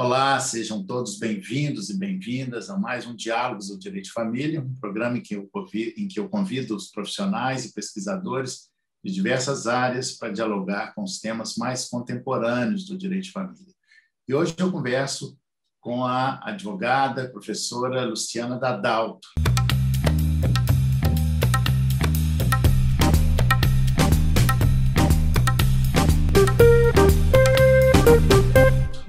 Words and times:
Olá, 0.00 0.38
sejam 0.38 0.86
todos 0.86 1.18
bem-vindos 1.18 1.90
e 1.90 1.98
bem-vindas 1.98 2.70
a 2.70 2.78
mais 2.78 3.04
um 3.04 3.16
Diálogos 3.16 3.66
do 3.66 3.76
Direito 3.76 4.04
de 4.04 4.12
Família, 4.12 4.60
um 4.60 4.76
programa 4.76 5.18
em 5.18 5.20
que, 5.20 5.34
eu, 5.34 5.50
em 5.96 6.06
que 6.06 6.20
eu 6.20 6.28
convido 6.28 6.76
os 6.76 6.88
profissionais 6.88 7.64
e 7.64 7.74
pesquisadores 7.74 8.68
de 9.04 9.12
diversas 9.12 9.66
áreas 9.66 10.12
para 10.12 10.30
dialogar 10.30 10.94
com 10.94 11.02
os 11.02 11.18
temas 11.18 11.56
mais 11.56 11.88
contemporâneos 11.88 12.86
do 12.86 12.96
direito 12.96 13.24
de 13.24 13.32
família. 13.32 13.74
E 14.28 14.32
hoje 14.32 14.54
eu 14.56 14.70
converso 14.70 15.36
com 15.80 16.04
a 16.04 16.48
advogada, 16.48 17.28
professora 17.32 18.04
Luciana 18.04 18.56
Dadalto. 18.56 19.26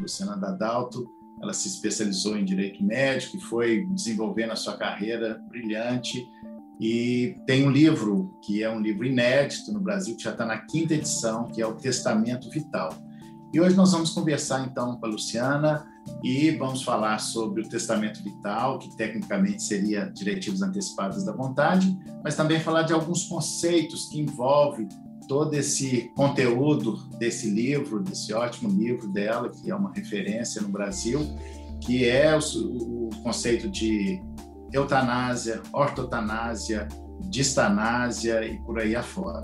Luciana 0.09 0.35
Dadalto, 0.35 1.07
ela 1.41 1.53
se 1.53 1.67
especializou 1.67 2.35
em 2.35 2.43
direito 2.43 2.83
médico 2.83 3.37
e 3.37 3.39
foi 3.39 3.85
desenvolvendo 3.85 4.51
a 4.51 4.55
sua 4.55 4.75
carreira 4.75 5.39
brilhante. 5.47 6.27
E 6.81 7.35
tem 7.45 7.65
um 7.65 7.69
livro, 7.69 8.33
que 8.41 8.63
é 8.63 8.69
um 8.69 8.79
livro 8.79 9.05
inédito 9.05 9.71
no 9.71 9.79
Brasil, 9.79 10.15
que 10.15 10.23
já 10.23 10.31
está 10.31 10.45
na 10.45 10.57
quinta 10.57 10.95
edição, 10.95 11.45
que 11.45 11.61
é 11.61 11.67
o 11.67 11.75
Testamento 11.75 12.49
Vital. 12.49 12.89
E 13.53 13.59
hoje 13.59 13.75
nós 13.75 13.91
vamos 13.91 14.09
conversar 14.11 14.65
então 14.65 14.97
com 14.97 15.05
a 15.05 15.09
Luciana 15.09 15.85
e 16.23 16.51
vamos 16.51 16.83
falar 16.83 17.19
sobre 17.19 17.61
o 17.61 17.69
testamento 17.69 18.23
vital, 18.23 18.79
que 18.79 18.95
tecnicamente 18.95 19.63
seria 19.63 20.05
diretivos 20.05 20.61
antecipados 20.61 21.23
da 21.23 21.31
vontade, 21.31 21.97
mas 22.23 22.35
também 22.35 22.59
falar 22.59 22.83
de 22.83 22.93
alguns 22.93 23.25
conceitos 23.25 24.07
que 24.07 24.19
envolvem 24.19 24.87
todo 25.29 25.53
esse 25.53 26.11
conteúdo 26.15 26.97
desse 27.19 27.47
livro, 27.51 28.01
desse 28.01 28.33
ótimo 28.33 28.67
livro 28.67 29.07
dela, 29.07 29.47
que 29.47 29.69
é 29.69 29.75
uma 29.75 29.93
referência 29.93 30.59
no 30.59 30.69
Brasil, 30.69 31.21
que 31.79 32.09
é 32.09 32.35
o, 32.35 32.39
o 32.39 33.09
conceito 33.21 33.69
de 33.69 34.19
eutanásia, 34.73 35.61
ortotanásia, 35.71 36.87
distanásia 37.29 38.43
e 38.43 38.57
por 38.63 38.79
aí 38.79 38.95
afora. 38.95 39.41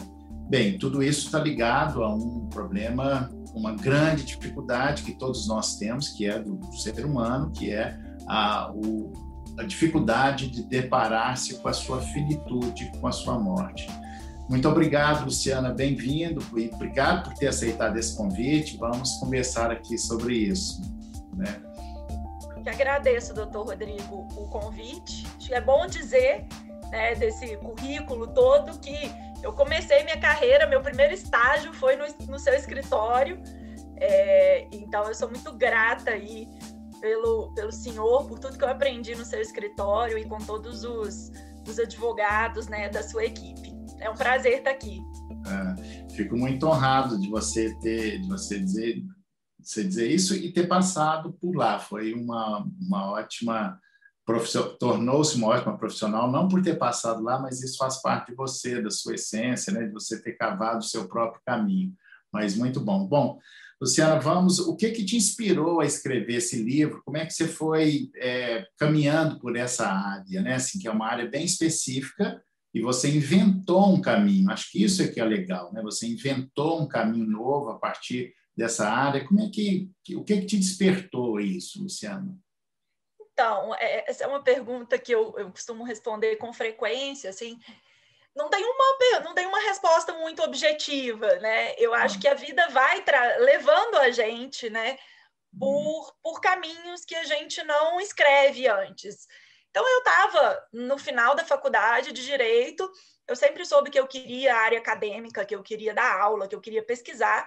Bem, 0.49 0.77
tudo 0.79 1.03
isso 1.03 1.27
está 1.27 1.39
ligado 1.39 2.03
a 2.03 2.13
um 2.13 2.47
problema, 2.47 3.29
uma 3.53 3.75
grande 3.75 4.23
dificuldade 4.25 5.03
que 5.03 5.13
todos 5.13 5.47
nós 5.47 5.77
temos, 5.77 6.09
que 6.09 6.25
é 6.25 6.39
do 6.39 6.59
ser 6.73 7.05
humano, 7.05 7.51
que 7.51 7.71
é 7.71 7.95
a, 8.27 8.71
o, 8.73 9.13
a 9.59 9.63
dificuldade 9.63 10.49
de 10.49 10.63
deparar-se 10.63 11.59
com 11.59 11.67
a 11.67 11.73
sua 11.73 12.01
finitude, 12.01 12.91
com 12.99 13.07
a 13.07 13.11
sua 13.11 13.37
morte. 13.39 13.87
Muito 14.47 14.69
obrigado, 14.69 15.25
Luciana, 15.25 15.71
bem-vindo 15.71 16.41
e 16.55 16.69
obrigado 16.69 17.23
por 17.23 17.33
ter 17.33 17.47
aceitado 17.47 17.97
esse 17.97 18.15
convite. 18.15 18.77
Vamos 18.77 19.13
conversar 19.13 19.71
aqui 19.71 19.97
sobre 19.97 20.35
isso. 20.35 20.81
Né? 21.33 21.61
Que 22.63 22.69
agradeço, 22.69 23.33
doutor 23.33 23.65
Rodrigo, 23.65 24.27
o 24.35 24.47
convite. 24.49 25.25
É 25.51 25.59
bom 25.59 25.87
dizer 25.87 26.45
né, 26.91 27.15
desse 27.15 27.57
currículo 27.57 28.27
todo 28.27 28.79
que 28.79 28.95
eu 29.43 29.51
comecei 29.53 30.03
minha 30.03 30.19
carreira, 30.19 30.65
meu 30.65 30.81
primeiro 30.81 31.13
estágio 31.13 31.73
foi 31.73 31.95
no, 31.95 32.05
no 32.27 32.39
seu 32.39 32.53
escritório. 32.53 33.41
É, 33.97 34.67
então, 34.71 35.07
eu 35.07 35.15
sou 35.15 35.29
muito 35.29 35.53
grata 35.53 36.11
aí 36.11 36.47
pelo, 36.99 37.53
pelo 37.53 37.71
senhor, 37.71 38.25
por 38.25 38.39
tudo 38.39 38.57
que 38.57 38.63
eu 38.63 38.69
aprendi 38.69 39.15
no 39.15 39.25
seu 39.25 39.41
escritório 39.41 40.17
e 40.17 40.25
com 40.25 40.37
todos 40.37 40.83
os, 40.83 41.31
os 41.67 41.79
advogados 41.79 42.67
né, 42.67 42.89
da 42.89 43.03
sua 43.03 43.25
equipe. 43.25 43.74
É 43.99 44.09
um 44.09 44.15
prazer 44.15 44.59
estar 44.59 44.71
aqui. 44.71 45.01
É, 45.47 46.15
fico 46.15 46.35
muito 46.35 46.65
honrado 46.67 47.19
de 47.19 47.29
você 47.29 47.73
ter, 47.79 48.21
de 48.21 48.27
você 48.27 48.59
dizer, 48.59 49.03
você 49.59 49.83
dizer 49.83 50.11
isso 50.11 50.35
e 50.35 50.51
ter 50.51 50.67
passado 50.67 51.33
por 51.33 51.55
lá. 51.55 51.79
Foi 51.79 52.13
uma, 52.13 52.67
uma 52.81 53.11
ótima 53.11 53.79
profissional, 54.25 54.75
tornou-se 54.77 55.35
uma 55.35 55.47
ótima 55.47 55.77
profissional, 55.77 56.31
não 56.31 56.47
por 56.47 56.61
ter 56.61 56.77
passado 56.77 57.21
lá, 57.21 57.39
mas 57.39 57.61
isso 57.61 57.77
faz 57.77 58.01
parte 58.01 58.31
de 58.31 58.35
você, 58.35 58.81
da 58.81 58.89
sua 58.89 59.15
essência, 59.15 59.71
né? 59.71 59.85
de 59.85 59.93
você 59.93 60.21
ter 60.21 60.33
cavado 60.33 60.79
o 60.79 60.83
seu 60.83 61.07
próprio 61.07 61.41
caminho. 61.45 61.93
Mas 62.33 62.55
muito 62.55 62.79
bom. 62.79 63.07
Bom, 63.07 63.39
Luciana, 63.79 64.19
vamos. 64.19 64.59
O 64.59 64.75
que 64.75 64.89
que 64.91 65.05
te 65.05 65.15
inspirou 65.15 65.79
a 65.79 65.85
escrever 65.85 66.35
esse 66.35 66.61
livro? 66.61 67.01
Como 67.05 67.17
é 67.17 67.25
que 67.25 67.33
você 67.33 67.47
foi 67.47 68.09
é, 68.15 68.65
caminhando 68.77 69.39
por 69.39 69.55
essa 69.55 69.87
área, 69.87 70.41
né? 70.41 70.55
Assim, 70.55 70.79
que 70.79 70.87
é 70.87 70.91
uma 70.91 71.07
área 71.07 71.29
bem 71.29 71.45
específica, 71.45 72.41
e 72.75 72.81
você 72.81 73.07
inventou 73.07 73.87
um 73.87 74.01
caminho. 74.01 74.51
Acho 74.51 74.69
que 74.69 74.83
isso 74.83 75.01
é 75.01 75.07
que 75.07 75.21
é 75.21 75.23
legal, 75.23 75.71
né? 75.71 75.81
Você 75.81 76.05
inventou 76.07 76.81
um 76.81 76.87
caminho 76.87 77.25
novo 77.25 77.69
a 77.69 77.79
partir 77.79 78.35
dessa 78.53 78.89
área. 78.89 79.25
Como 79.25 79.39
é 79.39 79.49
que, 79.49 79.89
o 80.13 80.25
que, 80.25 80.33
é 80.33 80.41
que 80.41 80.45
te 80.45 80.57
despertou 80.57 81.39
isso, 81.39 81.81
Luciana? 81.81 82.37
Então, 83.31 83.73
é, 83.75 84.09
essa 84.09 84.25
é 84.25 84.27
uma 84.27 84.43
pergunta 84.43 84.99
que 84.99 85.13
eu, 85.13 85.33
eu 85.37 85.49
costumo 85.51 85.85
responder 85.85 86.35
com 86.35 86.51
frequência, 86.51 87.29
assim, 87.29 87.57
não 88.35 88.49
tem 88.49 88.61
uma 88.61 89.21
não 89.23 89.33
tem 89.33 89.45
uma 89.45 89.61
resposta 89.61 90.11
muito 90.11 90.43
objetiva, 90.43 91.33
né? 91.37 91.75
Eu 91.77 91.93
acho 91.93 92.17
ah. 92.17 92.19
que 92.19 92.27
a 92.27 92.33
vida 92.33 92.67
vai 92.69 93.01
levando 93.39 93.95
a 93.95 94.11
gente, 94.11 94.69
né, 94.69 94.97
por, 95.57 96.13
por 96.21 96.41
caminhos 96.41 97.05
que 97.05 97.15
a 97.15 97.23
gente 97.23 97.63
não 97.63 98.01
escreve 98.01 98.67
antes. 98.67 99.27
Então, 99.75 99.85
eu 99.89 99.97
estava 99.97 100.67
no 100.71 100.97
final 100.97 101.35
da 101.35 101.43
faculdade 101.43 102.13
de 102.13 102.23
Direito, 102.23 102.89
eu 103.27 103.35
sempre 103.35 103.65
soube 103.65 103.89
que 103.89 103.99
eu 103.99 104.07
queria 104.07 104.55
área 104.55 104.79
acadêmica, 104.79 105.43
que 105.43 105.53
eu 105.53 105.61
queria 105.61 105.93
dar 105.93 106.21
aula, 106.21 106.47
que 106.47 106.55
eu 106.55 106.61
queria 106.61 106.81
pesquisar, 106.81 107.45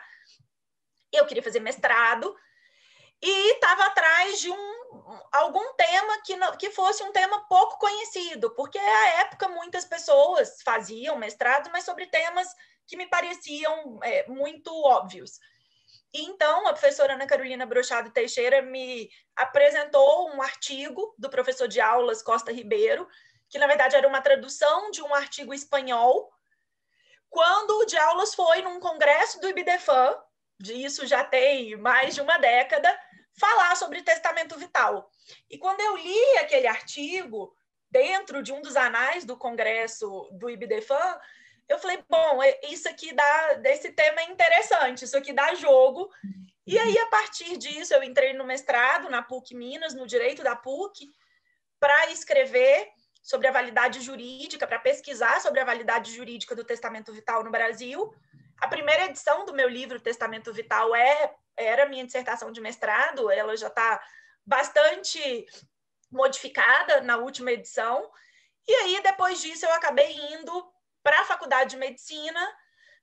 eu 1.11 1.25
queria 1.25 1.43
fazer 1.43 1.61
mestrado, 1.61 2.37
e 3.23 3.53
estava 3.55 3.87
atrás 3.87 4.41
de 4.41 4.51
um, 4.51 5.21
algum 5.33 5.73
tema 5.73 6.21
que, 6.23 6.37
não, 6.37 6.55
que 6.55 6.71
fosse 6.71 7.03
um 7.03 7.13
tema 7.13 7.49
pouco 7.49 7.79
conhecido, 7.79 8.55
porque 8.55 8.79
à 8.79 9.21
época 9.21 9.49
muitas 9.49 9.87
pessoas 9.87 10.61
faziam 10.63 11.17
mestrado, 11.17 11.71
mas 11.73 11.85
sobre 11.85 12.09
temas 12.09 12.47
que 12.87 12.99
me 12.99 13.07
pareciam 13.07 14.01
é, 14.03 14.29
muito 14.29 14.71
óbvios. 14.85 15.41
Então, 16.13 16.67
a 16.67 16.73
professora 16.73 17.15
Ana 17.15 17.27
Carolina 17.27 17.67
Brochado 17.67 18.11
Teixeira 18.11 18.63
me 18.63 19.11
apresentou 19.37 20.31
um 20.31 20.41
artigo 20.41 21.15
do 21.19 21.29
professor 21.29 21.69
de 21.69 21.81
aulas 21.81 22.23
Costa 22.23 22.51
Ribeiro, 22.51 23.07
que 23.49 23.59
na 23.59 23.67
verdade 23.67 23.97
era 23.97 24.09
uma 24.09 24.21
tradução 24.21 24.91
de 24.91 25.03
um 25.03 25.15
artigo 25.15 25.53
espanhol, 25.53 26.31
quando 27.31 27.79
o 27.79 27.85
de 27.85 27.97
aulas 27.97 28.35
foi 28.35 28.63
num 28.63 28.81
congresso 28.81 29.41
do 29.41 29.49
IBDFAN, 29.49 30.17
isso 30.61 31.07
já 31.07 31.23
tem 31.23 31.77
mais 31.77 32.15
de 32.15 32.21
uma 32.21 32.39
década, 32.39 32.99
falar 33.39 33.77
sobre 33.77 34.03
testamento 34.03 34.59
vital. 34.59 35.11
E 35.49 35.59
quando 35.59 35.81
eu 35.81 35.97
li 35.97 36.39
aquele 36.39 36.67
artigo, 36.67 37.55
dentro 37.91 38.43
de 38.43 38.53
um 38.53 38.61
dos 38.61 38.77
anais 38.77 39.25
do 39.25 39.37
congresso 39.37 40.29
do 40.33 40.51
IBDFAN, 40.51 41.21
eu 41.69 41.79
falei, 41.79 42.03
bom, 42.09 42.43
é, 42.43 42.59
isso 42.65 42.89
aqui 42.89 43.13
dá, 43.13 43.55
desse 43.55 43.93
tema 43.93 44.21
é 44.23 44.31
interessante, 44.31 45.05
isso 45.05 45.17
aqui 45.17 45.33
dá 45.33 45.55
jogo. 45.55 46.11
E 46.67 46.79
aí, 46.79 46.99
a 46.99 47.07
partir 47.07 47.57
disso, 47.57 47.95
eu 47.95 48.03
entrei 48.03 48.33
no 48.33 48.45
mestrado 48.45 49.09
na 49.09 49.23
PUC 49.23 49.55
Minas, 49.55 49.95
no 49.95 50.07
Direito 50.07 50.43
da 50.43 50.57
PUC, 50.57 51.11
para 51.79 52.11
escrever 52.11 52.89
sobre 53.23 53.47
a 53.47 53.53
validade 53.53 54.01
jurídica, 54.01 54.67
para 54.67 54.79
pesquisar 54.79 55.41
sobre 55.41 55.61
a 55.61 55.65
validade 55.65 56.15
jurídica 56.15 56.55
do 56.55 56.65
testamento 56.65 57.13
vital 57.13 57.45
no 57.45 57.51
Brasil. 57.51 58.13
A 58.59 58.67
primeira 58.67 59.05
edição 59.05 59.45
do 59.45 59.55
meu 59.55 59.69
livro, 59.69 60.01
Testamento 60.01 60.53
Vital, 60.53 60.95
é 60.95 61.35
era 61.57 61.89
minha 61.89 62.07
dissertação 62.07 62.53
de 62.53 62.61
mestrado, 62.61 63.31
ela 63.31 63.57
já 63.57 63.67
está 63.67 64.01
bastante 64.47 65.47
modificada 66.11 67.01
na 67.03 67.17
última 67.17 67.53
edição. 67.53 68.11
E 68.67 68.73
aí, 68.75 69.03
depois 69.03 69.41
disso, 69.41 69.67
eu 69.67 69.73
acabei 69.73 70.13
indo 70.33 70.73
para 71.09 71.23
a 71.23 71.25
faculdade 71.25 71.71
de 71.71 71.79
medicina, 71.79 72.55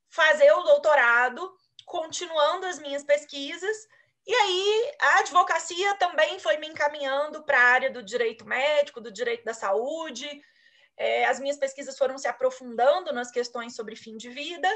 fazer 0.10 0.52
o 0.52 0.62
doutorado, 0.62 1.52
continuando 1.84 2.68
as 2.68 2.78
minhas 2.78 3.04
pesquisas. 3.04 3.76
E 4.28 4.32
aí 4.32 4.96
a 5.02 5.20
advocacia 5.22 5.96
também 5.96 6.38
foi 6.38 6.58
me 6.58 6.68
encaminhando 6.68 7.44
para 7.44 7.58
a 7.58 7.64
área 7.64 7.90
do 7.90 8.04
direito 8.04 8.46
médico, 8.46 9.02
do 9.02 9.12
direito 9.12 9.44
da 9.44 9.56
saúde. 9.56 10.30
É, 10.96 11.26
as 11.26 11.40
minhas 11.40 11.58
pesquisas 11.58 11.98
foram 11.98 12.16
se 12.16 12.28
aprofundando 12.28 13.12
nas 13.12 13.32
questões 13.32 13.76
sobre 13.76 13.96
fim 13.96 14.18
de 14.18 14.30
vida. 14.30 14.70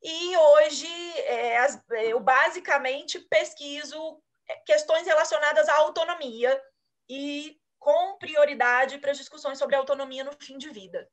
E 0.00 0.36
hoje 0.36 0.86
é, 1.22 1.58
as, 1.58 1.82
eu 2.04 2.20
basicamente 2.20 3.18
pesquiso 3.18 4.22
questões 4.64 5.04
relacionadas 5.04 5.68
à 5.68 5.78
autonomia 5.78 6.62
e 7.08 7.60
com 7.76 8.16
prioridade 8.18 8.98
para 8.98 9.10
as 9.10 9.18
discussões 9.18 9.58
sobre 9.58 9.74
autonomia 9.74 10.22
no 10.22 10.32
fim 10.40 10.56
de 10.58 10.70
vida. 10.70 11.10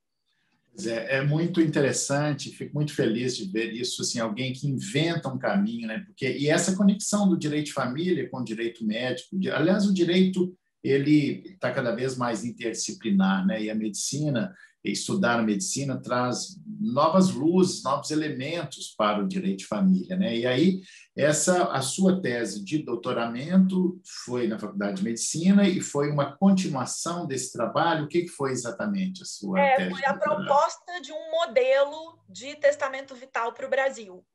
É, 0.86 1.18
é, 1.18 1.22
muito 1.24 1.60
interessante, 1.60 2.52
fico 2.52 2.76
muito 2.76 2.94
feliz 2.94 3.36
de 3.36 3.52
ver 3.52 3.74
isso, 3.74 4.04
assim, 4.04 4.20
alguém 4.20 4.54
que 4.54 4.68
inventa 4.68 5.28
um 5.28 5.40
caminho, 5.40 5.88
né? 5.88 6.04
Porque, 6.06 6.38
e 6.38 6.50
essa 6.50 6.76
conexão 6.76 7.28
do 7.28 7.38
direito 7.38 7.68
de 7.68 7.74
família 7.74 8.30
com 8.30 8.38
o 8.38 8.44
direito 8.44 8.86
médico, 8.86 9.38
aliás, 9.52 9.88
o 9.88 9.94
direito 9.94 10.56
ele 10.84 11.44
está 11.48 11.72
cada 11.72 11.96
vez 11.96 12.16
mais 12.16 12.46
interdisciplinar, 12.46 13.46
né? 13.46 13.64
E 13.64 13.70
a 13.70 13.76
medicina, 13.76 14.54
estudar 14.84 15.44
medicina 15.44 16.02
traz 16.02 16.58
novas 16.80 17.32
luzes, 17.32 17.84
novos 17.84 18.12
elementos 18.12 18.94
para 18.98 19.22
o 19.22 19.28
direito 19.28 19.60
de 19.60 19.68
família, 19.68 20.16
né? 20.16 20.36
E 20.36 20.46
aí 20.46 20.82
essa 21.16 21.72
a 21.72 21.82
sua 21.82 22.22
tese 22.22 22.64
de 22.64 22.84
doutoramento 22.84 24.00
foi 24.26 24.48
na 24.48 24.60
Faculdade 24.60 24.98
de 24.98 25.04
Medicina 25.04 25.68
e 25.68 25.82
foi 25.82 26.10
uma 26.12 26.38
continuação 26.38 27.26
desse 27.26 27.52
trabalho. 27.52 28.06
O 28.06 28.08
que, 28.08 28.22
que 28.22 28.30
foi 28.30 28.52
exatamente 28.52 29.24
a 29.24 29.26
sua 29.26 29.60
é, 29.60 29.76
tese? 29.78 29.90
Foi 29.92 30.06
a 30.06 30.14
proposta 30.14 31.02
de 31.02 31.12
um 31.12 31.32
modelo 31.32 32.20
de 32.30 32.56
testamento 32.56 33.16
vital 33.16 33.54
para 33.54 33.66
o 33.66 33.70
Brasil. 33.70 34.26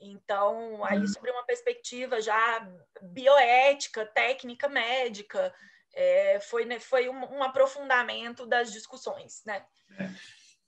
Então, 0.00 0.84
aí 0.84 1.00
hum. 1.00 1.06
sobre 1.06 1.30
uma 1.30 1.46
perspectiva 1.46 2.20
já 2.20 2.68
bioética, 3.00 4.04
técnica 4.04 4.68
médica, 4.68 5.54
é, 5.94 6.40
foi, 6.40 6.64
né, 6.64 6.80
foi 6.80 7.08
um, 7.08 7.36
um, 7.36 7.42
aprofundamento 7.42 8.46
das 8.46 8.72
discussões, 8.72 9.42
né? 9.46 9.62
É. 9.98 10.10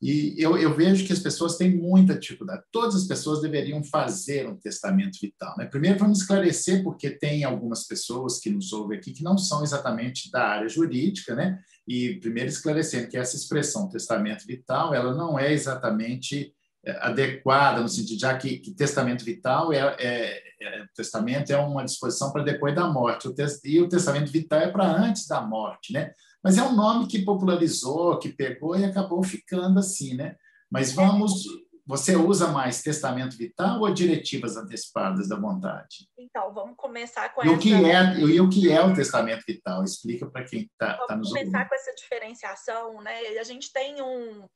E 0.01 0.35
eu, 0.37 0.59
eu, 0.59 0.75
vejo 0.75 1.07
que 1.07 1.13
as 1.13 1.21
pessoas 1.21 1.57
têm 1.57 1.75
muita 1.75 2.19
dificuldade. 2.19 2.63
Todas 2.71 2.95
as 2.95 3.05
pessoas 3.05 3.41
deveriam 3.41 3.83
fazer 3.83 4.47
um 4.47 4.55
testamento 4.55 5.19
vital. 5.21 5.55
Né? 5.57 5.65
Primeiro, 5.65 5.99
vamos 5.99 6.21
esclarecer, 6.21 6.83
porque 6.83 7.09
tem 7.09 7.45
algumas 7.45 7.87
pessoas 7.87 8.39
que 8.39 8.51
nos 8.51 8.75
ouvem 8.75 8.99
aqui 8.99 9.13
que 9.13 9.25
não 9.25 9.39
são 9.39 9.63
exatamente 9.63 10.31
da 10.31 10.45
área 10.49 10.69
jurídica, 10.69 11.35
né? 11.35 11.59
E 11.89 12.21
primeiro 12.21 12.51
esclarecendo 12.51 13.09
que 13.09 13.17
essa 13.17 13.37
expressão 13.37 13.89
testamento 13.89 14.45
vital, 14.45 14.93
ela 14.93 15.15
não 15.15 15.39
é 15.39 15.53
exatamente 15.53 16.55
adequada 17.01 17.81
no 17.81 17.89
sentido 17.89 18.21
já 18.21 18.37
que, 18.37 18.59
que 18.59 18.75
testamento 18.75 19.25
vital 19.25 19.73
é, 19.73 19.97
é, 19.99 20.43
é, 20.61 20.85
testamento 20.95 21.51
é 21.51 21.57
uma 21.57 21.85
disposição 21.85 22.33
para 22.33 22.45
depois 22.45 22.75
da 22.75 22.87
morte. 22.89 23.29
O 23.29 23.35
e 23.65 23.81
o 23.81 23.89
testamento 23.89 24.31
vital 24.31 24.61
é 24.61 24.71
para 24.71 24.85
antes 24.85 25.27
da 25.27 25.41
morte 25.41 25.93
né? 25.93 26.13
Mas 26.43 26.57
é 26.57 26.63
um 26.63 26.75
nome 26.75 27.09
que 27.09 27.25
popularizou 27.25 28.19
que 28.19 28.29
pegou 28.29 28.77
e 28.79 28.85
acabou 28.85 29.23
ficando 29.23 29.79
assim 29.79 30.15
né? 30.15 30.37
Mas 30.71 30.93
vamos 30.93 31.45
você 31.89 32.17
usa 32.17 32.49
mais 32.49 32.83
testamento 32.83 33.37
vital 33.37 33.81
ou 33.81 33.93
diretivas 33.93 34.57
antecipadas 34.57 35.29
da 35.29 35.37
vontade 35.37 36.09
então 36.19 36.53
vamos 36.53 36.77
começar 36.77 37.33
com 37.35 37.45
e 37.45 37.49
essa... 37.49 37.57
o 37.57 37.59
que 37.59 37.73
é 37.73 38.19
e 38.19 38.41
o 38.41 38.49
que 38.49 38.71
é 38.71 38.85
o 38.85 38.95
testamento 38.95 39.43
vital? 39.47 39.83
Explica 39.83 40.27
para 40.27 40.45
quem 40.45 40.63
está 40.63 40.95
tá 41.07 41.17
nos 41.17 41.31
ouvindo. 41.31 41.47
começar 41.47 41.69
com 41.69 41.75
essa 41.75 41.95
diferenciação 41.95 43.03
né? 43.03 43.39
A 43.41 43.45
gente 43.45 43.73
tem 43.73 44.01
um 44.03 44.47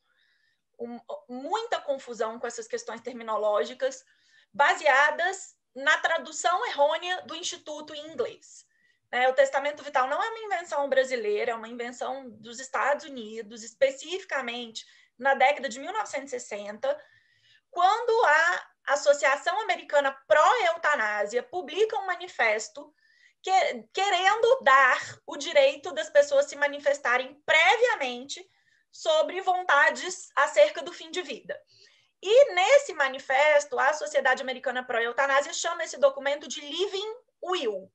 um, 0.81 0.99
muita 1.29 1.81
confusão 1.81 2.39
com 2.39 2.47
essas 2.47 2.67
questões 2.67 3.01
terminológicas, 3.01 4.05
baseadas 4.53 5.55
na 5.75 5.99
tradução 5.99 6.67
errônea 6.67 7.23
do 7.23 7.37
Instituto 7.37 7.95
em 7.95 8.11
inglês. 8.11 8.67
É, 9.13 9.29
o 9.29 9.35
testamento 9.35 9.83
vital 9.83 10.09
não 10.09 10.23
é 10.23 10.29
uma 10.29 10.55
invenção 10.55 10.89
brasileira, 10.89 11.53
é 11.53 11.55
uma 11.55 11.69
invenção 11.69 12.31
dos 12.31 12.61
Estados 12.61 13.05
Unidos, 13.05 13.63
especificamente 13.63 14.87
na 15.19 15.35
década 15.35 15.69
de 15.69 15.79
1960, 15.79 17.01
quando 17.71 18.25
a 18.25 18.71
Associação 18.87 19.61
Americana 19.61 20.17
Pró-Eutanásia 20.27 21.43
publica 21.43 21.99
um 21.99 22.07
manifesto 22.07 22.93
que, 23.43 23.51
querendo 23.93 24.61
dar 24.63 25.01
o 25.27 25.37
direito 25.37 25.93
das 25.93 26.09
pessoas 26.11 26.47
se 26.47 26.57
manifestarem 26.57 27.35
previamente 27.45 28.49
sobre 28.93 29.41
vontades 29.41 30.31
acerca 30.37 30.83
do 30.83 30.93
fim 30.93 31.11
de 31.11 31.23
vida. 31.23 31.59
E 32.23 32.53
nesse 32.53 32.93
manifesto, 32.93 33.79
a 33.79 33.93
Sociedade 33.93 34.43
Americana 34.43 34.85
Pro 34.85 34.99
Eutanásia 34.99 35.53
chama 35.53 35.85
esse 35.85 35.97
documento 35.97 36.47
de 36.47 36.61
Living 36.61 37.15
Will. 37.43 37.91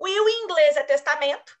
Will 0.00 0.28
em 0.28 0.44
inglês 0.44 0.76
é 0.76 0.82
testamento, 0.82 1.58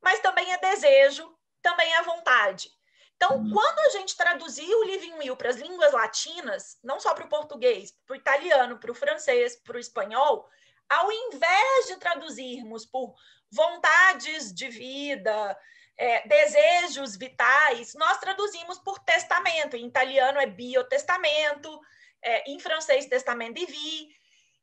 mas 0.00 0.20
também 0.20 0.50
é 0.52 0.58
desejo, 0.58 1.36
também 1.60 1.94
é 1.94 2.02
vontade. 2.02 2.70
Então, 3.16 3.36
uhum. 3.36 3.50
quando 3.52 3.78
a 3.80 3.88
gente 3.90 4.16
traduzir 4.16 4.74
o 4.74 4.84
Living 4.84 5.14
Will 5.14 5.36
para 5.36 5.50
as 5.50 5.56
línguas 5.56 5.92
latinas, 5.92 6.78
não 6.82 6.98
só 6.98 7.14
para 7.14 7.24
o 7.24 7.28
português, 7.28 7.92
para 8.06 8.14
o 8.14 8.16
italiano, 8.16 8.78
para 8.78 8.90
o 8.90 8.94
francês, 8.94 9.56
para 9.56 9.76
o 9.76 9.80
espanhol, 9.80 10.48
ao 10.88 11.10
invés 11.10 11.86
de 11.86 11.96
traduzirmos 11.96 12.84
por 12.84 13.14
vontades 13.50 14.52
de 14.52 14.68
vida, 14.68 15.56
é, 15.96 16.26
desejos 16.26 17.16
vitais, 17.16 17.94
nós 17.94 18.18
traduzimos 18.18 18.78
por 18.78 18.98
testamento. 19.00 19.76
Em 19.76 19.86
italiano 19.86 20.38
é 20.38 20.46
biotestamento, 20.46 21.80
é, 22.22 22.50
em 22.50 22.58
francês, 22.58 23.06
testamento 23.06 23.54
de 23.54 23.66
vie. 23.66 24.08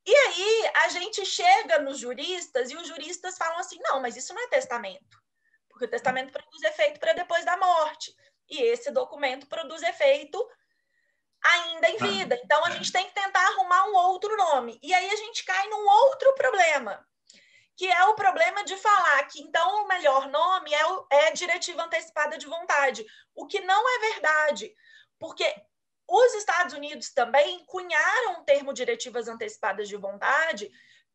E 0.05 0.15
aí 0.15 0.71
a 0.83 0.89
gente 0.89 1.25
chega 1.25 1.79
nos 1.79 1.99
juristas 1.99 2.71
e 2.71 2.75
os 2.75 2.87
juristas 2.87 3.37
falam 3.37 3.59
assim: 3.59 3.79
não, 3.81 4.01
mas 4.01 4.17
isso 4.17 4.33
não 4.33 4.41
é 4.41 4.47
testamento, 4.47 5.17
porque 5.69 5.85
o 5.85 5.89
testamento 5.89 6.31
produz 6.31 6.63
efeito 6.63 6.99
para 6.99 7.13
depois 7.13 7.45
da 7.45 7.55
morte. 7.57 8.13
E 8.49 8.61
esse 8.63 8.91
documento 8.91 9.47
produz 9.47 9.81
efeito 9.83 10.45
ainda 11.43 11.89
em 11.89 11.97
vida. 11.97 12.39
Então 12.43 12.65
a 12.65 12.71
gente 12.71 12.91
tem 12.91 13.07
que 13.07 13.13
tentar 13.13 13.45
arrumar 13.47 13.85
um 13.85 13.95
outro 13.95 14.35
nome. 14.35 14.79
E 14.81 14.93
aí 14.93 15.09
a 15.09 15.15
gente 15.15 15.43
cai 15.45 15.67
num 15.69 15.87
outro 15.87 16.33
problema, 16.35 17.07
que 17.77 17.87
é 17.87 18.03
o 18.05 18.15
problema 18.15 18.63
de 18.63 18.75
falar 18.77 19.23
que 19.23 19.41
então 19.41 19.83
o 19.83 19.87
melhor 19.87 20.29
nome 20.29 20.73
é, 20.73 20.85
o, 20.85 21.07
é 21.09 21.31
diretiva 21.31 21.83
antecipada 21.83 22.37
de 22.37 22.45
vontade, 22.45 23.05
o 23.33 23.47
que 23.47 23.59
não 23.61 23.89
é 23.95 23.99
verdade, 24.11 24.73
porque 25.19 25.45
os 26.07 26.33
Estados 26.33 26.73
Unidos 26.73 27.13
também 27.13 27.63
cunharam 27.65 28.41
o 28.41 28.43
termo 28.43 28.73
diretivas 28.73 29.27
antecipadas 29.27 29.87
de 29.87 29.95
vontade 29.95 30.69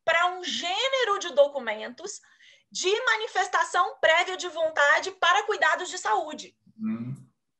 para 0.04 0.28
um 0.28 0.42
gênero 0.42 1.18
de 1.18 1.34
documentos 1.34 2.20
de 2.70 3.04
manifestação 3.04 3.98
prévia 4.00 4.36
de 4.36 4.48
vontade 4.48 5.10
para 5.12 5.42
cuidados 5.44 5.88
de 5.90 5.98
saúde. 5.98 6.56
Hum. 6.78 7.14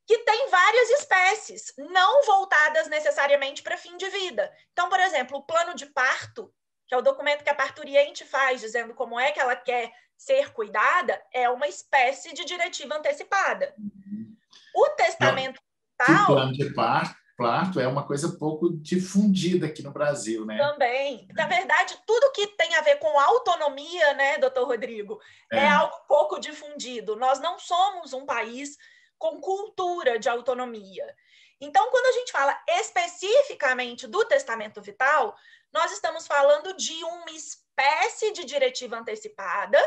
Que 0.05 0.19
tem 0.19 0.49
várias 0.49 0.89
espécies, 0.91 1.73
não 1.77 2.23
voltadas 2.23 2.87
necessariamente 2.87 3.61
para 3.61 3.77
fim 3.77 3.97
de 3.97 4.09
vida. 4.09 4.51
Então, 4.71 4.89
por 4.89 4.99
exemplo, 4.99 5.37
o 5.37 5.43
plano 5.43 5.75
de 5.75 5.85
parto 5.87 6.53
que 6.87 6.95
é 6.95 6.97
o 6.97 7.01
documento 7.01 7.43
que 7.43 7.49
a 7.49 7.55
parturiente 7.55 8.23
faz, 8.25 8.61
dizendo 8.61 8.93
como 8.93 9.19
é 9.19 9.31
que 9.31 9.39
ela 9.39 9.55
quer 9.55 9.91
ser 10.17 10.51
cuidada, 10.51 11.21
é 11.31 11.49
uma 11.49 11.67
espécie 11.67 12.33
de 12.33 12.45
diretiva 12.45 12.95
antecipada. 12.95 13.73
Uhum. 13.77 14.35
O 14.75 14.89
testamento 14.91 15.59
vital... 15.99 16.23
O 16.23 16.27
plano 16.27 16.53
de 16.53 16.73
parto 16.73 17.79
é 17.79 17.87
uma 17.87 18.07
coisa 18.07 18.35
pouco 18.39 18.69
difundida 18.81 19.67
aqui 19.67 19.83
no 19.83 19.91
Brasil, 19.91 20.43
né? 20.43 20.57
Também. 20.57 21.27
Na 21.35 21.45
verdade, 21.45 21.95
tudo 22.07 22.31
que 22.31 22.47
tem 22.47 22.73
a 22.73 22.81
ver 22.81 22.95
com 22.97 23.19
autonomia, 23.19 24.13
né, 24.15 24.39
doutor 24.39 24.65
Rodrigo, 24.65 25.19
é. 25.51 25.59
é 25.59 25.67
algo 25.67 25.95
pouco 26.07 26.39
difundido. 26.39 27.15
Nós 27.15 27.39
não 27.39 27.59
somos 27.59 28.11
um 28.13 28.25
país 28.25 28.75
com 29.19 29.39
cultura 29.39 30.17
de 30.17 30.27
autonomia. 30.27 31.15
Então, 31.59 31.89
quando 31.89 32.05
a 32.07 32.11
gente 32.19 32.31
fala 32.31 32.59
especificamente 32.67 34.07
do 34.07 34.23
testamento 34.25 34.81
vital, 34.81 35.35
nós 35.77 35.91
estamos 35.91 36.25
falando 36.25 36.73
de 36.73 37.03
uma 37.03 37.29
espécie 37.29 38.31
de 38.31 38.43
diretiva 38.45 38.97
antecipada 38.97 39.79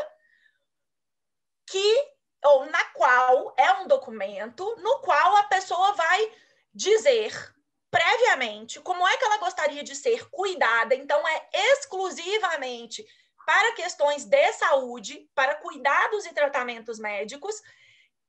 que 1.67 2.11
ou 2.45 2.65
na 2.67 2.83
qual 2.85 3.53
é 3.57 3.73
um 3.73 3.87
documento 3.87 4.63
no 4.77 4.99
qual 4.99 5.35
a 5.35 5.43
pessoa 5.43 5.91
vai 5.91 6.33
dizer 6.73 7.53
previamente 7.89 8.79
como 8.79 9.05
é 9.05 9.17
que 9.17 9.25
ela 9.25 9.37
gostaria 9.39 9.83
de 9.83 9.93
ser 9.93 10.29
cuidada, 10.29 10.95
então 10.95 11.27
é 11.27 11.49
exclusivamente 11.53 13.05
para 13.45 13.73
questões 13.73 14.23
de 14.23 14.53
saúde, 14.53 15.29
para 15.35 15.55
cuidados 15.55 16.25
e 16.25 16.33
tratamentos 16.33 16.99
médicos, 16.99 17.61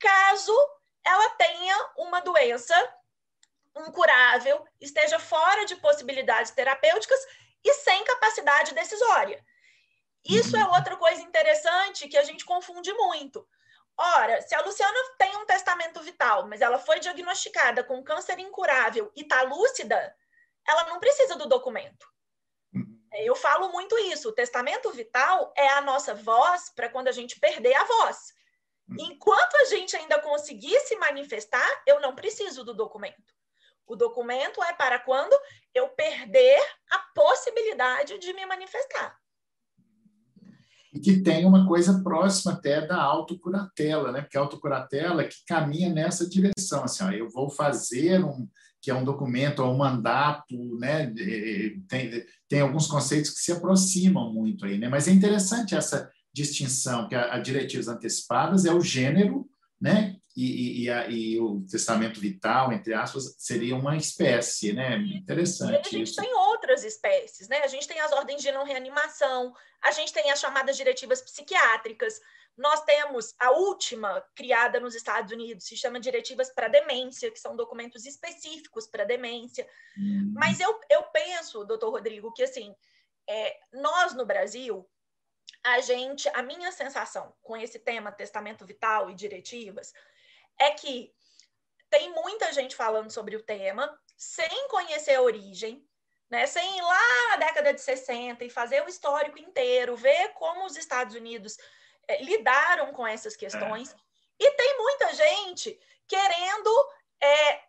caso 0.01 0.53
ela 1.05 1.31
tenha 1.31 1.91
uma 1.97 2.21
doença 2.21 2.75
incurável, 3.87 4.67
esteja 4.81 5.21
fora 5.21 5.65
de 5.65 5.77
possibilidades 5.77 6.51
terapêuticas 6.51 7.21
e 7.65 7.73
sem 7.75 8.05
capacidade 8.05 8.75
decisória. 8.75 9.45
Isso 10.25 10.57
é 10.57 10.65
uhum. 10.65 10.75
outra 10.75 10.97
coisa 10.97 11.21
interessante 11.21 12.09
que 12.09 12.17
a 12.17 12.25
gente 12.25 12.45
confunde 12.45 12.93
muito. 12.93 13.47
Ora, 13.97 14.41
se 14.41 14.55
a 14.55 14.61
Luciana 14.63 14.99
tem 15.19 15.37
um 15.37 15.47
testamento 15.47 16.01
vital, 16.01 16.47
mas 16.49 16.61
ela 16.61 16.79
foi 16.79 16.99
diagnosticada 16.99 17.85
com 17.85 18.03
câncer 18.03 18.39
incurável 18.39 19.13
e 19.15 19.23
está 19.23 19.43
lúcida, 19.43 20.17
ela 20.67 20.85
não 20.89 20.99
precisa 20.99 21.37
do 21.37 21.49
documento. 21.49 22.07
Uhum. 22.75 22.99
Eu 23.13 23.35
falo 23.35 23.71
muito 23.71 23.99
isso. 23.99 24.29
O 24.29 24.35
testamento 24.35 24.91
vital 24.93 25.53
é 25.57 25.69
a 25.69 25.81
nossa 25.81 26.15
voz 26.15 26.71
para 26.71 26.89
quando 26.89 27.09
a 27.09 27.13
gente 27.13 27.39
perder 27.39 27.75
a 27.75 27.85
voz. 27.85 28.33
Uhum. 28.89 28.97
Enquanto 29.01 29.57
a 29.57 29.65
gente 29.65 29.97
ainda 29.97 30.21
conseguir 30.21 30.79
se 30.81 30.97
manifestar, 30.97 31.83
eu 31.87 32.01
não 32.01 32.15
preciso 32.15 32.65
do 32.65 32.75
documento. 32.75 33.35
O 33.87 33.97
documento 33.97 34.63
é 34.63 34.73
para 34.73 34.99
quando 34.99 35.37
eu 35.75 35.89
perder 35.89 36.59
a 36.91 36.99
possibilidade 37.15 38.19
de 38.19 38.33
me 38.33 38.47
manifestar. 38.47 39.17
E 40.93 41.01
que 41.01 41.23
tem 41.23 41.47
uma 41.47 41.67
coisa 41.67 42.03
próxima 42.03 42.53
até 42.53 42.87
da 42.87 43.01
autocuratela, 43.01 44.13
né? 44.13 44.21
Porque 44.21 44.37
a 44.37 44.41
autocuratela 44.41 45.25
que 45.25 45.37
caminha 45.47 45.89
nessa 45.89 46.29
direção, 46.29 46.85
assim, 46.85 47.03
ó, 47.05 47.11
eu 47.11 47.31
vou 47.31 47.51
fazer 47.51 48.23
um 48.23 48.49
que 48.83 48.91
é 48.91 48.95
um 48.95 49.05
documento, 49.05 49.63
ou 49.63 49.73
um 49.73 49.79
mandato, 49.79 50.57
né? 50.81 51.07
Tem, 51.89 52.27
tem 52.49 52.61
alguns 52.61 52.89
conceitos 52.89 53.31
que 53.31 53.41
se 53.41 53.53
aproximam 53.53 54.35
muito 54.35 54.67
aí, 54.67 54.77
né? 54.77 54.89
Mas 54.89 55.07
é 55.07 55.13
interessante 55.13 55.77
essa 55.77 56.11
distinção 56.35 57.09
que 57.09 57.15
a, 57.15 57.35
a 57.35 57.39
diretivas 57.39 57.87
antecipadas 57.87 58.65
é 58.65 58.75
o 58.75 58.81
gênero, 58.81 59.49
né? 59.81 60.17
E, 60.35 60.85
e, 60.85 60.91
a, 60.91 61.09
e, 61.09 61.39
o 61.39 61.61
testamento 61.71 62.19
vital, 62.19 62.73
entre 62.73 62.95
aspas, 62.95 63.35
seria 63.37 63.77
uma 63.77 63.97
espécie, 63.97 64.73
né? 64.73 64.97
Interessante. 64.97 65.73
E 65.73 65.77
a 65.77 65.83
gente 65.83 66.11
isso. 66.11 66.23
tem 66.23 66.35
outras 66.35 66.85
espécies, 66.85 67.49
né? 67.49 67.59
A 67.59 67.67
gente 67.67 67.87
tem 67.87 68.01
as 68.01 68.13
ordens 68.13 68.41
de 68.41 68.51
não 68.51 68.65
reanimação, 68.65 69.53
a 69.83 69.91
gente 69.91 70.13
tem 70.13 70.31
as 70.31 70.41
chamadas 70.41 70.77
diretivas 70.77 71.21
psiquiátricas, 71.21 72.19
nós 72.57 72.83
temos 72.85 73.35
a 73.39 73.51
última 73.51 74.23
criada 74.35 74.79
nos 74.79 74.95
Estados 74.95 75.33
Unidos, 75.33 75.67
se 75.67 75.77
chama 75.77 76.01
Diretivas 76.01 76.51
para 76.51 76.69
Demência, 76.69 77.31
que 77.31 77.39
são 77.39 77.57
documentos 77.57 78.05
específicos 78.05 78.87
para 78.87 79.05
demência. 79.05 79.67
Hum. 79.99 80.33
Mas 80.35 80.61
eu, 80.61 80.79
eu 80.91 81.03
penso, 81.05 81.65
doutor 81.65 81.91
Rodrigo, 81.91 82.33
que 82.33 82.43
assim, 82.43 82.75
é, 83.29 83.57
nós 83.73 84.15
no 84.15 84.27
Brasil, 84.27 84.89
a 85.65 85.81
gente, 85.81 86.29
a 86.35 86.43
minha 86.43 86.71
sensação 86.73 87.35
com 87.43 87.57
esse 87.57 87.79
tema 87.79 88.13
testamento 88.13 88.67
vital 88.67 89.11
e 89.11 89.15
diretivas 89.15 89.93
é 90.59 90.71
que 90.73 91.13
tem 91.91 92.11
muita 92.13 92.53
gente 92.53 92.75
falando 92.75 93.11
sobre 93.11 93.37
o 93.37 93.43
tema 93.43 93.99
sem 94.17 94.69
conhecer 94.69 95.17
a 95.17 95.23
origem, 95.23 95.87
né? 96.31 96.47
Sem 96.47 96.79
ir 96.79 96.83
lá 96.83 97.29
na 97.29 97.37
década 97.37 97.75
de 97.75 97.81
60 97.81 98.45
e 98.45 98.51
fazer 98.51 98.83
o 98.83 98.89
histórico 98.89 99.39
inteiro, 99.39 99.97
ver 99.97 100.29
como 100.35 100.65
os 100.65 100.77
Estados 100.77 101.15
Unidos 101.15 101.59
é, 102.09 102.23
lidaram 102.23 102.93
com 102.93 103.07
essas 103.07 103.37
questões. 103.37 103.93
É. 103.93 103.97
E 104.39 104.51
tem 104.53 104.79
muita 104.79 105.15
gente 105.15 105.79
querendo 106.07 106.91
é, 107.23 107.63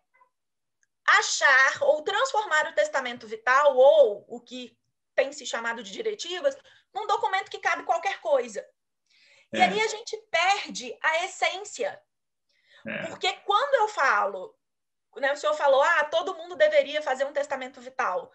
achar 1.06 1.82
ou 1.82 2.02
transformar 2.02 2.68
o 2.68 2.74
testamento 2.74 3.26
vital 3.26 3.76
ou 3.76 4.24
o 4.28 4.40
que 4.40 4.76
tem 5.14 5.32
se 5.32 5.46
chamado 5.46 5.82
de 5.82 5.92
diretivas 5.92 6.56
num 6.92 7.06
documento 7.06 7.50
que 7.50 7.58
cabe 7.58 7.84
qualquer 7.84 8.20
coisa. 8.20 8.66
E 9.52 9.58
é. 9.58 9.64
aí 9.64 9.80
a 9.80 9.88
gente 9.88 10.16
perde 10.30 10.96
a 11.02 11.24
essência. 11.24 12.00
É. 12.86 13.06
Porque 13.06 13.32
quando 13.44 13.74
eu 13.74 13.88
falo, 13.88 14.54
né, 15.16 15.32
o 15.32 15.36
senhor 15.36 15.54
falou, 15.54 15.82
ah, 15.82 16.04
todo 16.04 16.36
mundo 16.36 16.56
deveria 16.56 17.02
fazer 17.02 17.24
um 17.24 17.32
testamento 17.32 17.80
vital. 17.80 18.30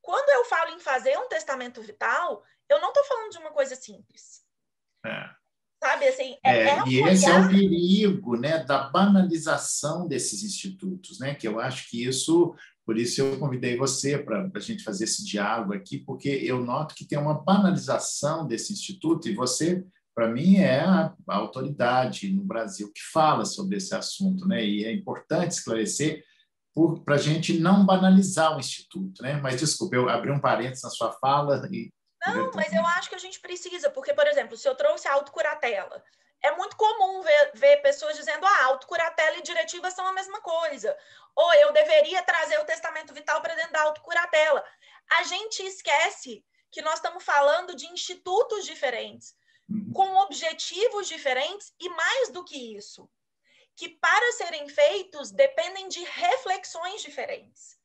Quando 0.00 0.28
eu 0.30 0.44
falo 0.46 0.74
em 0.74 0.80
fazer 0.80 1.16
um 1.18 1.28
testamento 1.28 1.80
vital, 1.80 2.42
eu 2.68 2.80
não 2.80 2.88
estou 2.88 3.04
falando 3.04 3.30
de 3.30 3.38
uma 3.38 3.52
coisa 3.52 3.76
simples. 3.76 4.42
É. 5.04 5.30
Sabe, 5.82 6.06
assim, 6.06 6.36
é, 6.44 6.58
é, 6.58 6.68
é 6.68 6.82
e 6.86 7.02
esse 7.02 7.26
é 7.26 7.40
o 7.40 7.48
perigo 7.48 8.36
né, 8.36 8.62
da 8.62 8.84
banalização 8.84 10.06
desses 10.06 10.44
institutos, 10.44 11.18
né? 11.18 11.34
Que 11.34 11.48
eu 11.48 11.58
acho 11.58 11.90
que 11.90 12.04
isso, 12.06 12.54
por 12.86 12.96
isso 12.96 13.20
eu 13.20 13.36
convidei 13.36 13.76
você 13.76 14.16
para 14.16 14.48
a 14.54 14.60
gente 14.60 14.84
fazer 14.84 15.04
esse 15.04 15.24
diálogo 15.24 15.74
aqui, 15.74 15.98
porque 15.98 16.28
eu 16.28 16.64
noto 16.64 16.94
que 16.94 17.04
tem 17.04 17.18
uma 17.18 17.34
banalização 17.34 18.46
desse 18.46 18.72
instituto, 18.72 19.28
e 19.28 19.34
você, 19.34 19.84
para 20.14 20.28
mim, 20.28 20.56
é 20.56 20.80
a, 20.80 21.14
a 21.28 21.36
autoridade 21.36 22.30
no 22.32 22.44
Brasil 22.44 22.92
que 22.92 23.02
fala 23.12 23.44
sobre 23.44 23.76
esse 23.76 23.94
assunto, 23.94 24.46
né? 24.46 24.64
E 24.64 24.84
é 24.84 24.92
importante 24.92 25.52
esclarecer 25.52 26.24
para 27.04 27.16
a 27.16 27.18
gente 27.18 27.58
não 27.58 27.84
banalizar 27.84 28.56
o 28.56 28.60
Instituto. 28.60 29.22
Né? 29.22 29.34
Mas, 29.34 29.60
desculpa, 29.60 29.96
eu 29.96 30.08
abri 30.08 30.30
um 30.30 30.40
parênteses 30.40 30.82
na 30.82 30.90
sua 30.90 31.12
fala 31.12 31.68
e 31.70 31.90
não, 32.24 32.52
mas 32.54 32.72
eu 32.72 32.86
acho 32.86 33.08
que 33.08 33.16
a 33.16 33.18
gente 33.18 33.40
precisa, 33.40 33.90
porque, 33.90 34.14
por 34.14 34.26
exemplo, 34.28 34.56
se 34.56 34.68
eu 34.68 34.76
trouxe 34.76 35.08
a 35.08 35.14
autocuratela, 35.14 36.02
é 36.40 36.52
muito 36.52 36.76
comum 36.76 37.20
ver, 37.20 37.50
ver 37.54 37.76
pessoas 37.78 38.16
dizendo 38.16 38.46
ah, 38.46 38.64
autocuratela 38.66 39.38
e 39.38 39.42
diretiva 39.42 39.90
são 39.90 40.06
a 40.06 40.12
mesma 40.12 40.40
coisa. 40.40 40.96
Ou 41.34 41.54
eu 41.54 41.72
deveria 41.72 42.22
trazer 42.22 42.58
o 42.60 42.64
testamento 42.64 43.12
vital 43.12 43.40
para 43.40 43.54
dentro 43.54 43.72
da 43.72 43.82
autocuratela. 43.82 44.64
A 45.18 45.24
gente 45.24 45.62
esquece 45.64 46.44
que 46.70 46.82
nós 46.82 46.94
estamos 46.94 47.24
falando 47.24 47.74
de 47.74 47.86
institutos 47.86 48.64
diferentes, 48.64 49.34
uhum. 49.68 49.92
com 49.92 50.16
objetivos 50.18 51.08
diferentes 51.08 51.72
e 51.80 51.88
mais 51.88 52.30
do 52.30 52.44
que 52.44 52.76
isso, 52.76 53.08
que 53.76 53.88
para 53.88 54.32
serem 54.32 54.68
feitos 54.68 55.30
dependem 55.30 55.88
de 55.88 56.02
reflexões 56.04 57.02
diferentes. 57.02 57.78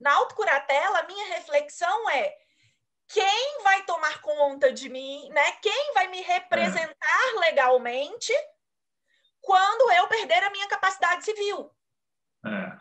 Na 0.00 0.14
autocuratela, 0.14 0.98
a 0.98 1.06
minha 1.06 1.26
reflexão 1.26 2.10
é 2.10 2.36
quem 3.08 3.62
vai 3.62 3.84
tomar 3.84 4.20
conta 4.20 4.72
de 4.72 4.88
mim, 4.88 5.28
né? 5.30 5.52
Quem 5.62 5.92
vai 5.94 6.08
me 6.08 6.22
representar 6.22 7.28
é. 7.36 7.40
legalmente 7.40 8.32
quando 9.40 9.92
eu 9.92 10.08
perder 10.08 10.42
a 10.42 10.50
minha 10.50 10.66
capacidade 10.66 11.24
civil? 11.24 11.70
É. 12.44 12.72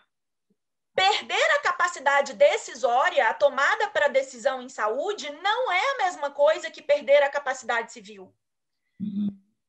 Perder 0.96 1.52
a 1.52 1.60
capacidade 1.60 2.34
decisória, 2.34 3.28
a 3.28 3.34
tomada 3.34 3.90
para 3.90 4.08
decisão 4.08 4.62
em 4.62 4.70
saúde, 4.70 5.30
não 5.30 5.72
é 5.72 5.92
a 5.92 5.98
mesma 6.06 6.32
coisa 6.32 6.72
que 6.72 6.82
perder 6.82 7.24
a 7.24 7.30
capacidade 7.30 7.92
civil. 7.92 8.34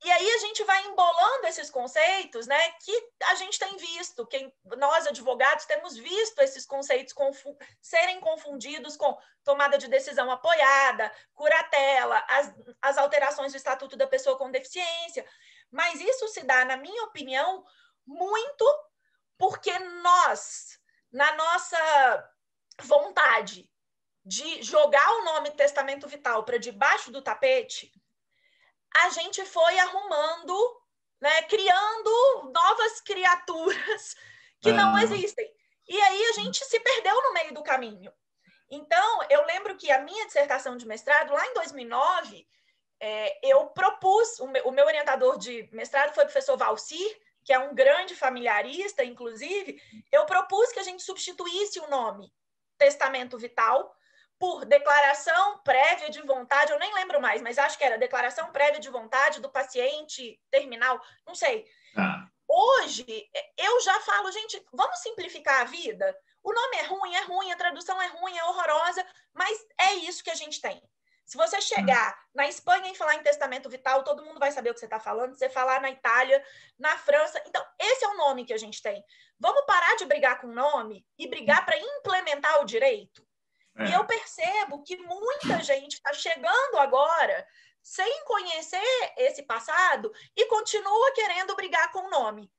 E 0.05 0.11
aí 0.11 0.31
a 0.31 0.37
gente 0.39 0.61
vai 0.65 0.85
embolando 0.85 1.47
esses 1.47 1.69
conceitos, 1.69 2.45
né? 2.45 2.71
Que 2.83 3.09
a 3.27 3.35
gente 3.35 3.57
tem 3.57 3.77
visto, 3.77 4.27
quem, 4.27 4.53
nós 4.77 5.07
advogados 5.07 5.65
temos 5.65 5.95
visto 5.95 6.39
esses 6.41 6.65
conceitos 6.65 7.13
confu 7.13 7.57
serem 7.81 8.19
confundidos 8.19 8.97
com 8.97 9.17
tomada 9.45 9.77
de 9.77 9.87
decisão 9.87 10.29
apoiada, 10.29 11.09
curatela, 11.33 12.21
as, 12.27 12.53
as 12.81 12.97
alterações 12.97 13.53
do 13.53 13.57
Estatuto 13.57 13.95
da 13.95 14.05
Pessoa 14.05 14.37
com 14.37 14.51
Deficiência. 14.51 15.25
Mas 15.71 16.01
isso 16.01 16.27
se 16.27 16.43
dá, 16.43 16.65
na 16.65 16.75
minha 16.75 17.03
opinião, 17.05 17.63
muito 18.05 18.65
porque 19.37 19.77
nós, 19.79 20.79
na 21.13 21.33
nossa 21.35 22.29
vontade 22.81 23.69
de 24.25 24.61
jogar 24.61 25.09
o 25.17 25.25
nome 25.25 25.51
testamento 25.51 26.07
vital 26.07 26.43
para 26.43 26.57
debaixo 26.57 27.09
do 27.09 27.21
tapete, 27.21 27.91
a 28.95 29.09
gente 29.09 29.45
foi 29.45 29.77
arrumando, 29.79 30.81
né, 31.21 31.43
criando 31.43 32.51
novas 32.53 33.01
criaturas 33.01 34.15
que 34.61 34.69
ah. 34.69 34.73
não 34.73 34.97
existem. 34.99 35.49
E 35.87 35.99
aí 35.99 36.25
a 36.25 36.33
gente 36.33 36.63
se 36.63 36.79
perdeu 36.79 37.15
no 37.21 37.33
meio 37.33 37.53
do 37.53 37.63
caminho. 37.63 38.11
Então, 38.69 39.19
eu 39.29 39.45
lembro 39.45 39.75
que 39.77 39.91
a 39.91 40.01
minha 40.01 40.25
dissertação 40.25 40.77
de 40.77 40.87
mestrado, 40.87 41.33
lá 41.33 41.45
em 41.45 41.53
2009, 41.53 42.47
é, 42.99 43.47
eu 43.47 43.67
propus, 43.67 44.39
o 44.39 44.47
meu, 44.47 44.65
o 44.65 44.71
meu, 44.71 44.85
orientador 44.85 45.37
de 45.37 45.69
mestrado 45.71 46.13
foi 46.13 46.23
o 46.23 46.27
professor 46.27 46.57
Valcir, 46.57 47.21
que 47.43 47.51
é 47.51 47.59
um 47.59 47.75
grande 47.75 48.15
familiarista, 48.15 49.03
inclusive, 49.03 49.81
eu 50.11 50.25
propus 50.25 50.71
que 50.71 50.79
a 50.79 50.83
gente 50.83 51.03
substituísse 51.03 51.79
o 51.81 51.89
nome 51.89 52.33
Testamento 52.77 53.37
Vital 53.37 53.93
por 54.43 54.65
declaração 54.65 55.59
prévia 55.59 56.09
de 56.09 56.21
vontade, 56.21 56.73
eu 56.73 56.77
nem 56.77 56.93
lembro 56.95 57.21
mais, 57.21 57.41
mas 57.41 57.57
acho 57.57 57.77
que 57.77 57.83
era 57.85 57.97
declaração 57.97 58.51
prévia 58.51 58.77
de 58.77 58.89
vontade 58.89 59.39
do 59.39 59.49
paciente 59.49 60.37
terminal, 60.51 61.01
não 61.25 61.33
sei. 61.33 61.65
Ah. 61.95 62.27
Hoje, 62.45 63.05
eu 63.57 63.79
já 63.79 63.97
falo, 64.01 64.29
gente, 64.33 64.61
vamos 64.73 64.99
simplificar 64.99 65.61
a 65.61 65.63
vida? 65.63 66.13
O 66.43 66.51
nome 66.51 66.75
é 66.75 66.83
ruim, 66.83 67.15
é 67.15 67.21
ruim, 67.21 67.51
a 67.53 67.55
tradução 67.55 68.01
é 68.01 68.07
ruim, 68.07 68.37
é 68.37 68.43
horrorosa, 68.43 69.07
mas 69.33 69.65
é 69.79 69.93
isso 69.93 70.21
que 70.21 70.29
a 70.29 70.35
gente 70.35 70.59
tem. 70.59 70.83
Se 71.23 71.37
você 71.37 71.61
chegar 71.61 72.11
hum. 72.11 72.29
na 72.35 72.49
Espanha 72.49 72.91
e 72.91 72.97
falar 72.97 73.15
em 73.15 73.23
testamento 73.23 73.69
vital, 73.69 74.03
todo 74.03 74.25
mundo 74.25 74.41
vai 74.41 74.51
saber 74.51 74.71
o 74.71 74.73
que 74.73 74.79
você 74.81 74.87
está 74.87 74.99
falando. 74.99 75.31
Se 75.31 75.39
você 75.39 75.49
falar 75.49 75.79
na 75.79 75.89
Itália, 75.89 76.43
na 76.77 76.97
França. 76.97 77.41
Então, 77.47 77.65
esse 77.79 78.03
é 78.03 78.09
o 78.09 78.17
nome 78.17 78.43
que 78.43 78.51
a 78.51 78.57
gente 78.57 78.81
tem. 78.81 79.01
Vamos 79.39 79.65
parar 79.65 79.95
de 79.95 80.05
brigar 80.05 80.41
com 80.41 80.47
o 80.47 80.53
nome 80.53 81.05
e 81.17 81.29
brigar 81.29 81.65
para 81.65 81.77
implementar 81.77 82.59
o 82.59 82.65
direito? 82.65 83.25
É. 83.77 83.85
E 83.85 83.93
eu 83.93 84.05
percebo 84.05 84.83
que 84.83 84.97
muita 84.97 85.61
gente 85.61 85.93
está 85.93 86.13
chegando 86.13 86.77
agora 86.77 87.45
sem 87.81 88.23
conhecer 88.25 89.13
esse 89.17 89.43
passado 89.43 90.11
e 90.35 90.45
continua 90.45 91.13
querendo 91.13 91.55
brigar 91.55 91.91
com 91.91 92.07
o 92.07 92.09
nome. 92.09 92.49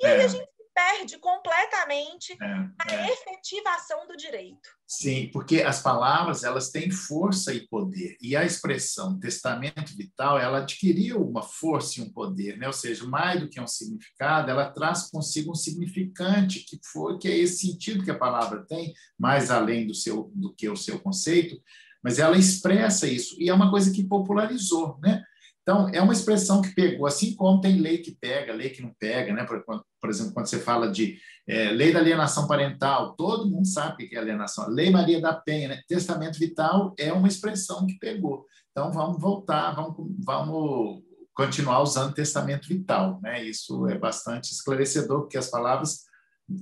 E 0.00 0.06
é. 0.06 0.12
aí 0.12 0.20
a 0.22 0.28
gente 0.28 0.48
perde 0.74 1.18
completamente 1.18 2.32
é, 2.32 2.46
a 2.46 2.94
é. 2.94 3.12
efetivação 3.12 4.06
do 4.06 4.16
direito. 4.16 4.68
Sim, 4.86 5.30
porque 5.32 5.62
as 5.62 5.82
palavras 5.82 6.44
elas 6.44 6.70
têm 6.70 6.90
força 6.90 7.52
e 7.52 7.66
poder 7.66 8.16
e 8.20 8.36
a 8.36 8.44
expressão 8.44 9.18
testamento 9.18 9.96
vital 9.96 10.38
ela 10.38 10.58
adquiriu 10.58 11.22
uma 11.22 11.42
força 11.42 12.00
e 12.00 12.02
um 12.02 12.12
poder, 12.12 12.58
né? 12.58 12.66
Ou 12.66 12.72
seja, 12.72 13.04
mais 13.04 13.40
do 13.40 13.48
que 13.48 13.60
um 13.60 13.66
significado, 13.66 14.50
ela 14.50 14.70
traz 14.70 15.10
consigo 15.10 15.52
um 15.52 15.54
significante 15.54 16.60
que 16.60 16.78
foi 16.84 17.18
que 17.18 17.28
é 17.28 17.36
esse 17.36 17.66
sentido 17.66 18.04
que 18.04 18.10
a 18.10 18.18
palavra 18.18 18.64
tem, 18.66 18.92
mais 19.18 19.50
além 19.50 19.86
do 19.86 19.94
seu 19.94 20.30
do 20.34 20.54
que 20.54 20.68
o 20.68 20.76
seu 20.76 20.98
conceito, 20.98 21.60
mas 22.02 22.18
ela 22.18 22.36
expressa 22.36 23.06
isso 23.06 23.36
e 23.38 23.48
é 23.48 23.54
uma 23.54 23.70
coisa 23.70 23.92
que 23.92 24.04
popularizou, 24.04 24.98
né? 25.00 25.24
Então, 25.62 25.88
é 25.90 26.02
uma 26.02 26.12
expressão 26.12 26.60
que 26.60 26.74
pegou, 26.74 27.06
assim 27.06 27.36
como 27.36 27.60
tem 27.60 27.78
lei 27.78 27.98
que 27.98 28.16
pega, 28.20 28.52
lei 28.52 28.70
que 28.70 28.82
não 28.82 28.92
pega, 28.98 29.32
né? 29.32 29.44
Por, 29.44 29.64
por 29.64 30.10
exemplo, 30.10 30.34
quando 30.34 30.46
você 30.46 30.58
fala 30.58 30.90
de 30.90 31.16
é, 31.48 31.70
lei 31.70 31.92
da 31.92 32.00
alienação 32.00 32.48
parental, 32.48 33.14
todo 33.14 33.48
mundo 33.48 33.66
sabe 33.66 34.04
o 34.04 34.08
que 34.08 34.16
é 34.16 34.18
alienação. 34.18 34.68
Lei 34.68 34.90
Maria 34.90 35.20
da 35.20 35.32
Penha, 35.32 35.68
né? 35.68 35.80
testamento 35.86 36.36
vital 36.36 36.92
é 36.98 37.12
uma 37.12 37.28
expressão 37.28 37.86
que 37.86 37.98
pegou. 37.98 38.44
Então, 38.72 38.92
vamos 38.92 39.20
voltar, 39.20 39.72
vamos, 39.72 39.94
vamos 40.24 41.02
continuar 41.32 41.80
usando 41.80 42.12
testamento 42.12 42.66
vital, 42.66 43.20
né? 43.22 43.44
Isso 43.44 43.86
é 43.86 43.96
bastante 43.96 44.50
esclarecedor, 44.52 45.20
porque 45.20 45.38
as 45.38 45.48
palavras 45.48 46.00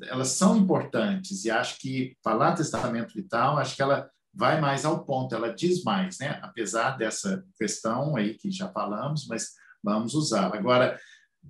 elas 0.09 0.29
são 0.29 0.57
importantes 0.57 1.45
e 1.45 1.51
acho 1.51 1.79
que 1.79 2.15
falar 2.23 2.55
testamento 2.55 3.15
vital, 3.15 3.57
acho 3.57 3.75
que 3.75 3.83
ela 3.83 4.11
vai 4.33 4.61
mais 4.61 4.85
ao 4.85 5.05
ponto, 5.05 5.35
ela 5.35 5.53
diz 5.53 5.83
mais, 5.83 6.19
né? 6.19 6.39
Apesar 6.43 6.97
dessa 6.97 7.45
questão 7.59 8.17
aí 8.17 8.35
que 8.35 8.51
já 8.51 8.69
falamos, 8.69 9.27
mas 9.27 9.51
vamos 9.83 10.15
usá-la. 10.15 10.57
Agora, 10.57 10.99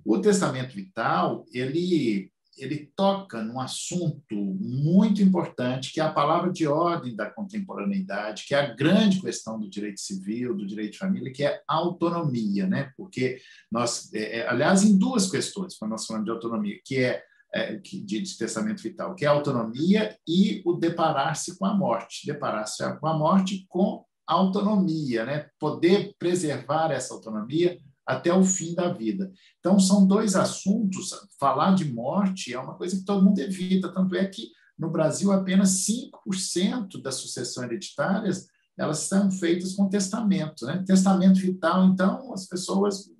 o 0.05 0.19
testamento 0.19 0.73
vital, 0.73 1.45
ele 1.53 2.31
ele 2.57 2.91
toca 2.95 3.41
num 3.41 3.59
assunto 3.59 4.35
muito 4.35 5.21
importante, 5.21 5.91
que 5.91 5.99
é 5.99 6.03
a 6.03 6.11
palavra 6.11 6.51
de 6.51 6.67
ordem 6.67 7.15
da 7.15 7.29
contemporaneidade, 7.29 8.43
que 8.45 8.53
é 8.53 8.59
a 8.59 8.73
grande 8.75 9.21
questão 9.21 9.59
do 9.59 9.69
direito 9.69 9.99
civil, 9.99 10.55
do 10.55 10.67
direito 10.67 10.91
de 10.91 10.97
família, 10.97 11.31
que 11.31 11.43
é 11.43 11.61
a 11.67 11.75
autonomia, 11.75 12.67
né? 12.67 12.91
Porque 12.97 13.39
nós, 13.71 14.13
é, 14.13 14.39
é 14.39 14.47
aliás, 14.47 14.83
em 14.83 14.97
duas 14.97 15.29
questões, 15.31 15.77
quando 15.77 15.91
nós 15.91 16.05
falamos 16.05 16.25
de 16.25 16.31
autonomia, 16.31 16.77
que 16.85 16.97
é, 16.97 17.23
é 17.53 17.75
de, 17.75 18.37
testamento 18.37 18.81
vital, 18.81 19.13
que 19.13 19.25
é 19.25 19.27
a 19.27 19.31
autonomia 19.31 20.17
e 20.27 20.61
o 20.65 20.73
deparar-se 20.73 21.57
com 21.57 21.65
a 21.65 21.73
morte, 21.73 22.25
deparar-se 22.25 22.81
com 22.99 23.07
a 23.07 23.17
morte 23.17 23.65
com 23.67 24.05
autonomia, 24.25 25.25
né? 25.25 25.49
Poder 25.59 26.15
preservar 26.17 26.91
essa 26.91 27.13
autonomia 27.13 27.77
até 28.05 28.33
o 28.33 28.43
fim 28.43 28.73
da 28.73 28.91
vida. 28.91 29.31
Então, 29.59 29.79
são 29.79 30.07
dois 30.07 30.35
assuntos. 30.35 31.11
Falar 31.39 31.75
de 31.75 31.91
morte 31.91 32.53
é 32.53 32.59
uma 32.59 32.75
coisa 32.75 32.97
que 32.97 33.05
todo 33.05 33.23
mundo 33.23 33.39
evita, 33.39 33.93
tanto 33.93 34.15
é 34.15 34.25
que 34.25 34.49
no 34.77 34.89
Brasil 34.89 35.31
apenas 35.31 35.85
5% 35.85 37.01
das 37.01 37.15
sucessões 37.15 37.67
hereditárias 37.67 38.47
elas 38.77 38.99
são 38.99 39.29
feitas 39.29 39.75
com 39.75 39.89
testamento. 39.89 40.65
Né? 40.65 40.83
Testamento 40.87 41.39
vital, 41.39 41.85
então, 41.85 42.33
as 42.33 42.47
pessoas 42.47 43.11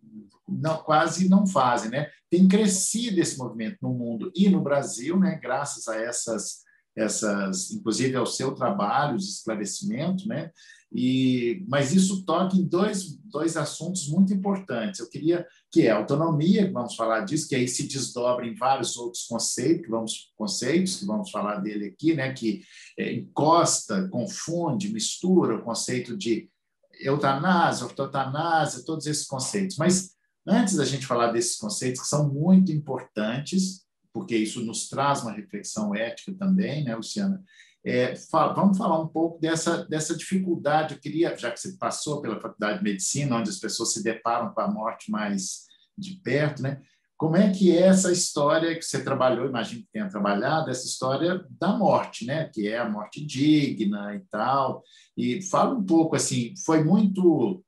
não, 0.51 0.77
quase 0.77 1.29
não 1.29 1.45
fazem. 1.47 1.91
Né? 1.91 2.07
Tem 2.29 2.47
crescido 2.47 3.19
esse 3.19 3.37
movimento 3.37 3.77
no 3.81 3.93
mundo 3.93 4.31
e 4.35 4.49
no 4.49 4.61
Brasil, 4.61 5.19
né? 5.19 5.39
graças 5.41 5.87
a 5.87 5.95
essas, 5.95 6.59
essas, 6.95 7.71
inclusive 7.71 8.15
ao 8.15 8.25
seu 8.25 8.53
trabalho 8.53 9.17
de 9.17 9.25
esclarecimento, 9.25 10.27
né? 10.27 10.51
E, 10.93 11.63
mas 11.69 11.93
isso 11.93 12.25
toca 12.25 12.55
em 12.57 12.65
dois, 12.65 13.17
dois 13.23 13.55
assuntos 13.55 14.09
muito 14.09 14.33
importantes. 14.33 14.99
Eu 14.99 15.09
queria 15.09 15.47
que 15.71 15.87
é 15.87 15.91
autonomia, 15.91 16.69
vamos 16.69 16.95
falar 16.95 17.21
disso, 17.21 17.47
que 17.47 17.55
aí 17.55 17.65
se 17.65 17.87
desdobra 17.87 18.45
em 18.45 18.55
vários 18.55 18.97
outros 18.97 19.23
conceitos, 19.23 19.89
vamos 19.89 20.33
conceitos 20.35 20.97
que 20.97 21.05
vamos 21.05 21.31
falar 21.31 21.59
dele 21.59 21.85
aqui, 21.85 22.13
né, 22.13 22.33
que 22.33 22.61
é, 22.99 23.13
encosta, 23.13 24.09
confunde, 24.09 24.91
mistura 24.91 25.55
o 25.55 25.63
conceito 25.63 26.17
de 26.17 26.49
eutanásia, 26.99 27.85
ortotanásia, 27.85 28.83
todos 28.83 29.05
esses 29.05 29.25
conceitos. 29.25 29.77
Mas 29.77 30.11
antes 30.47 30.75
da 30.75 30.85
gente 30.85 31.05
falar 31.05 31.31
desses 31.31 31.57
conceitos 31.57 32.01
que 32.01 32.07
são 32.07 32.31
muito 32.31 32.71
importantes, 32.71 33.85
porque 34.13 34.35
isso 34.35 34.63
nos 34.63 34.89
traz 34.89 35.21
uma 35.21 35.31
reflexão 35.31 35.95
ética 35.95 36.33
também, 36.33 36.83
né, 36.83 36.95
Luciana? 36.95 37.41
É, 37.83 38.15
fala, 38.15 38.53
vamos 38.53 38.77
falar 38.77 38.99
um 38.99 39.07
pouco 39.07 39.39
dessa, 39.39 39.85
dessa 39.85 40.15
dificuldade. 40.15 40.93
Eu 40.93 40.99
queria, 40.99 41.35
já 41.35 41.49
que 41.49 41.59
você 41.59 41.77
passou 41.77 42.21
pela 42.21 42.39
Faculdade 42.39 42.77
de 42.77 42.83
Medicina, 42.83 43.37
onde 43.37 43.49
as 43.49 43.57
pessoas 43.57 43.93
se 43.93 44.03
deparam 44.03 44.53
com 44.53 44.61
a 44.61 44.69
morte 44.69 45.09
mais 45.09 45.65
de 45.97 46.15
perto, 46.15 46.61
né? 46.61 46.81
Como 47.17 47.37
é 47.37 47.51
que 47.51 47.75
é 47.75 47.81
essa 47.81 48.11
história 48.11 48.75
que 48.75 48.81
você 48.81 49.03
trabalhou, 49.03 49.47
imagino 49.47 49.81
que 49.81 49.91
tenha 49.91 50.09
trabalhado, 50.09 50.71
essa 50.71 50.85
história 50.85 51.45
da 51.59 51.75
morte, 51.75 52.25
né? 52.25 52.49
Que 52.49 52.67
é 52.67 52.79
a 52.79 52.89
morte 52.89 53.23
digna 53.23 54.15
e 54.15 54.19
tal. 54.21 54.83
E 55.15 55.41
fala 55.43 55.75
um 55.75 55.83
pouco 55.83 56.15
assim, 56.15 56.53
foi 56.65 56.83
muito. 56.83 57.63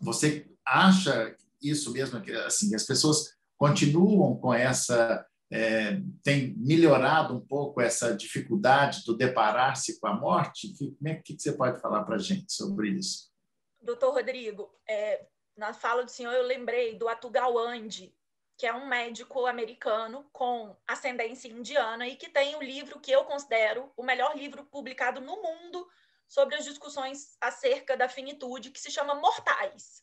Você 0.00 0.46
acha 0.66 1.34
isso 1.60 1.92
mesmo 1.92 2.20
que 2.20 2.32
assim 2.32 2.74
as 2.74 2.84
pessoas 2.84 3.34
continuam 3.56 4.36
com 4.36 4.52
essa 4.54 5.26
é, 5.50 6.00
tem 6.22 6.54
melhorado 6.58 7.34
um 7.34 7.40
pouco 7.40 7.80
essa 7.80 8.14
dificuldade 8.14 9.02
do 9.04 9.16
deparar-se 9.16 9.98
com 9.98 10.06
a 10.06 10.14
morte? 10.14 10.68
Que, 10.74 10.92
como 10.92 11.08
é, 11.08 11.14
que 11.16 11.38
você 11.38 11.52
pode 11.52 11.80
falar 11.80 12.04
para 12.04 12.16
a 12.16 12.20
gente 12.20 12.52
sobre 12.52 12.90
isso? 12.90 13.30
Doutor 13.80 14.12
Rodrigo, 14.12 14.70
é, 14.88 15.26
na 15.56 15.72
fala 15.72 16.04
do 16.04 16.10
senhor 16.10 16.32
eu 16.32 16.42
lembrei 16.42 16.96
do 16.96 17.08
Atugal 17.08 17.56
Andi, 17.58 18.14
que 18.58 18.66
é 18.66 18.74
um 18.74 18.88
médico 18.88 19.46
americano 19.46 20.28
com 20.32 20.76
ascendência 20.86 21.48
indiana 21.48 22.06
e 22.06 22.16
que 22.16 22.28
tem 22.28 22.54
o 22.54 22.58
um 22.58 22.62
livro 22.62 23.00
que 23.00 23.10
eu 23.10 23.24
considero 23.24 23.90
o 23.96 24.02
melhor 24.02 24.36
livro 24.36 24.64
publicado 24.64 25.20
no 25.20 25.40
mundo 25.40 25.86
sobre 26.26 26.56
as 26.56 26.64
discussões 26.64 27.36
acerca 27.40 27.96
da 27.96 28.08
finitude, 28.08 28.70
que 28.70 28.80
se 28.80 28.90
chama 28.90 29.14
Mortais. 29.14 30.02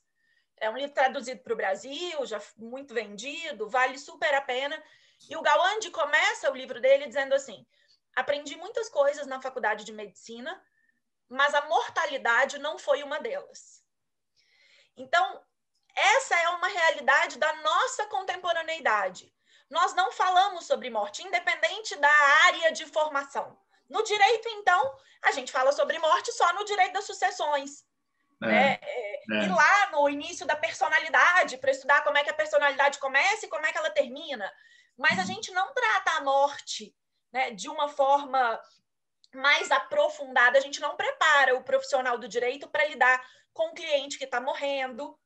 É 0.58 0.70
um 0.70 0.78
livro 0.78 0.94
traduzido 0.94 1.42
para 1.42 1.54
o 1.54 1.58
Brasil, 1.58 2.26
já 2.26 2.42
muito 2.58 2.94
vendido, 2.94 3.70
vale 3.70 3.98
super 3.98 4.34
a 4.34 4.42
pena. 4.42 4.82
E 5.30 5.36
o 5.36 5.42
Galandi 5.42 5.92
começa 5.92 6.50
o 6.50 6.56
livro 6.56 6.80
dele 6.80 7.08
dizendo 7.08 7.34
assim: 7.34 7.66
aprendi 8.16 8.56
muitas 8.56 8.90
coisas 8.90 9.28
na 9.28 9.42
faculdade 9.42 9.84
de 9.84 9.92
medicina, 9.92 10.62
mas 11.28 11.54
a 11.54 11.66
mortalidade 11.68 12.58
não 12.58 12.78
foi 12.78 13.04
uma 13.04 13.20
delas. 13.20 13.84
Então, 14.96 15.44
essa 15.96 16.36
é 16.40 16.50
uma 16.50 16.68
realidade 16.68 17.38
da 17.38 17.54
nossa 17.56 18.06
contemporaneidade. 18.08 19.34
Nós 19.70 19.94
não 19.94 20.12
falamos 20.12 20.66
sobre 20.66 20.90
morte, 20.90 21.24
independente 21.24 21.96
da 21.96 22.12
área 22.46 22.72
de 22.72 22.86
formação. 22.86 23.58
No 23.90 24.04
direito, 24.04 24.48
então, 24.50 24.98
a 25.22 25.32
gente 25.32 25.52
fala 25.52 25.72
sobre 25.72 25.98
morte 26.00 26.32
só 26.32 26.54
no 26.54 26.64
direito 26.66 26.94
das 26.94 27.06
sucessões. 27.06 27.84
É, 28.44 28.48
né? 28.48 28.80
é. 28.82 29.46
E 29.46 29.48
lá 29.48 29.92
no 29.92 30.10
início 30.10 30.46
da 30.46 30.56
personalidade, 30.56 31.58
para 31.58 31.72
estudar 31.72 32.04
como 32.04 32.18
é 32.18 32.24
que 32.24 32.30
a 32.30 32.34
personalidade 32.34 33.00
começa 33.00 33.46
e 33.46 33.50
como 33.50 33.66
é 33.66 33.72
que 33.72 33.78
ela 33.78 33.90
termina 33.90 34.52
mas 34.98 35.18
a 35.18 35.22
uhum. 35.22 35.28
gente 35.28 35.52
não 35.52 35.74
trata 35.74 36.12
a 36.12 36.22
morte 36.22 36.96
né, 37.32 37.52
de 37.52 37.70
uma 37.70 37.88
forma 37.90 38.60
mais 39.34 39.70
aprofundada, 39.70 40.58
a 40.58 40.62
gente 40.62 40.80
não 40.80 40.96
prepara 40.96 41.56
o 41.56 41.64
profissional 41.64 42.18
do 42.18 42.28
direito 42.28 42.68
para 42.70 42.86
lidar 42.86 43.22
com 43.54 43.70
o 43.70 43.74
cliente 43.74 44.18
que 44.18 44.24
está 44.24 44.40
morrendo, 44.40 45.18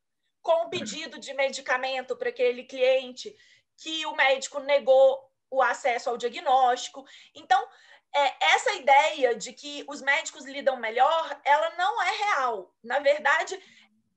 com 0.41 0.51
o 0.51 0.63
uhum. 0.63 0.69
pedido 0.69 1.19
de 1.19 1.33
medicamento 1.33 2.15
para 2.15 2.29
aquele 2.29 2.63
cliente 2.63 3.35
que 3.77 4.05
o 4.07 4.15
médico 4.15 4.59
negou 4.59 5.29
o 5.51 5.61
acesso 5.61 6.09
ao 6.09 6.17
diagnóstico. 6.17 7.05
Então, 7.35 7.67
é, 8.15 8.53
essa 8.53 8.73
ideia 8.73 9.35
de 9.35 9.53
que 9.53 9.85
os 9.87 10.01
médicos 10.01 10.45
lidam 10.45 10.77
melhor, 10.77 11.41
ela 11.43 11.75
não 11.77 12.01
é 12.01 12.11
real. 12.11 12.73
Na 12.83 12.99
verdade, 12.99 13.59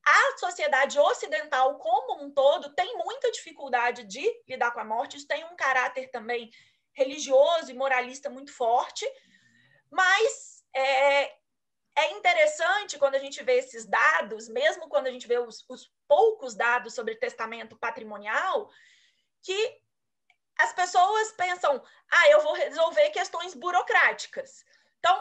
a 0.04 0.38
sociedade 0.38 0.98
ocidental 0.98 1.78
como 1.78 2.22
um 2.22 2.30
todo 2.30 2.74
tem 2.74 2.96
muita 2.96 3.30
dificuldade 3.30 4.04
de 4.04 4.24
lidar 4.48 4.72
com 4.72 4.80
a 4.80 4.84
morte, 4.84 5.16
isso 5.16 5.28
tem 5.28 5.44
um 5.44 5.56
caráter 5.56 6.10
também 6.10 6.50
religioso 6.92 7.70
e 7.70 7.74
moralista 7.74 8.28
muito 8.28 8.52
forte, 8.52 9.06
mas 9.90 10.64
é, 10.74 11.24
é 11.96 12.10
interessante 12.12 12.98
quando 12.98 13.14
a 13.14 13.18
gente 13.18 13.42
vê 13.42 13.58
esses 13.58 13.86
dados, 13.86 14.48
mesmo 14.48 14.88
quando 14.88 15.06
a 15.06 15.10
gente 15.10 15.26
vê 15.26 15.38
os, 15.38 15.64
os 15.68 15.90
poucos 16.08 16.54
dados 16.54 16.94
sobre 16.94 17.14
testamento 17.16 17.76
patrimonial, 17.76 18.70
que 19.42 19.81
as 20.62 20.72
pessoas 20.72 21.32
pensam, 21.32 21.82
ah, 22.10 22.28
eu 22.30 22.42
vou 22.42 22.54
resolver 22.54 23.10
questões 23.10 23.54
burocráticas. 23.54 24.64
Então, 24.98 25.20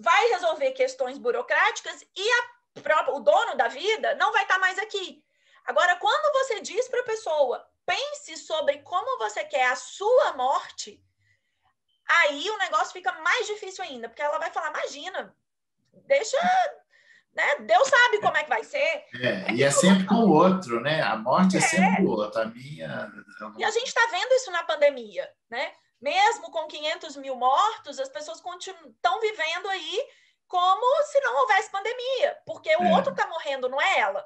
vai 0.00 0.28
resolver 0.28 0.72
questões 0.72 1.18
burocráticas 1.18 2.04
e 2.16 2.30
a 2.30 2.58
próprio, 2.82 3.16
o 3.16 3.20
dono 3.20 3.56
da 3.56 3.68
vida 3.68 4.14
não 4.14 4.32
vai 4.32 4.42
estar 4.42 4.58
mais 4.58 4.78
aqui. 4.78 5.22
Agora, 5.66 5.96
quando 5.96 6.32
você 6.32 6.60
diz 6.60 6.88
para 6.88 7.00
a 7.00 7.04
pessoa, 7.04 7.68
pense 7.84 8.36
sobre 8.36 8.78
como 8.78 9.18
você 9.18 9.44
quer 9.44 9.66
a 9.66 9.76
sua 9.76 10.32
morte, 10.34 11.02
aí 12.08 12.48
o 12.50 12.58
negócio 12.58 12.92
fica 12.92 13.12
mais 13.12 13.46
difícil 13.46 13.84
ainda, 13.84 14.08
porque 14.08 14.22
ela 14.22 14.38
vai 14.38 14.50
falar, 14.50 14.70
imagina, 14.70 15.34
deixa, 16.06 16.38
né? 17.34 17.56
Deus 17.60 17.88
sabe 17.88 18.18
como 18.20 18.36
é 18.36 18.44
que 18.44 18.48
vai 18.48 18.64
ser. 18.64 19.04
É, 19.14 19.52
e 19.52 19.62
é 19.62 19.70
sempre 19.70 20.04
com 20.06 20.16
o 20.16 20.30
outro, 20.30 20.80
né? 20.80 21.02
A 21.02 21.16
morte 21.16 21.56
é, 21.56 21.60
é 21.60 21.62
sempre 21.62 22.04
o 22.04 22.10
outro. 22.10 22.40
A 22.40 22.46
minha. 22.46 23.10
E 23.56 23.64
a 23.64 23.70
gente 23.70 23.86
está 23.86 24.06
vendo 24.10 24.32
isso 24.32 24.50
na 24.50 24.62
pandemia, 24.64 25.28
né? 25.50 25.72
Mesmo 26.00 26.50
com 26.50 26.66
500 26.66 27.16
mil 27.16 27.36
mortos, 27.36 27.98
as 27.98 28.08
pessoas 28.08 28.38
estão 28.38 29.20
vivendo 29.20 29.68
aí 29.68 30.06
como 30.46 31.04
se 31.04 31.20
não 31.20 31.40
houvesse 31.40 31.70
pandemia, 31.70 32.36
porque 32.46 32.70
o 32.76 32.84
é. 32.84 32.94
outro 32.94 33.10
está 33.10 33.26
morrendo, 33.28 33.68
não 33.68 33.80
é 33.80 33.98
ela. 33.98 34.24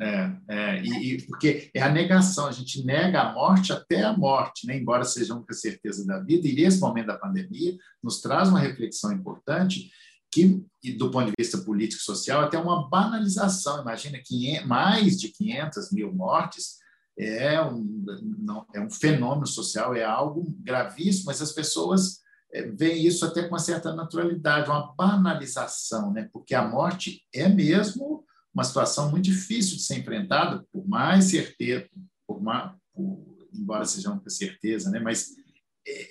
É, 0.00 0.30
é 0.48 0.82
e, 0.82 1.14
e, 1.14 1.26
porque 1.26 1.70
é 1.74 1.82
a 1.82 1.88
negação, 1.88 2.46
a 2.46 2.52
gente 2.52 2.84
nega 2.84 3.20
a 3.20 3.32
morte 3.32 3.72
até 3.72 4.02
a 4.02 4.12
morte, 4.12 4.66
né? 4.66 4.76
embora 4.76 5.04
seja 5.04 5.34
a 5.34 5.54
certeza 5.54 6.06
da 6.06 6.18
vida, 6.18 6.46
e 6.48 6.54
nesse 6.54 6.80
momento 6.80 7.06
da 7.06 7.18
pandemia 7.18 7.76
nos 8.02 8.20
traz 8.20 8.48
uma 8.48 8.60
reflexão 8.60 9.12
importante 9.12 9.90
que, 10.32 10.64
do 10.96 11.10
ponto 11.10 11.26
de 11.26 11.34
vista 11.38 11.58
político 11.58 12.00
e 12.00 12.04
social, 12.04 12.42
até 12.42 12.56
uma 12.56 12.88
banalização. 12.88 13.82
Imagina 13.82 14.18
que 14.24 14.60
mais 14.64 15.18
de 15.18 15.28
500 15.28 15.90
mil 15.92 16.12
mortes 16.12 16.79
é 17.18 17.62
um, 17.62 18.04
não, 18.38 18.66
é 18.74 18.80
um 18.80 18.90
fenômeno 18.90 19.46
social, 19.46 19.94
é 19.94 20.04
algo 20.04 20.46
gravíssimo, 20.60 21.26
mas 21.26 21.42
as 21.42 21.52
pessoas 21.52 22.20
é, 22.52 22.62
vê 22.62 22.92
isso 22.94 23.24
até 23.24 23.42
com 23.42 23.50
uma 23.50 23.58
certa 23.58 23.94
naturalidade, 23.94 24.68
uma 24.68 24.94
banalização, 24.94 26.12
né? 26.12 26.28
porque 26.32 26.54
a 26.54 26.66
morte 26.66 27.22
é 27.32 27.48
mesmo 27.48 28.24
uma 28.52 28.64
situação 28.64 29.10
muito 29.10 29.24
difícil 29.24 29.76
de 29.76 29.82
ser 29.82 29.98
enfrentada, 29.98 30.64
por 30.72 30.86
mais 30.88 31.26
certeza, 31.26 31.88
por 32.26 32.42
mais, 32.42 32.72
por, 32.92 33.24
embora 33.54 33.84
seja 33.84 34.10
uma 34.10 34.22
certeza, 34.28 34.90
né? 34.90 34.98
mas 34.98 35.28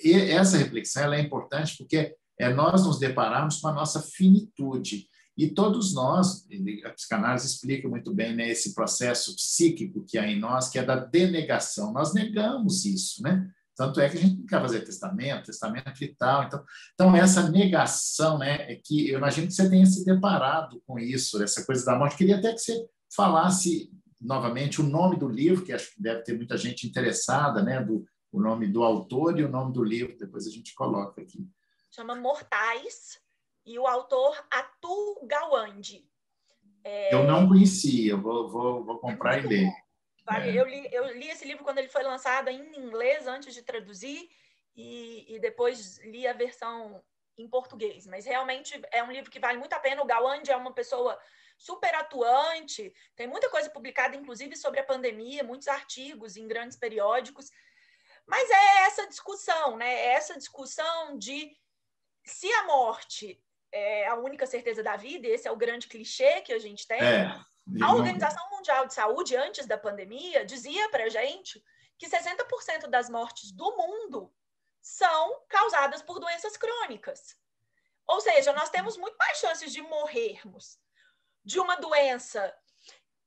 essa 0.03 0.57
reflexão 0.57 1.13
é 1.13 1.21
importante 1.21 1.75
porque 1.77 2.15
é 2.39 2.53
nós 2.53 2.85
nos 2.85 2.99
depararmos 2.99 3.57
com 3.57 3.67
a 3.67 3.73
nossa 3.73 4.01
finitude. 4.01 5.07
E 5.39 5.49
todos 5.49 5.93
nós, 5.93 6.45
a 6.84 6.89
psicanálise 6.89 7.47
explica 7.47 7.88
muito 7.88 8.13
bem 8.13 8.36
né, 8.36 8.49
esse 8.49 8.75
processo 8.75 9.34
psíquico 9.38 10.04
que 10.06 10.17
há 10.17 10.28
em 10.28 10.38
nós, 10.38 10.67
que 10.67 10.78
é 10.78 10.84
da 10.84 10.97
denegação. 10.97 11.93
Nós 11.93 12.13
negamos 12.13 12.84
isso, 12.84 13.23
né? 13.23 13.49
Tanto 13.73 14.02
é 14.02 14.10
que 14.10 14.17
a 14.17 14.19
gente 14.19 14.39
não 14.39 14.45
quer 14.45 14.60
fazer 14.60 14.82
testamento, 14.82 15.45
testamento 15.45 15.97
vital. 15.97 16.43
Então, 16.43 16.65
então 16.93 17.15
essa 17.15 17.49
negação, 17.49 18.38
né, 18.38 18.69
é 18.69 18.75
que 18.75 19.10
eu 19.10 19.17
imagino 19.17 19.47
que 19.47 19.54
você 19.54 19.69
tenha 19.69 19.86
se 19.86 20.04
deparado 20.04 20.84
com 20.86 20.99
isso, 20.99 21.41
essa 21.41 21.65
coisa 21.65 21.86
da 21.86 21.97
morte. 21.97 22.17
Queria 22.17 22.36
até 22.36 22.52
que 22.52 22.60
você 22.60 22.86
falasse 23.15 23.89
novamente 24.19 24.82
o 24.82 24.84
nome 24.84 25.17
do 25.17 25.30
livro, 25.30 25.63
que 25.63 25.71
acho 25.71 25.95
que 25.95 26.04
deve 26.04 26.21
ter 26.23 26.36
muita 26.36 26.58
gente 26.58 26.86
interessada, 26.86 27.63
né, 27.63 27.82
do 27.82 28.06
o 28.30 28.41
nome 28.41 28.67
do 28.67 28.84
autor 28.84 29.39
e 29.39 29.43
o 29.43 29.49
nome 29.49 29.73
do 29.73 29.84
livro, 29.84 30.17
depois 30.17 30.45
a 30.45 30.52
gente 30.52 30.75
coloca 30.75 31.21
aqui. 31.21 31.47
Chama 31.89 32.13
Mortais 32.13 33.17
e 33.69 33.77
o 33.77 33.86
autor 33.86 34.36
Atul 34.49 35.19
Gawande. 35.27 36.03
É... 36.84 37.13
Eu 37.13 37.23
não 37.23 37.47
conhecia, 37.47 38.17
vou, 38.17 38.49
vou, 38.49 38.84
vou 38.84 38.97
comprar 38.97 39.38
e 39.38 39.47
ler. 39.47 39.69
Vale, 40.25 40.49
é. 40.49 40.60
eu, 40.60 40.65
li, 40.65 40.89
eu 40.91 41.13
li 41.13 41.29
esse 41.29 41.45
livro 41.45 41.63
quando 41.63 41.77
ele 41.77 41.88
foi 41.88 42.01
lançado 42.01 42.49
em 42.49 42.75
inglês 42.75 43.27
antes 43.27 43.53
de 43.53 43.62
traduzir 43.62 44.27
e, 44.75 45.36
e 45.36 45.39
depois 45.39 45.99
li 45.99 46.25
a 46.25 46.34
versão 46.34 46.99
em 47.38 47.47
português. 47.47 48.08
Mas 48.08 48.25
realmente 48.25 48.82
é 48.91 49.03
um 49.03 49.12
livro 49.12 49.29
que 49.29 49.39
vale 49.39 49.60
muito 49.60 49.73
a 49.73 49.79
pena. 49.79 50.01
O 50.01 50.08
Gawande 50.08 50.49
é 50.49 50.58
uma 50.58 50.73
pessoa 50.73 51.19
super 51.55 51.93
atuante, 51.93 52.91
tem 53.15 53.27
muita 53.27 53.51
coisa 53.51 53.69
publicada, 53.69 54.15
inclusive 54.15 54.55
sobre 54.55 54.79
a 54.79 54.86
pandemia, 54.86 55.43
muitos 55.43 55.67
artigos 55.67 56.38
em 56.38 56.47
grandes 56.47 56.75
periódicos. 56.75 57.51
Mas 58.25 58.49
é 58.49 58.86
essa 58.88 59.08
discussão, 59.08 59.77
né? 59.77 59.93
É 59.93 60.13
essa 60.13 60.36
discussão 60.36 61.19
de 61.19 61.55
se 62.23 62.51
a 62.51 62.65
morte 62.65 63.39
é 63.71 64.08
a 64.08 64.15
única 64.15 64.45
certeza 64.45 64.82
da 64.82 64.95
vida, 64.95 65.27
e 65.27 65.32
esse 65.32 65.47
é 65.47 65.51
o 65.51 65.58
grande 65.58 65.88
clichê 65.88 66.41
que 66.41 66.53
a 66.53 66.60
gente 66.60 66.88
tem. 66.88 67.01
É, 67.01 67.25
a 67.82 67.93
Organização 67.93 68.49
Mundial 68.51 68.88
de 68.88 68.93
Saúde, 68.93 69.36
antes 69.36 69.65
da 69.67 69.77
pandemia, 69.77 70.45
dizia 70.45 70.89
para 70.89 71.03
a 71.03 71.10
gente 71.10 71.63
que 71.97 72.08
60% 72.08 72.88
das 72.88 73.10
mortes 73.10 73.51
do 73.51 73.75
mundo 73.77 74.34
são 74.82 75.43
causadas 75.47 76.01
por 76.01 76.19
doenças 76.19 76.58
crônicas. 76.58 77.38
Ou 78.08 78.19
seja, 78.21 78.53
nós 78.53 78.69
temos 78.69 78.97
muito 78.97 79.17
mais 79.17 79.38
chances 79.38 79.71
de 79.71 79.82
morrermos 79.82 80.79
de 81.43 81.60
uma 81.60 81.75
doença 81.75 82.55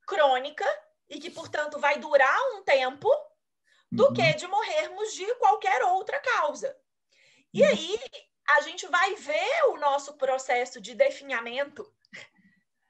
crônica 0.05 0.65
e 1.07 1.19
que, 1.19 1.29
portanto, 1.29 1.79
vai 1.79 1.99
durar 1.99 2.41
um 2.53 2.63
tempo, 2.63 3.09
do 3.91 4.07
uhum. 4.07 4.13
que 4.13 4.33
de 4.33 4.47
morrermos 4.47 5.13
de 5.13 5.35
qualquer 5.35 5.83
outra 5.83 6.19
causa. 6.19 6.75
E 7.53 7.61
uhum. 7.61 7.69
aí 7.69 7.99
a 8.47 8.61
gente 8.61 8.87
vai 8.87 9.15
ver 9.15 9.63
o 9.69 9.77
nosso 9.77 10.13
processo 10.13 10.81
de 10.81 10.93
definhamento 10.93 11.91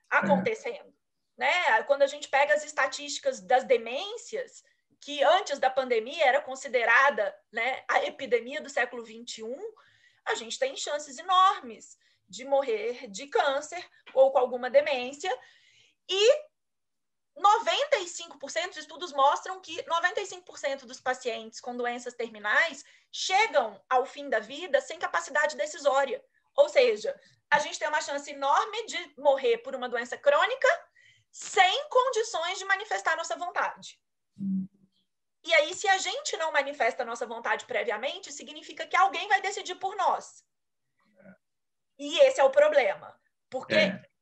acontecendo. 0.10 0.94
Né? 1.38 1.82
Quando 1.84 2.04
a 2.04 2.08
gente 2.08 2.28
pega 2.28 2.54
as 2.54 2.64
estatísticas 2.64 3.40
das 3.40 3.64
demências, 3.64 4.64
que 5.00 5.24
antes 5.24 5.60
da 5.60 5.70
pandemia 5.70 6.26
era 6.26 6.42
considerada 6.42 7.36
né, 7.52 7.84
a 7.90 8.04
epidemia 8.06 8.62
do 8.62 8.70
século 8.70 9.06
XXI, 9.06 9.44
a 10.26 10.36
gente 10.36 10.58
tem 10.58 10.76
chances 10.76 11.18
enormes 11.18 11.98
de 12.30 12.46
morrer 12.46 13.08
de 13.10 13.28
câncer 13.28 13.86
ou 14.14 14.32
com 14.32 14.38
alguma 14.38 14.70
demência. 14.70 15.30
E 16.10 16.53
95%, 17.38 18.78
estudos 18.78 19.12
mostram 19.12 19.60
que 19.60 19.82
95% 19.84 20.86
dos 20.86 21.02
pacientes 21.02 21.60
com 21.60 21.76
doenças 21.76 22.14
terminais 22.14 22.86
chegam 23.12 23.82
ao 23.90 24.06
fim 24.06 24.30
da 24.30 24.40
vida 24.40 24.80
sem 24.82 25.00
capacidade 25.00 25.56
decisória. 25.56 26.24
Ou 26.56 26.70
seja, 26.70 27.20
a 27.50 27.60
gente 27.60 27.80
tem 27.80 27.88
uma 27.88 28.02
chance 28.02 28.30
enorme 28.30 28.86
de 28.86 29.14
morrer 29.18 29.58
por 29.60 29.76
uma 29.76 29.90
doença 29.90 30.18
crônica 30.18 30.68
sem 31.32 31.90
condições 31.90 32.60
de 32.60 32.66
manifestar 32.66 33.18
nossa 33.18 33.36
vontade. 33.36 34.00
E 35.44 35.54
aí, 35.56 35.74
se 35.74 35.88
a 35.88 35.98
gente 35.98 36.38
não 36.38 36.52
manifesta 36.52 37.04
nossa 37.04 37.26
vontade 37.26 37.66
previamente, 37.66 38.32
significa 38.32 38.88
que 38.88 38.96
alguém 38.96 39.28
vai 39.28 39.42
decidir 39.42 39.76
por 39.76 39.96
nós. 39.96 40.46
E 41.98 42.20
esse 42.20 42.40
é 42.40 42.44
o 42.44 42.50
problema. 42.50 43.20
Porque 43.50 43.76
é. 43.76 44.13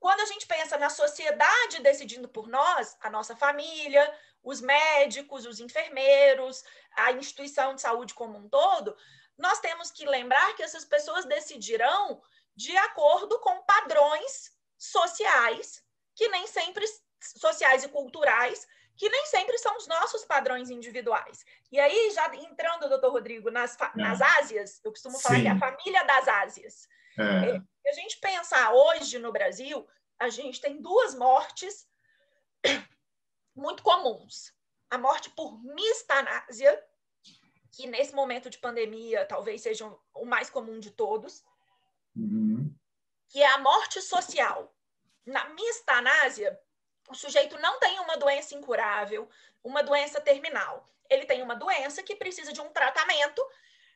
Quando 0.00 0.20
a 0.20 0.24
gente 0.24 0.46
pensa 0.46 0.78
na 0.78 0.90
sociedade 0.90 1.82
decidindo 1.82 2.28
por 2.28 2.48
nós, 2.48 2.96
a 3.00 3.10
nossa 3.10 3.36
família, 3.36 4.12
os 4.42 4.60
médicos, 4.60 5.44
os 5.46 5.60
enfermeiros, 5.60 6.64
a 6.96 7.12
instituição 7.12 7.74
de 7.74 7.82
saúde 7.82 8.14
como 8.14 8.38
um 8.38 8.48
todo, 8.48 8.96
nós 9.36 9.60
temos 9.60 9.90
que 9.90 10.06
lembrar 10.06 10.56
que 10.56 10.62
essas 10.62 10.84
pessoas 10.84 11.26
decidirão 11.26 12.22
de 12.56 12.76
acordo 12.78 13.38
com 13.40 13.62
padrões 13.62 14.52
sociais 14.78 15.84
que 16.14 16.28
nem 16.28 16.46
sempre 16.46 16.84
sociais 17.20 17.84
e 17.84 17.88
culturais, 17.88 18.66
que 18.96 19.08
nem 19.08 19.26
sempre 19.26 19.56
são 19.58 19.76
os 19.76 19.86
nossos 19.86 20.24
padrões 20.24 20.68
individuais. 20.70 21.44
E 21.70 21.78
aí, 21.78 22.10
já 22.14 22.34
entrando, 22.34 22.88
doutor 22.88 23.12
Rodrigo, 23.12 23.50
nas, 23.50 23.78
é. 23.80 23.90
nas 23.94 24.20
Ásias, 24.20 24.80
eu 24.84 24.90
costumo 24.90 25.18
falar 25.18 25.36
Sim. 25.36 25.42
que 25.42 25.48
é 25.48 25.50
a 25.50 25.58
família 25.58 26.04
das 26.04 26.28
Ásias. 26.28 26.88
É. 27.18 27.60
Se 27.90 27.98
a 27.98 28.02
gente 28.02 28.18
pensar 28.18 28.72
hoje 28.72 29.18
no 29.18 29.32
Brasil, 29.32 29.84
a 30.16 30.28
gente 30.28 30.60
tem 30.60 30.80
duas 30.80 31.12
mortes 31.12 31.88
muito 33.52 33.82
comuns. 33.82 34.54
A 34.88 34.96
morte 34.96 35.28
por 35.30 35.60
mistanásia, 35.64 36.80
que 37.72 37.88
nesse 37.88 38.14
momento 38.14 38.48
de 38.48 38.58
pandemia 38.58 39.26
talvez 39.26 39.62
seja 39.62 39.92
o 40.14 40.24
mais 40.24 40.48
comum 40.48 40.78
de 40.78 40.92
todos, 40.92 41.44
uhum. 42.14 42.72
que 43.28 43.42
é 43.42 43.46
a 43.54 43.58
morte 43.58 44.00
social 44.00 44.72
na 45.26 45.48
mistanásia, 45.48 46.56
o 47.08 47.14
sujeito 47.14 47.58
não 47.58 47.80
tem 47.80 47.98
uma 47.98 48.16
doença 48.16 48.54
incurável, 48.54 49.28
uma 49.64 49.82
doença 49.82 50.20
terminal. 50.20 50.86
Ele 51.08 51.26
tem 51.26 51.42
uma 51.42 51.56
doença 51.56 52.04
que 52.04 52.14
precisa 52.14 52.52
de 52.52 52.60
um 52.60 52.72
tratamento, 52.72 53.44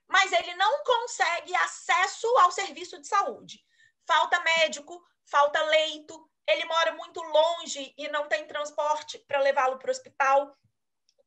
mas 0.08 0.32
ele 0.32 0.52
não 0.56 0.82
consegue 0.82 1.54
acesso 1.54 2.26
ao 2.38 2.50
serviço 2.50 3.00
de 3.00 3.06
saúde. 3.06 3.64
Falta 4.06 4.40
médico, 4.40 5.02
falta 5.24 5.62
leito, 5.62 6.30
ele 6.46 6.64
mora 6.66 6.92
muito 6.92 7.20
longe 7.22 7.94
e 7.96 8.08
não 8.08 8.28
tem 8.28 8.46
transporte 8.46 9.18
para 9.20 9.40
levá-lo 9.40 9.78
para 9.78 9.88
o 9.88 9.90
hospital. 9.90 10.56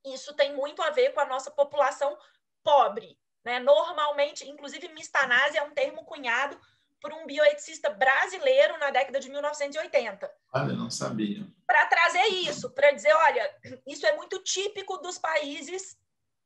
Isso 0.06 0.34
tem 0.36 0.56
muito 0.56 0.82
a 0.82 0.90
ver 0.90 1.14
com 1.14 1.20
a 1.20 1.26
nossa 1.26 1.50
população 1.50 2.18
pobre. 2.64 3.18
Né? 3.44 3.60
Normalmente, 3.60 4.48
inclusive, 4.48 4.90
mistanásia 4.90 5.60
é 5.60 5.64
um 5.64 5.74
termo 5.74 6.06
cunhado 6.06 6.60
por 7.02 7.14
um 7.14 7.26
bioeticista 7.26 7.90
brasileiro 7.90 8.78
na 8.78 8.90
década 8.90 9.20
de 9.20 9.30
1980. 9.30 10.32
Olha, 10.54 10.74
não 10.74 10.90
sabia. 10.90 11.46
Para 11.66 11.86
trazer 11.86 12.26
isso, 12.28 12.72
para 12.72 12.92
dizer, 12.92 13.14
olha, 13.14 13.56
isso 13.86 14.06
é 14.06 14.16
muito 14.16 14.40
típico 14.44 14.98
dos 14.98 15.18
países 15.18 15.98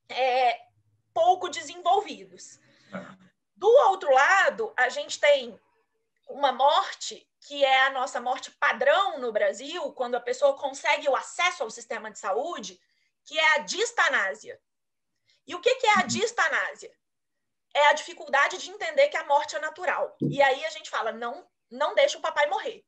é, 0.10 0.60
pouco 1.14 1.50
desenvolvidos. 1.50 2.60
É. 2.94 3.32
Do 3.56 3.68
outro 3.90 4.12
lado, 4.12 4.74
a 4.78 4.90
gente 4.90 5.20
tem 5.20 5.60
uma 6.34 6.52
morte 6.52 7.28
que 7.48 7.66
é 7.66 7.84
a 7.84 7.90
nossa 7.90 8.22
morte 8.22 8.52
padrão 8.52 9.20
no 9.20 9.32
Brasil, 9.32 9.92
quando 9.94 10.16
a 10.16 10.22
pessoa 10.22 10.58
consegue 10.58 11.10
o 11.10 11.16
acesso 11.16 11.64
ao 11.64 11.70
sistema 11.70 12.12
de 12.12 12.20
saúde, 12.20 12.80
que 13.26 13.38
é 13.38 13.56
a 13.56 13.58
distanásia. 13.60 14.62
E 15.48 15.56
o 15.56 15.60
que, 15.60 15.76
que 15.76 15.88
é 15.88 15.94
a 15.94 16.02
uhum. 16.02 16.08
distanásia? 16.08 16.92
é 17.74 17.88
a 17.88 17.94
dificuldade 17.94 18.58
de 18.58 18.70
entender 18.70 19.08
que 19.10 19.18
a 19.18 19.26
morte 19.26 19.56
é 19.56 19.60
natural. 19.60 20.16
E 20.22 20.42
aí 20.42 20.66
a 20.66 20.70
gente 20.70 20.90
fala, 20.90 21.12
não, 21.12 21.48
não 21.70 21.96
deixa 21.96 22.18
o 22.18 22.22
papai 22.22 22.48
morrer. 22.48 22.84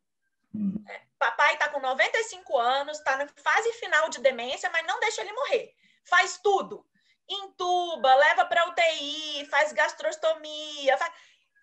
Uhum. 0.53 0.84
É, 0.88 1.01
papai 1.17 1.53
está 1.53 1.69
com 1.69 1.79
95 1.79 2.58
anos, 2.58 2.97
está 2.97 3.17
na 3.17 3.27
fase 3.27 3.73
final 3.73 4.10
de 4.10 4.19
demência, 4.19 4.69
mas 4.71 4.86
não 4.86 4.99
deixa 4.99 5.21
ele 5.21 5.34
morrer. 5.34 5.73
Faz 6.03 6.39
tudo. 6.43 6.86
Intuba, 7.27 8.13
leva 8.15 8.45
para 8.45 8.67
UTI, 8.67 9.45
faz 9.49 9.71
gastrostomia, 9.71 10.97
faz, 10.97 11.13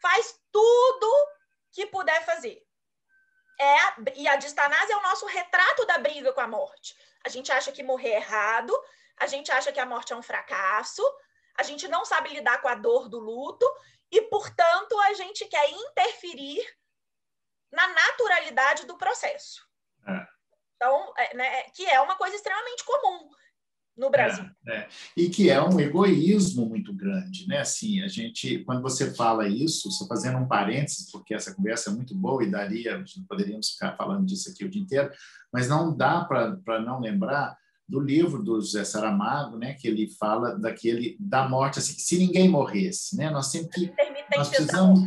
faz 0.00 0.40
tudo 0.50 1.26
que 1.72 1.86
puder 1.86 2.24
fazer. 2.24 2.64
É 3.58 3.78
a, 3.78 3.96
e 4.16 4.28
a 4.28 4.36
distanase 4.36 4.92
é 4.92 4.96
o 4.96 5.02
nosso 5.02 5.26
retrato 5.26 5.84
da 5.86 5.98
briga 5.98 6.32
com 6.32 6.40
a 6.40 6.48
morte. 6.48 6.96
A 7.24 7.28
gente 7.28 7.52
acha 7.52 7.70
que 7.70 7.82
morrer 7.82 8.10
é 8.10 8.16
errado, 8.16 8.72
a 9.18 9.26
gente 9.26 9.52
acha 9.52 9.70
que 9.70 9.80
a 9.80 9.86
morte 9.86 10.12
é 10.12 10.16
um 10.16 10.22
fracasso, 10.22 11.02
a 11.56 11.62
gente 11.62 11.86
não 11.88 12.04
sabe 12.04 12.30
lidar 12.30 12.60
com 12.62 12.68
a 12.68 12.74
dor 12.74 13.08
do 13.08 13.18
luto 13.18 13.66
e, 14.10 14.22
portanto, 14.22 14.98
a 15.00 15.12
gente 15.12 15.44
quer 15.44 15.70
interferir 15.70 16.66
na 17.70 17.86
naturalidade 17.86 18.86
do 18.86 18.96
processo. 18.96 19.68
É. 20.06 20.26
Então, 20.76 21.12
é, 21.16 21.34
né, 21.34 21.62
que 21.70 21.86
é 21.86 22.00
uma 22.00 22.16
coisa 22.16 22.34
extremamente 22.34 22.82
comum 22.84 23.30
no 23.96 24.10
Brasil. 24.10 24.44
É, 24.66 24.76
é, 24.76 24.88
e 25.16 25.28
que 25.28 25.50
é 25.50 25.62
um 25.62 25.78
egoísmo 25.78 26.66
muito 26.66 26.92
grande, 26.92 27.46
né? 27.46 27.58
Assim, 27.58 28.02
a 28.02 28.08
gente, 28.08 28.60
quando 28.60 28.80
você 28.82 29.14
fala 29.14 29.48
isso, 29.48 29.90
só 29.90 30.06
fazendo 30.06 30.38
um 30.38 30.48
parênteses, 30.48 31.10
porque 31.10 31.34
essa 31.34 31.54
conversa 31.54 31.90
é 31.90 31.92
muito 31.92 32.14
boa 32.14 32.42
e 32.42 32.50
daria, 32.50 33.02
poderíamos 33.28 33.70
ficar 33.70 33.96
falando 33.96 34.24
disso 34.24 34.50
aqui 34.50 34.64
o 34.64 34.70
dia 34.70 34.82
inteiro, 34.82 35.10
mas 35.52 35.68
não 35.68 35.94
dá 35.94 36.24
para 36.24 36.80
não 36.80 37.00
lembrar 37.00 37.56
do 37.86 38.00
livro 38.00 38.42
do 38.42 38.60
José 38.60 38.84
Saramago, 38.84 39.58
né, 39.58 39.74
que 39.74 39.88
ele 39.88 40.08
fala 40.18 40.56
daquele 40.56 41.16
da 41.18 41.48
morte 41.48 41.80
assim, 41.80 41.94
se 41.94 42.16
ninguém 42.18 42.48
morresse, 42.48 43.16
né? 43.16 43.30
Nós 43.30 43.48
sempre 43.48 43.92
nós 44.34 44.48
precisamos 44.48 45.00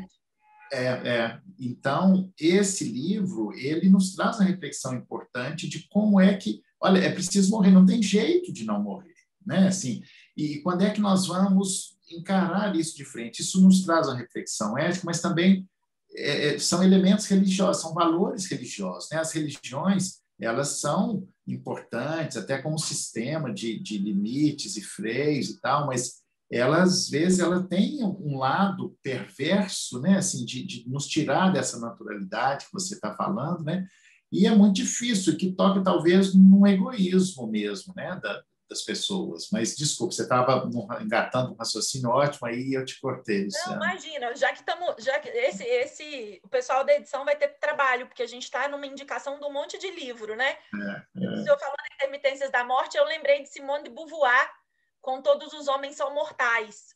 É, 0.71 0.85
é. 0.85 1.39
Então, 1.59 2.31
esse 2.37 2.83
livro, 2.83 3.53
ele 3.53 3.89
nos 3.89 4.15
traz 4.15 4.39
uma 4.39 4.49
reflexão 4.49 4.95
importante 4.95 5.69
de 5.69 5.87
como 5.87 6.19
é 6.19 6.35
que, 6.35 6.62
olha, 6.83 6.99
é 6.99 7.09
preciso 7.09 7.49
morrer, 7.51 7.71
não 7.71 7.85
tem 7.85 8.03
jeito 8.03 8.51
de 8.51 8.65
não 8.65 8.83
morrer, 8.83 9.15
né? 9.45 9.67
Assim, 9.67 10.01
e 10.35 10.59
quando 10.59 10.81
é 10.81 10.89
que 10.89 10.99
nós 10.99 11.27
vamos 11.27 11.97
encarar 12.11 12.75
isso 12.75 12.95
de 12.97 13.05
frente? 13.05 13.41
Isso 13.41 13.61
nos 13.61 13.83
traz 13.85 14.07
uma 14.07 14.17
reflexão 14.17 14.77
ética, 14.77 15.05
mas 15.05 15.21
também 15.21 15.65
é, 16.13 16.55
é, 16.55 16.59
são 16.59 16.83
elementos 16.83 17.25
religiosos, 17.25 17.81
são 17.81 17.93
valores 17.93 18.45
religiosos, 18.45 19.09
né? 19.09 19.19
As 19.19 19.31
religiões, 19.31 20.21
elas 20.39 20.79
são 20.79 21.25
importantes, 21.47 22.35
até 22.35 22.61
como 22.61 22.77
sistema 22.77 23.53
de, 23.53 23.79
de 23.79 23.97
limites 23.97 24.75
e 24.75 24.81
freios 24.81 25.49
e 25.49 25.61
tal, 25.61 25.87
mas 25.87 26.21
ela 26.51 26.83
às 26.83 27.09
vezes 27.09 27.39
ela 27.39 27.63
tem 27.63 28.03
um 28.03 28.37
lado 28.37 28.95
perverso, 29.01 29.99
né, 30.01 30.17
assim, 30.17 30.45
de, 30.45 30.63
de 30.63 30.87
nos 30.87 31.07
tirar 31.07 31.51
dessa 31.51 31.79
naturalidade 31.79 32.65
que 32.65 32.73
você 32.73 32.93
está 32.93 33.15
falando, 33.15 33.63
né, 33.63 33.87
e 34.33 34.47
é 34.47 34.51
muito 34.51 34.75
difícil 34.75 35.37
que 35.37 35.51
toque 35.51 35.83
talvez 35.83 36.33
num 36.33 36.65
egoísmo 36.65 37.45
mesmo, 37.45 37.93
né, 37.95 38.19
da, 38.21 38.43
das 38.67 38.81
pessoas. 38.81 39.49
Mas 39.51 39.75
desculpe, 39.75 40.15
você 40.15 40.23
estava 40.23 40.67
engatando 40.99 41.53
um 41.53 41.55
raciocínio 41.55 42.09
ótimo 42.09 42.47
aí 42.47 42.73
eu 42.73 42.83
te 42.83 42.99
cortei. 42.99 43.47
Não, 43.67 43.75
imagina, 43.75 44.35
já 44.35 44.51
que 44.51 44.59
estamos, 44.59 44.95
já 45.03 45.19
que 45.19 45.29
esse, 45.29 45.63
esse, 45.63 46.41
o 46.43 46.49
pessoal 46.49 46.83
da 46.83 46.95
edição 46.95 47.23
vai 47.23 47.35
ter 47.35 47.49
trabalho 47.59 48.07
porque 48.07 48.23
a 48.23 48.27
gente 48.27 48.43
está 48.43 48.67
numa 48.67 48.87
indicação 48.87 49.39
de 49.39 49.45
um 49.45 49.53
monte 49.53 49.77
de 49.77 49.91
livro, 49.91 50.35
né? 50.35 50.49
É, 50.49 51.23
é. 51.23 51.29
O 51.29 51.43
senhor 51.43 51.59
falando 51.59 51.77
em 51.91 51.95
intermitências 51.95 52.51
da 52.51 52.63
morte, 52.63 52.97
eu 52.97 53.05
lembrei 53.05 53.43
de 53.43 53.49
Simone 53.49 53.83
de 53.83 53.91
Beauvoir 53.91 54.51
com 54.99 55.21
Todos 55.21 55.53
os 55.53 55.67
Homens 55.67 55.95
São 55.95 56.13
Mortais, 56.13 56.95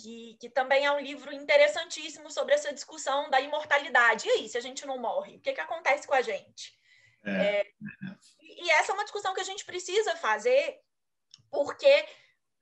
que, 0.00 0.36
que 0.40 0.48
também 0.48 0.84
é 0.84 0.92
um 0.92 1.00
livro 1.00 1.32
interessantíssimo 1.32 2.30
sobre 2.30 2.54
essa 2.54 2.72
discussão 2.72 3.28
da 3.30 3.40
imortalidade. 3.40 4.26
E 4.26 4.30
aí, 4.30 4.48
se 4.48 4.58
a 4.58 4.60
gente 4.60 4.86
não 4.86 4.98
morre, 4.98 5.36
o 5.36 5.40
que, 5.40 5.52
que 5.52 5.60
acontece 5.60 6.06
com 6.06 6.14
a 6.14 6.22
gente? 6.22 6.78
É. 7.24 7.60
É, 7.60 7.66
e 8.40 8.70
essa 8.70 8.92
é 8.92 8.94
uma 8.94 9.04
discussão 9.04 9.34
que 9.34 9.40
a 9.40 9.44
gente 9.44 9.64
precisa 9.64 10.16
fazer, 10.16 10.80
porque 11.50 12.06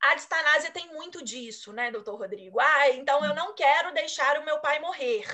a 0.03 0.15
distanásia 0.15 0.71
tem 0.71 0.87
muito 0.89 1.23
disso, 1.25 1.73
né, 1.73 1.91
doutor 1.91 2.19
Rodrigo? 2.19 2.61
Ah, 2.61 2.91
então 2.91 3.25
eu 3.25 3.35
não 3.35 3.55
quero 3.55 3.93
deixar 3.93 4.39
o 4.39 4.45
meu 4.45 4.61
pai 4.61 4.79
morrer. 4.81 5.27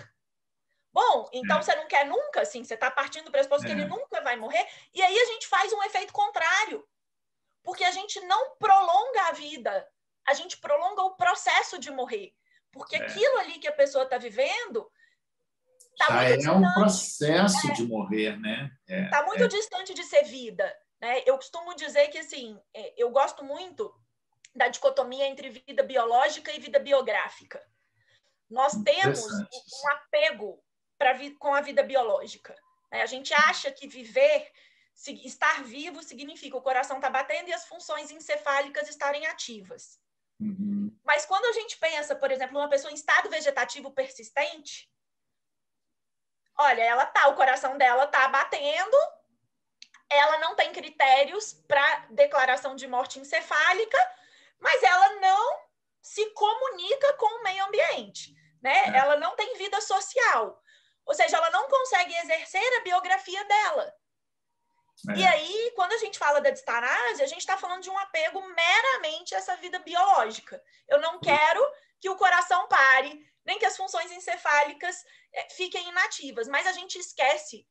Bom, 0.93 1.29
então 1.33 1.59
é. 1.59 1.63
você 1.63 1.75
não 1.75 1.87
quer 1.87 2.07
nunca, 2.07 2.41
assim, 2.41 2.65
você 2.65 2.75
está 2.75 2.91
partindo 2.91 3.27
do 3.27 3.31
pressuposto 3.31 3.67
que 3.67 3.73
ele 3.73 3.83
é. 3.83 3.87
nunca 3.87 4.21
vai 4.23 4.37
morrer, 4.37 4.67
e 4.95 5.03
aí 5.03 5.19
a 5.19 5.25
gente 5.27 5.47
faz 5.47 5.73
um 5.73 5.83
efeito 5.83 6.13
contrário 6.13 6.87
porque 7.67 7.83
a 7.83 7.91
gente 7.91 8.21
não 8.21 8.55
prolonga 8.57 9.23
a 9.23 9.33
vida, 9.33 9.89
a 10.27 10.35
gente 10.35 10.59
prolonga 10.59 11.03
o 11.03 11.17
processo 11.17 11.79
de 11.79 11.91
morrer. 11.91 12.35
Porque 12.71 12.97
é. 12.97 13.03
aquilo 13.03 13.39
ali 13.39 13.59
que 13.59 13.69
a 13.69 13.73
pessoa 13.73 14.05
está 14.05 14.19
vivendo. 14.19 14.91
Tá 15.97 16.07
Já 16.09 16.23
é 16.25 16.37
distante, 16.37 16.59
um 16.59 16.73
processo 16.75 17.67
né? 17.69 17.75
de 17.75 17.87
morrer, 17.87 18.39
né? 18.39 18.71
Está 18.87 19.21
é, 19.21 19.25
muito 19.25 19.45
é. 19.45 19.49
distante 19.49 19.95
de 19.95 20.05
ser 20.05 20.25
vida. 20.25 20.77
Né? 21.01 21.23
Eu 21.25 21.37
costumo 21.37 21.75
dizer 21.75 22.09
que, 22.09 22.19
assim, 22.19 22.61
é, 22.75 22.95
eu 23.01 23.11
gosto 23.11 23.45
muito 23.45 23.95
da 24.55 24.69
dicotomia 24.69 25.27
entre 25.27 25.49
vida 25.49 25.83
biológica 25.83 26.53
e 26.53 26.61
vida 26.61 26.79
biográfica. 26.79 27.63
Nós 28.49 28.73
temos 28.85 29.25
um 29.25 29.89
apego 29.91 30.63
pra, 30.99 31.15
com 31.39 31.55
a 31.55 31.61
vida 31.61 31.83
biológica. 31.83 32.55
Né? 32.91 33.03
A 33.03 33.07
gente 33.07 33.33
acha 33.35 33.71
que 33.71 33.89
viver 33.89 34.51
estar 35.25 35.63
vivo 35.65 36.03
significa 36.03 36.57
o 36.57 36.63
coração 36.63 36.97
estar 36.97 37.11
tá 37.11 37.19
batendo 37.19 37.49
e 37.49 37.53
as 37.53 37.67
funções 37.67 38.11
encefálicas 38.11 38.89
estarem 38.89 39.27
ativas. 39.27 39.99
Uhum. 40.41 40.95
Mas 41.05 41.25
quando 41.25 41.47
a 41.47 41.53
gente 41.53 41.77
pensa, 41.79 42.15
por 42.15 42.31
exemplo, 42.31 42.59
uma 42.59 42.69
pessoa 42.69 42.91
em 42.91 42.95
estado 42.95 43.31
vegetativo 43.31 43.91
persistente, 43.91 44.91
olha, 46.59 46.83
ela 46.83 47.07
tá, 47.07 47.29
o 47.29 47.35
coração 47.35 47.77
dela 47.79 48.07
tá 48.07 48.29
batendo, 48.29 48.97
ela 50.11 50.39
não 50.39 50.55
tem 50.55 50.73
critérios 50.73 51.55
para 51.67 52.07
declaração 52.11 52.77
de 52.77 52.87
morte 52.87 53.19
encefálica, 53.19 53.99
mas 54.61 54.83
ela 54.83 55.21
não 55.21 55.67
se 56.03 56.25
comunica 56.31 57.13
com 57.15 57.27
o 57.27 57.43
meio 57.43 57.65
ambiente, 57.65 58.35
né? 58.63 58.95
É. 58.95 58.99
Ela 58.99 59.17
não 59.17 59.35
tem 59.35 59.57
vida 59.57 59.81
social. 59.81 60.63
Ou 61.05 61.15
seja, 61.15 61.37
ela 61.37 61.51
não 61.51 61.69
consegue 61.69 62.15
exercer 62.17 62.79
a 62.79 62.83
biografia 62.83 63.45
dela. 63.45 63.95
É. 65.11 65.19
E 65.19 65.27
aí, 65.27 65.73
quando 65.75 65.93
a 65.93 65.99
gente 65.99 66.19
fala 66.19 66.41
da 66.41 66.51
distanásia, 66.51 67.25
a 67.25 67.29
gente 67.29 67.41
está 67.41 67.57
falando 67.57 67.83
de 67.83 67.91
um 67.91 67.99
apego 67.99 68.41
meramente 68.41 69.35
a 69.35 69.39
essa 69.39 69.57
vida 69.57 69.79
biológica. 69.79 70.63
Eu 70.89 71.01
não 71.01 71.21
quero 71.21 71.61
que 72.01 72.09
o 72.09 72.17
coração 72.17 72.67
pare, 72.69 73.25
nem 73.45 73.59
que 73.59 73.67
as 73.67 73.77
funções 73.77 74.11
encefálicas 74.11 75.05
é, 75.33 75.49
fiquem 75.51 75.89
inativas, 75.89 76.49
mas 76.49 76.67
a 76.67 76.73
gente 76.73 76.99
esquece 76.99 77.67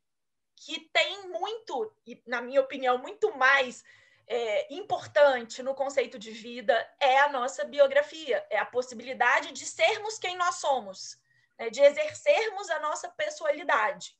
que 0.55 0.89
tem 0.93 1.29
muito, 1.29 1.93
e 2.05 2.21
na 2.25 2.41
minha 2.41 2.61
opinião, 2.61 2.97
muito 2.97 3.35
mais 3.35 3.83
é, 4.27 4.73
importante 4.73 5.61
no 5.61 5.75
conceito 5.75 6.17
de 6.17 6.31
vida 6.31 6.73
é 6.99 7.19
a 7.19 7.29
nossa 7.29 7.65
biografia, 7.65 8.45
é 8.49 8.57
a 8.57 8.65
possibilidade 8.65 9.51
de 9.51 9.65
sermos 9.65 10.17
quem 10.17 10.37
nós 10.37 10.55
somos, 10.55 11.19
né, 11.59 11.69
de 11.69 11.81
exercermos 11.81 12.69
a 12.69 12.79
nossa 12.79 13.09
pessoalidade. 13.09 14.17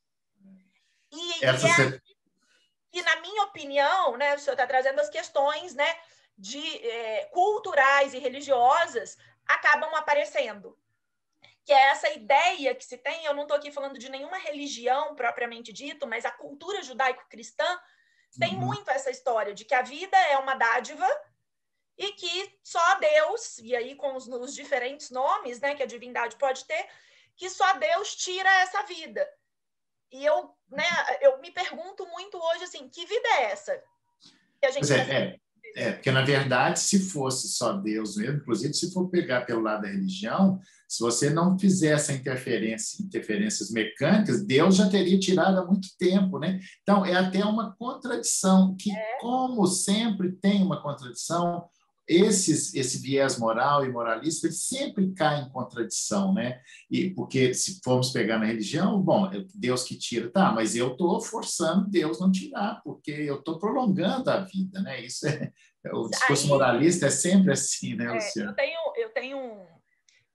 E, 1.11 1.45
Essa 1.45 1.67
e 1.67 1.95
é, 1.95 2.01
e, 2.95 3.01
na 3.01 3.17
minha 3.17 3.43
opinião, 3.43 4.15
né, 4.15 4.35
o 4.35 4.39
senhor 4.39 4.53
está 4.53 4.65
trazendo 4.65 5.01
as 5.01 5.09
questões 5.09 5.75
né, 5.75 5.99
de, 6.37 6.63
é, 6.87 7.25
culturais 7.25 8.13
e 8.13 8.19
religiosas 8.19 9.17
acabam 9.45 9.93
aparecendo. 9.95 10.79
Que 11.65 11.73
é 11.73 11.89
essa 11.89 12.09
ideia 12.11 12.73
que 12.73 12.85
se 12.85 12.97
tem, 12.97 13.25
eu 13.25 13.33
não 13.33 13.41
estou 13.43 13.57
aqui 13.57 13.69
falando 13.69 13.99
de 13.99 14.07
nenhuma 14.07 14.37
religião 14.37 15.13
propriamente 15.13 15.73
dito, 15.73 16.07
mas 16.07 16.23
a 16.23 16.31
cultura 16.31 16.81
judaico-cristã 16.81 17.65
tem 18.39 18.53
uhum. 18.53 18.61
muito 18.61 18.89
essa 18.89 19.11
história 19.11 19.53
de 19.53 19.65
que 19.65 19.75
a 19.75 19.81
vida 19.81 20.17
é 20.27 20.37
uma 20.37 20.55
dádiva 20.55 21.07
e 21.97 22.13
que 22.13 22.59
só 22.63 22.95
Deus, 22.95 23.57
e 23.57 23.75
aí 23.75 23.95
com 23.95 24.15
os, 24.15 24.25
os 24.25 24.55
diferentes 24.55 25.09
nomes 25.09 25.59
né, 25.59 25.75
que 25.75 25.83
a 25.83 25.87
divindade 25.87 26.37
pode 26.37 26.63
ter, 26.63 26.87
que 27.35 27.49
só 27.49 27.73
Deus 27.73 28.15
tira 28.15 28.49
essa 28.61 28.83
vida. 28.83 29.29
E 30.11 30.23
eu, 30.23 30.49
né, 30.71 30.83
eu 31.21 31.39
me 31.41 31.51
pergunto 31.51 32.05
muito 32.07 32.37
hoje 32.37 32.63
assim, 32.63 32.87
que 32.89 33.05
vida 33.05 33.27
é 33.39 33.51
essa? 33.51 33.81
Que 34.59 34.65
a 34.65 34.71
gente 34.71 34.91
é, 34.91 34.97
é, 34.97 35.39
é, 35.75 35.91
porque 35.91 36.11
na 36.11 36.23
verdade, 36.23 36.79
se 36.79 36.99
fosse 37.09 37.49
só 37.49 37.73
Deus 37.73 38.15
mesmo, 38.15 38.37
inclusive 38.37 38.73
se 38.73 38.93
for 38.93 39.09
pegar 39.09 39.41
pelo 39.41 39.61
lado 39.61 39.81
da 39.81 39.89
religião, 39.89 40.59
se 40.87 41.01
você 41.01 41.29
não 41.29 41.57
fizer 41.59 41.93
essa 41.93 42.13
interferência, 42.13 43.03
interferências 43.03 43.71
mecânicas, 43.71 44.45
Deus 44.45 44.75
já 44.75 44.89
teria 44.89 45.19
tirado 45.19 45.59
há 45.59 45.65
muito 45.65 45.89
tempo, 45.97 46.39
né? 46.39 46.59
Então 46.81 47.05
é 47.05 47.15
até 47.15 47.43
uma 47.43 47.75
contradição 47.75 48.75
que, 48.79 48.91
é. 48.91 49.17
como 49.19 49.67
sempre 49.67 50.31
tem 50.33 50.63
uma 50.63 50.81
contradição, 50.81 51.65
esses, 52.07 52.73
esse 52.75 52.99
viés 52.99 53.37
moral 53.37 53.85
e 53.85 53.91
moralista 53.91 54.47
ele 54.47 54.53
sempre 54.53 55.13
cai 55.13 55.41
em 55.41 55.49
contradição, 55.49 56.33
né? 56.33 56.61
E 56.89 57.09
porque 57.09 57.53
se 57.53 57.79
formos 57.83 58.11
pegar 58.11 58.37
na 58.37 58.45
religião, 58.45 59.01
bom, 59.01 59.25
é 59.31 59.43
Deus 59.53 59.83
que 59.83 59.97
tira, 59.97 60.29
tá? 60.29 60.51
Mas 60.51 60.75
eu 60.75 60.91
estou 60.91 61.19
forçando 61.19 61.89
Deus 61.89 62.19
não 62.19 62.31
tirar, 62.31 62.81
porque 62.83 63.11
eu 63.11 63.39
estou 63.39 63.57
prolongando 63.57 64.29
a 64.29 64.41
vida, 64.41 64.81
né? 64.81 65.01
Isso 65.03 65.27
é, 65.27 65.51
é 65.83 65.93
o 65.93 66.07
discurso 66.07 66.43
Aí, 66.43 66.49
moralista 66.49 67.07
é 67.07 67.11
sempre 67.11 67.51
assim, 67.51 67.95
né, 67.95 68.11
Luciano? 68.11 68.49
É, 68.49 68.51
eu 68.51 68.55
tenho, 68.55 68.93
eu 68.97 69.09
tenho 69.09 69.37
um, 69.37 69.65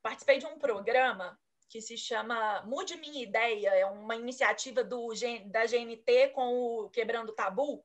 participei 0.03 0.39
de 0.39 0.47
um 0.47 0.59
programa 0.59 1.39
que 1.69 1.81
se 1.81 1.97
chama 1.97 2.63
Mude 2.67 2.97
Minha 2.97 3.23
Ideia, 3.23 3.69
é 3.69 3.87
uma 3.87 4.17
iniciativa 4.17 4.83
do, 4.83 5.11
da 5.47 5.65
GNT 5.67 6.31
com 6.35 6.53
o 6.53 6.91
Quebrando 6.91 7.33
Tabu 7.33 7.85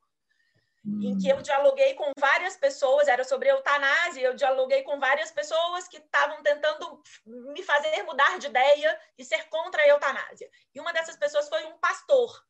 em 0.85 1.17
que 1.17 1.27
eu 1.27 1.41
dialoguei 1.41 1.95
com 1.95 2.11
várias 2.17 2.55
pessoas, 2.55 3.07
era 3.07 3.23
sobre 3.23 3.49
eutanásia, 3.49 4.21
eu 4.21 4.35
dialoguei 4.35 4.83
com 4.83 4.99
várias 4.99 5.31
pessoas 5.31 5.87
que 5.87 5.97
estavam 5.97 6.43
tentando 6.43 7.01
me 7.25 7.63
fazer 7.63 8.03
mudar 8.03 8.37
de 8.37 8.47
ideia 8.47 8.99
e 9.17 9.25
ser 9.25 9.49
contra 9.49 9.81
a 9.81 9.87
eutanásia. 9.87 10.49
E 10.73 10.79
uma 10.79 10.93
dessas 10.93 11.15
pessoas 11.15 11.49
foi 11.49 11.65
um 11.65 11.77
pastor. 11.79 12.45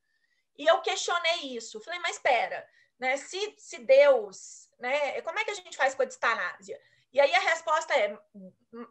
E 0.58 0.66
eu 0.66 0.82
questionei 0.82 1.56
isso. 1.56 1.80
Falei, 1.82 2.00
mas 2.00 2.18
espera, 2.18 2.68
né? 3.00 3.16
Se, 3.18 3.56
se 3.58 3.80
Deus, 3.80 4.70
né? 4.80 5.22
Como 5.22 5.40
é 5.40 5.46
que 5.46 5.52
a 5.52 5.56
gente 5.56 5.78
faz 5.78 5.96
com 5.96 6.02
a 6.02 6.06
distanásia? 6.06 6.80
E 7.14 7.20
aí 7.20 7.34
a 7.34 7.40
resposta 7.40 7.94
é: 7.94 8.18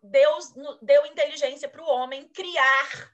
Deus 0.02 0.54
deu 0.80 1.04
inteligência 1.06 1.68
para 1.68 1.82
o 1.82 1.88
homem 1.88 2.28
criar 2.28 3.12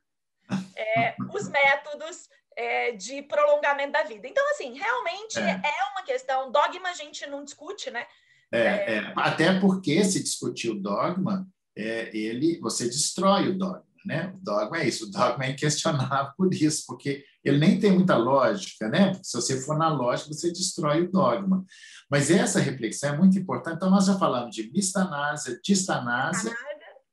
é, 0.77 1.17
os 1.35 1.49
métodos 1.49 2.29
é, 2.57 2.93
de 2.93 3.23
prolongamento 3.23 3.93
da 3.93 4.03
vida. 4.03 4.27
Então, 4.29 4.45
assim, 4.51 4.77
realmente 4.77 5.39
é. 5.39 5.51
é. 5.51 5.93
uma 5.93 6.03
questão. 6.03 6.51
Dogma 6.51 6.91
a 6.91 6.95
gente 6.95 7.27
não 7.27 7.45
discute, 7.45 7.91
né? 7.91 8.07
É, 8.53 8.61
é, 8.61 8.97
é. 8.97 9.13
até 9.17 9.61
porque 9.61 10.05
se 10.05 10.23
discutir 10.23 10.71
o 10.71 10.81
dogma, 10.81 11.47
é, 11.77 12.15
ele, 12.15 12.59
você 12.61 12.87
destrói 12.87 13.49
o 13.49 13.57
dogma, 13.57 13.85
né? 14.05 14.33
O 14.35 14.45
dogma 14.45 14.79
é 14.79 14.89
isso, 14.89 15.07
o 15.07 15.11
dogma 15.11 15.45
é 15.45 15.51
inquestionável 15.51 16.33
por 16.37 16.53
isso, 16.53 16.85
porque 16.87 17.25
ele 17.45 17.59
nem 17.59 17.79
tem 17.79 17.93
muita 17.93 18.17
lógica, 18.17 18.89
né? 18.89 19.11
Porque 19.11 19.25
se 19.25 19.37
você 19.37 19.61
for 19.61 19.79
na 19.79 19.89
lógica, 19.89 20.33
você 20.33 20.51
destrói 20.51 21.03
o 21.03 21.11
dogma. 21.11 21.65
Mas 22.11 22.31
essa 22.31 22.59
reflexão 22.59 23.15
é 23.15 23.17
muito 23.17 23.39
importante. 23.39 23.77
Então, 23.77 23.91
nós 23.91 24.07
já 24.07 24.19
falamos 24.19 24.55
de 24.55 24.71
mistanásia, 24.73 25.59
distanásia. 25.65 26.53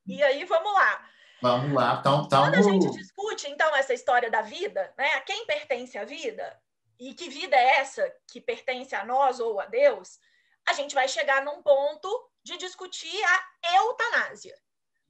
E 0.08 0.24
aí, 0.24 0.44
vamos 0.46 0.74
lá. 0.74 1.07
Vamos 1.42 1.74
lá, 1.74 1.98
então, 2.00 2.24
então... 2.26 2.44
Quando 2.44 2.56
a 2.56 2.62
gente 2.62 2.90
discute, 2.92 3.48
então, 3.50 3.76
essa 3.76 3.94
história 3.94 4.30
da 4.30 4.42
vida, 4.42 4.94
né? 4.98 5.14
A 5.14 5.22
quem 5.22 5.46
pertence 5.46 5.98
a 5.98 6.04
vida 6.04 6.60
e 7.00 7.14
que 7.14 7.30
vida 7.30 7.56
é 7.56 7.78
essa 7.78 8.12
que 8.28 8.42
pertence 8.42 8.96
a 8.96 9.06
nós 9.06 9.40
ou 9.40 9.60
a 9.60 9.66
Deus, 9.66 10.20
a 10.68 10.74
gente 10.74 10.96
vai 10.96 11.08
chegar 11.08 11.44
num 11.44 11.62
ponto 11.62 12.30
de 12.44 12.58
discutir 12.58 13.24
a 13.24 13.76
eutanásia. 13.76 14.58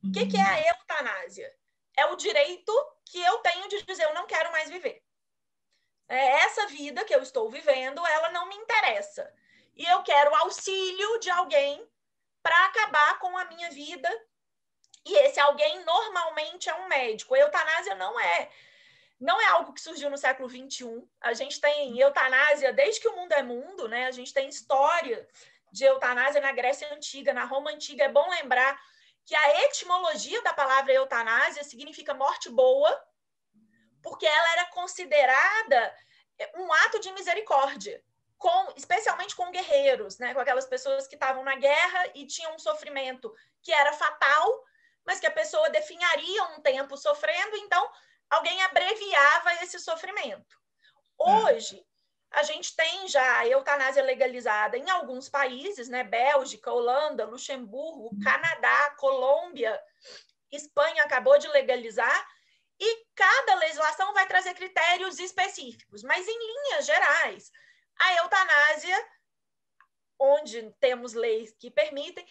O 0.03 0.11
que, 0.11 0.27
que 0.27 0.37
é 0.37 0.41
a 0.41 0.67
eutanásia? 0.69 1.51
É 1.95 2.05
o 2.05 2.15
direito 2.15 2.71
que 3.05 3.19
eu 3.19 3.37
tenho 3.39 3.67
de 3.67 3.83
dizer 3.83 4.03
eu 4.03 4.13
não 4.13 4.27
quero 4.27 4.51
mais 4.51 4.69
viver. 4.69 5.03
É 6.07 6.43
essa 6.43 6.67
vida 6.67 7.03
que 7.03 7.13
eu 7.13 7.21
estou 7.21 7.49
vivendo, 7.49 8.05
ela 8.05 8.29
não 8.31 8.47
me 8.47 8.55
interessa. 8.55 9.31
E 9.75 9.85
eu 9.85 10.01
quero 10.03 10.33
auxílio 10.35 11.19
de 11.19 11.29
alguém 11.29 11.85
para 12.41 12.65
acabar 12.65 13.19
com 13.19 13.37
a 13.37 13.45
minha 13.45 13.69
vida. 13.71 14.09
E 15.07 15.15
esse 15.25 15.39
alguém 15.39 15.83
normalmente 15.85 16.69
é 16.69 16.75
um 16.75 16.87
médico. 16.87 17.33
A 17.33 17.39
eutanásia 17.39 17.95
não 17.95 18.19
é 18.19 18.49
não 19.19 19.41
é 19.41 19.45
algo 19.47 19.73
que 19.73 19.81
surgiu 19.81 20.09
no 20.11 20.17
século 20.17 20.47
XXI. 20.47 21.03
A 21.21 21.33
gente 21.33 21.59
tem 21.59 21.99
eutanásia 21.99 22.71
desde 22.71 23.01
que 23.01 23.07
o 23.07 23.15
mundo 23.15 23.31
é 23.31 23.41
mundo, 23.41 23.87
né? 23.87 24.05
A 24.05 24.11
gente 24.11 24.31
tem 24.31 24.47
história 24.47 25.27
de 25.71 25.85
eutanásia 25.85 26.39
na 26.39 26.51
Grécia 26.51 26.93
Antiga, 26.93 27.33
na 27.33 27.43
Roma 27.43 27.71
Antiga. 27.71 28.03
É 28.03 28.09
bom 28.09 28.29
lembrar 28.29 28.79
que 29.25 29.35
a 29.35 29.63
etimologia 29.65 30.41
da 30.43 30.53
palavra 30.53 30.93
eutanásia 30.93 31.63
significa 31.63 32.13
morte 32.13 32.49
boa, 32.49 32.89
porque 34.01 34.25
ela 34.25 34.51
era 34.53 34.65
considerada 34.67 35.95
um 36.55 36.71
ato 36.71 36.99
de 36.99 37.11
misericórdia, 37.11 38.01
com, 38.37 38.73
especialmente 38.75 39.35
com 39.35 39.51
guerreiros, 39.51 40.19
né? 40.19 40.33
com 40.33 40.39
aquelas 40.39 40.67
pessoas 40.67 41.07
que 41.07 41.15
estavam 41.15 41.43
na 41.43 41.55
guerra 41.55 42.11
e 42.13 42.25
tinham 42.25 42.53
um 42.55 42.59
sofrimento 42.59 43.33
que 43.61 43.73
era 43.73 43.91
fatal, 43.93 44.63
mas 45.07 45.21
que 45.21 45.25
a 45.25 45.31
pessoa 45.31 45.69
definharia 45.69 46.43
um 46.43 46.61
tempo 46.61 46.97
sofrendo, 46.97 47.55
então 47.55 47.89
alguém 48.29 48.61
abreviava 48.63 49.53
esse 49.63 49.79
sofrimento. 49.79 50.59
Hoje, 51.17 51.81
a 52.29 52.43
gente 52.43 52.75
tem 52.75 53.07
já 53.07 53.39
a 53.39 53.47
eutanásia 53.47 54.03
legalizada 54.03 54.77
em 54.77 54.89
alguns 54.89 55.29
países, 55.29 55.87
né? 55.87 56.03
Bélgica, 56.03 56.71
Holanda, 56.71 57.25
Luxemburgo, 57.25 58.11
Canadá, 58.21 58.95
Colômbia, 58.97 59.81
Espanha 60.51 61.03
acabou 61.03 61.39
de 61.39 61.47
legalizar, 61.47 62.27
e 62.79 63.05
cada 63.15 63.55
legislação 63.55 64.13
vai 64.13 64.27
trazer 64.27 64.53
critérios 64.53 65.19
específicos, 65.19 66.03
mas 66.03 66.27
em 66.27 66.37
linhas 66.37 66.85
gerais, 66.85 67.51
a 67.97 68.15
eutanásia, 68.17 69.09
onde 70.19 70.71
temos 70.79 71.13
leis 71.13 71.55
que 71.57 71.71
permitem, 71.71 72.25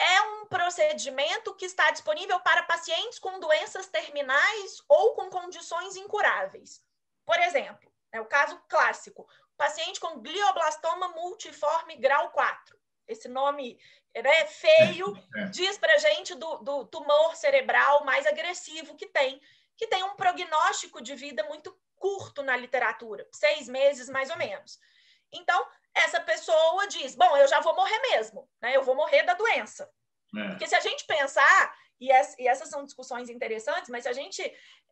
é 0.00 0.20
um 0.22 0.46
procedimento 0.46 1.54
que 1.54 1.66
está 1.66 1.90
disponível 1.90 2.40
para 2.40 2.62
pacientes 2.62 3.18
com 3.18 3.38
doenças 3.38 3.86
terminais 3.86 4.82
ou 4.88 5.14
com 5.14 5.28
condições 5.28 5.94
incuráveis. 5.96 6.82
Por 7.26 7.38
exemplo, 7.38 7.92
é 8.10 8.20
o 8.20 8.26
caso 8.26 8.60
clássico, 8.66 9.28
paciente 9.56 10.00
com 10.00 10.20
glioblastoma 10.20 11.08
multiforme 11.08 11.96
grau 11.96 12.30
4. 12.30 12.78
Esse 13.06 13.28
nome 13.28 13.78
é 14.14 14.46
feio, 14.46 15.14
é. 15.36 15.44
diz 15.46 15.76
para 15.76 15.98
gente 15.98 16.34
do, 16.34 16.58
do 16.58 16.86
tumor 16.86 17.36
cerebral 17.36 18.04
mais 18.04 18.26
agressivo 18.26 18.96
que 18.96 19.06
tem, 19.06 19.40
que 19.76 19.86
tem 19.86 20.02
um 20.02 20.16
prognóstico 20.16 21.02
de 21.02 21.14
vida 21.14 21.42
muito 21.44 21.78
curto 21.96 22.42
na 22.42 22.56
literatura, 22.56 23.28
seis 23.32 23.68
meses 23.68 24.08
mais 24.08 24.30
ou 24.30 24.38
menos. 24.38 24.80
Então, 25.30 25.66
essa 25.94 26.20
pessoa 26.20 26.86
diz: 26.86 27.14
Bom, 27.14 27.36
eu 27.36 27.48
já 27.48 27.60
vou 27.60 27.74
morrer 27.74 27.98
mesmo, 28.00 28.48
né? 28.60 28.76
eu 28.76 28.82
vou 28.82 28.94
morrer 28.94 29.22
da 29.22 29.34
doença. 29.34 29.90
É. 30.36 30.48
Porque 30.48 30.66
se 30.66 30.74
a 30.74 30.80
gente 30.80 31.04
pensar, 31.06 31.74
e, 32.00 32.10
essas 32.10 32.68
são 32.68 32.84
discussões 32.84 33.28
interessantes, 33.28 33.90
mas 33.90 34.04
se 34.04 34.08
a 34.08 34.12
gente 34.12 34.42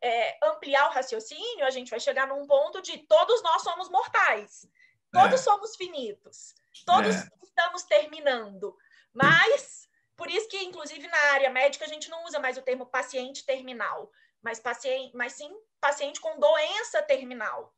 é, 0.03 0.39
ampliar 0.47 0.89
o 0.89 0.93
raciocínio, 0.93 1.65
a 1.65 1.71
gente 1.71 1.91
vai 1.91 2.01
chegar 2.01 2.27
num 2.27 2.47
ponto 2.47 2.83
de 2.83 2.99
todos 2.99 3.43
nós 3.43 3.63
somos 3.63 3.89
mortais, 3.89 4.67
todos 5.13 5.41
é. 5.41 5.43
somos 5.43 5.77
finitos, 5.77 6.55
todos 6.85 7.17
é. 7.17 7.29
estamos 7.43 7.85
terminando. 7.85 8.77
Mas, 9.13 9.89
por 10.17 10.31
isso 10.31 10.49
que, 10.49 10.59
inclusive, 10.59 11.07
na 11.07 11.21
área 11.33 11.51
médica, 11.51 11.85
a 11.85 11.89
gente 11.89 12.11
não 12.11 12.25
usa 12.25 12.39
mais 12.39 12.59
o 12.59 12.63
termo 12.63 12.87
paciente 12.87 13.47
terminal, 13.47 14.11
mas, 14.43 14.61
paciente, 14.61 15.17
mas 15.17 15.33
sim 15.33 15.51
paciente 15.81 16.21
com 16.21 16.39
doença 16.39 17.03
terminal. 17.03 17.73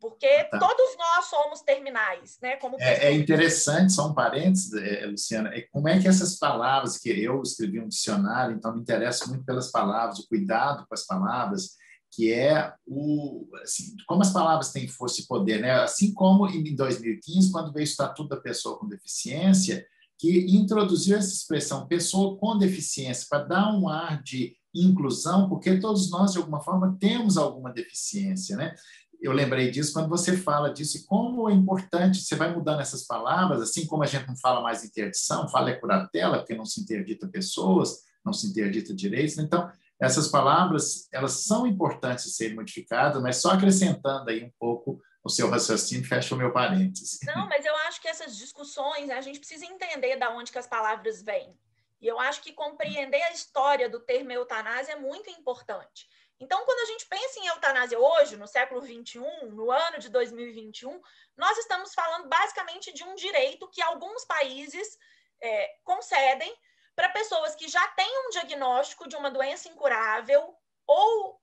Porque 0.00 0.26
ah, 0.26 0.44
tá. 0.44 0.58
todos 0.58 0.96
nós 0.96 1.24
somos 1.26 1.60
terminais, 1.62 2.38
né? 2.40 2.56
Como 2.56 2.76
é, 2.80 3.08
é, 3.08 3.12
interessante, 3.12 3.92
só 3.92 4.08
um 4.08 4.14
parênteses, 4.14 4.72
é, 4.74 5.06
Luciana, 5.06 5.50
é 5.50 5.62
como 5.72 5.88
é 5.88 6.00
que 6.00 6.08
essas 6.08 6.38
palavras, 6.38 6.98
que 6.98 7.08
eu 7.10 7.42
escrevi 7.42 7.80
um 7.80 7.88
dicionário, 7.88 8.54
então 8.54 8.74
me 8.74 8.80
interesso 8.80 9.28
muito 9.28 9.44
pelas 9.44 9.70
palavras, 9.70 10.18
o 10.18 10.28
cuidado 10.28 10.86
com 10.86 10.94
as 10.94 11.06
palavras, 11.06 11.76
que 12.12 12.32
é 12.32 12.72
o 12.86 13.46
assim, 13.62 13.94
como 14.06 14.22
as 14.22 14.32
palavras 14.32 14.72
têm 14.72 14.88
força 14.88 15.20
e 15.20 15.26
poder, 15.26 15.60
né? 15.60 15.72
Assim 15.72 16.12
como 16.14 16.46
em 16.48 16.74
2015, 16.74 17.52
quando 17.52 17.72
veio 17.72 17.84
o 17.84 17.88
Estatuto 17.88 18.28
da 18.28 18.40
Pessoa 18.40 18.78
com 18.78 18.88
Deficiência, 18.88 19.86
que 20.18 20.56
introduziu 20.56 21.16
essa 21.16 21.32
expressão 21.32 21.86
pessoa 21.86 22.36
com 22.38 22.58
deficiência 22.58 23.26
para 23.30 23.44
dar 23.44 23.72
um 23.72 23.88
ar 23.88 24.20
de 24.22 24.56
inclusão, 24.74 25.48
porque 25.48 25.78
todos 25.78 26.10
nós, 26.10 26.32
de 26.32 26.38
alguma 26.38 26.60
forma, 26.60 26.96
temos 27.00 27.36
alguma 27.36 27.72
deficiência, 27.72 28.56
né? 28.56 28.74
Eu 29.20 29.32
lembrei 29.32 29.70
disso 29.70 29.92
quando 29.92 30.08
você 30.08 30.36
fala 30.36 30.72
disso 30.72 30.98
e 30.98 31.04
como 31.04 31.50
é 31.50 31.52
importante, 31.52 32.20
você 32.20 32.36
vai 32.36 32.54
mudando 32.54 32.80
essas 32.80 33.04
palavras, 33.04 33.60
assim 33.60 33.86
como 33.86 34.02
a 34.02 34.06
gente 34.06 34.26
não 34.28 34.36
fala 34.36 34.60
mais 34.60 34.84
interdição, 34.84 35.48
fala 35.48 35.70
é 35.70 35.74
curatela, 35.74 36.38
porque 36.38 36.54
não 36.54 36.64
se 36.64 36.80
interdita 36.80 37.26
pessoas, 37.26 38.04
não 38.24 38.32
se 38.32 38.46
interdita 38.46 38.94
direitos, 38.94 39.36
né? 39.36 39.42
então 39.44 39.70
essas 40.00 40.28
palavras, 40.28 41.08
elas 41.12 41.44
são 41.44 41.66
importantes 41.66 42.26
de 42.26 42.30
serem 42.30 42.54
modificadas, 42.54 43.20
mas 43.20 43.38
só 43.38 43.50
acrescentando 43.50 44.30
aí 44.30 44.44
um 44.44 44.52
pouco 44.58 45.00
o 45.24 45.28
seu 45.28 45.50
raciocínio, 45.50 46.06
fecha 46.06 46.34
o 46.34 46.38
meu 46.38 46.52
parênteses. 46.52 47.18
Não, 47.24 47.48
mas 47.48 47.64
eu 47.64 47.74
acho 47.88 48.00
que 48.00 48.06
essas 48.06 48.36
discussões, 48.36 49.10
a 49.10 49.20
gente 49.20 49.40
precisa 49.40 49.66
entender 49.66 50.16
da 50.16 50.30
onde 50.30 50.52
que 50.52 50.58
as 50.58 50.68
palavras 50.68 51.22
vêm. 51.22 51.52
E 52.00 52.06
eu 52.06 52.18
acho 52.20 52.40
que 52.42 52.52
compreender 52.52 53.20
a 53.22 53.32
história 53.32 53.90
do 53.90 53.98
termo 53.98 54.30
eutanásia 54.30 54.92
é 54.92 54.96
muito 54.96 55.28
importante. 55.30 56.08
Então, 56.40 56.64
quando 56.64 56.80
a 56.80 56.92
gente 56.92 57.06
pensa 57.06 57.40
em 57.40 57.46
eutanásia 57.48 57.98
hoje, 57.98 58.36
no 58.36 58.46
século 58.46 58.80
21, 58.80 59.46
no 59.50 59.70
ano 59.72 59.98
de 59.98 60.08
2021, 60.08 61.00
nós 61.36 61.58
estamos 61.58 61.92
falando 61.94 62.28
basicamente 62.28 62.92
de 62.92 63.02
um 63.02 63.14
direito 63.16 63.68
que 63.68 63.82
alguns 63.82 64.24
países 64.24 64.96
é, 65.40 65.76
concedem 65.82 66.54
para 66.94 67.08
pessoas 67.08 67.54
que 67.56 67.68
já 67.68 67.86
têm 67.88 68.26
um 68.26 68.30
diagnóstico 68.30 69.08
de 69.08 69.16
uma 69.16 69.30
doença 69.30 69.68
incurável 69.68 70.56
ou 70.86 71.40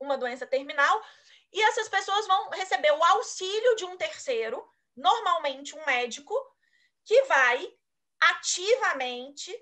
uma 0.00 0.16
doença 0.16 0.46
terminal, 0.46 1.02
e 1.52 1.62
essas 1.62 1.88
pessoas 1.88 2.26
vão 2.26 2.50
receber 2.50 2.92
o 2.92 3.04
auxílio 3.04 3.74
de 3.74 3.84
um 3.84 3.96
terceiro, 3.96 4.64
normalmente 4.96 5.76
um 5.76 5.84
médico, 5.84 6.34
que 7.04 7.22
vai 7.22 7.74
ativamente 8.20 9.54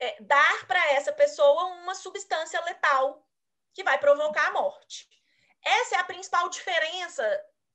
é, 0.00 0.22
dar 0.22 0.66
para 0.66 0.92
essa 0.92 1.12
pessoa 1.12 1.64
uma 1.66 1.94
substância 1.94 2.60
letal 2.62 3.27
que 3.74 3.84
vai 3.84 3.98
provocar 3.98 4.48
a 4.48 4.52
morte. 4.52 5.08
Essa 5.64 5.96
é 5.96 5.98
a 5.98 6.04
principal 6.04 6.48
diferença 6.48 7.24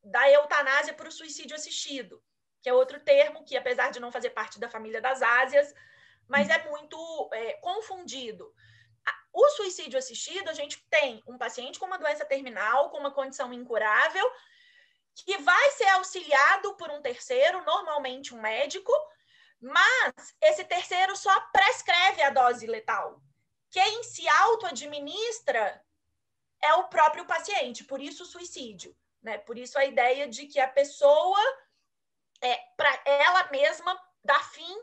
da 0.04 0.30
eutanásia 0.30 0.94
para 0.94 1.08
o 1.08 1.12
suicídio 1.12 1.56
assistido, 1.56 2.22
que 2.62 2.70
é 2.70 2.74
outro 2.74 3.00
termo 3.00 3.44
que, 3.46 3.56
apesar 3.56 3.92
de 3.92 4.00
não 4.00 4.12
fazer 4.12 4.32
parte 4.32 4.60
da 4.60 4.70
família 4.70 5.02
das 5.02 5.22
ásias, 5.22 5.74
mas 6.28 6.50
é 6.50 6.64
muito 6.70 7.30
é, 7.34 7.54
confundido. 7.54 8.54
O 9.34 9.50
suicídio 9.50 9.98
assistido, 9.98 10.48
a 10.50 10.54
gente 10.54 10.86
tem 10.90 11.22
um 11.28 11.38
paciente 11.38 11.80
com 11.80 11.88
uma 11.88 11.98
doença 11.98 12.24
terminal, 12.24 12.92
com 12.92 13.00
uma 13.00 13.12
condição 13.12 13.52
incurável, 13.52 14.32
que 15.16 15.38
vai 15.40 15.72
ser 15.72 15.88
auxiliado 15.90 16.76
por 16.76 16.92
um 16.92 17.02
terceiro, 17.02 17.64
normalmente 17.66 18.34
um 18.34 18.42
médico, 18.42 18.92
mas 19.60 20.14
esse 20.42 20.64
terceiro 20.66 21.16
só 21.16 21.40
prescreve 21.52 22.22
a 22.22 22.30
dose 22.30 22.68
letal. 22.68 23.20
Quem 23.74 24.04
se 24.04 24.28
auto-administra 24.30 25.84
é 26.62 26.76
o 26.76 26.84
próprio 26.90 27.26
paciente, 27.26 27.84
por 27.84 28.00
isso 28.00 28.22
o 28.22 28.28
suicídio. 28.28 28.96
Né? 29.20 29.40
Por 29.40 29.58
isso 29.58 29.80
a 29.80 29.84
ideia 29.84 30.28
de 30.28 30.46
que 30.46 30.60
a 30.60 30.68
pessoa, 30.68 31.42
é, 32.40 32.56
para 32.78 33.02
ela 33.04 33.50
mesma, 33.50 34.00
dá 34.24 34.40
fim 34.44 34.78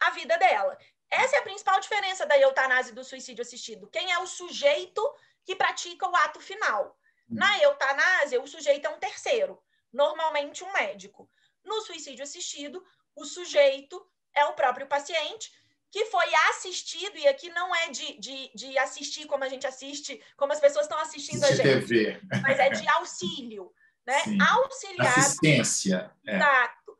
à 0.00 0.10
vida 0.10 0.38
dela. 0.38 0.78
Essa 1.10 1.34
é 1.34 1.38
a 1.40 1.42
principal 1.42 1.80
diferença 1.80 2.24
da 2.26 2.38
eutanásia 2.38 2.92
e 2.92 2.94
do 2.94 3.02
suicídio 3.02 3.42
assistido. 3.42 3.90
Quem 3.90 4.12
é 4.12 4.18
o 4.20 4.26
sujeito 4.26 5.02
que 5.44 5.56
pratica 5.56 6.08
o 6.08 6.14
ato 6.14 6.40
final? 6.40 6.96
Na 7.28 7.58
eutanásia, 7.58 8.40
o 8.40 8.46
sujeito 8.46 8.86
é 8.86 8.90
um 8.90 9.00
terceiro, 9.00 9.60
normalmente 9.92 10.62
um 10.62 10.72
médico. 10.72 11.28
No 11.64 11.80
suicídio 11.80 12.22
assistido, 12.22 12.86
o 13.16 13.24
sujeito 13.24 14.08
é 14.32 14.44
o 14.44 14.54
próprio 14.54 14.86
paciente 14.86 15.52
que 15.90 16.04
foi 16.06 16.34
assistido, 16.50 17.16
e 17.16 17.26
aqui 17.26 17.48
não 17.50 17.74
é 17.74 17.88
de, 17.88 18.18
de, 18.18 18.52
de 18.54 18.78
assistir 18.78 19.26
como 19.26 19.44
a 19.44 19.48
gente 19.48 19.66
assiste, 19.66 20.22
como 20.36 20.52
as 20.52 20.60
pessoas 20.60 20.84
estão 20.84 20.98
assistindo 20.98 21.44
a 21.44 21.50
gente, 21.50 21.62
TV. 21.62 22.20
mas 22.42 22.58
é 22.58 22.68
de 22.70 22.86
auxílio, 22.88 23.72
né? 24.06 24.20
Sim. 24.20 24.38
Auxiliado. 24.40 25.20
Assistência. 25.20 26.12
É. 26.26 26.36
Exato. 26.36 26.98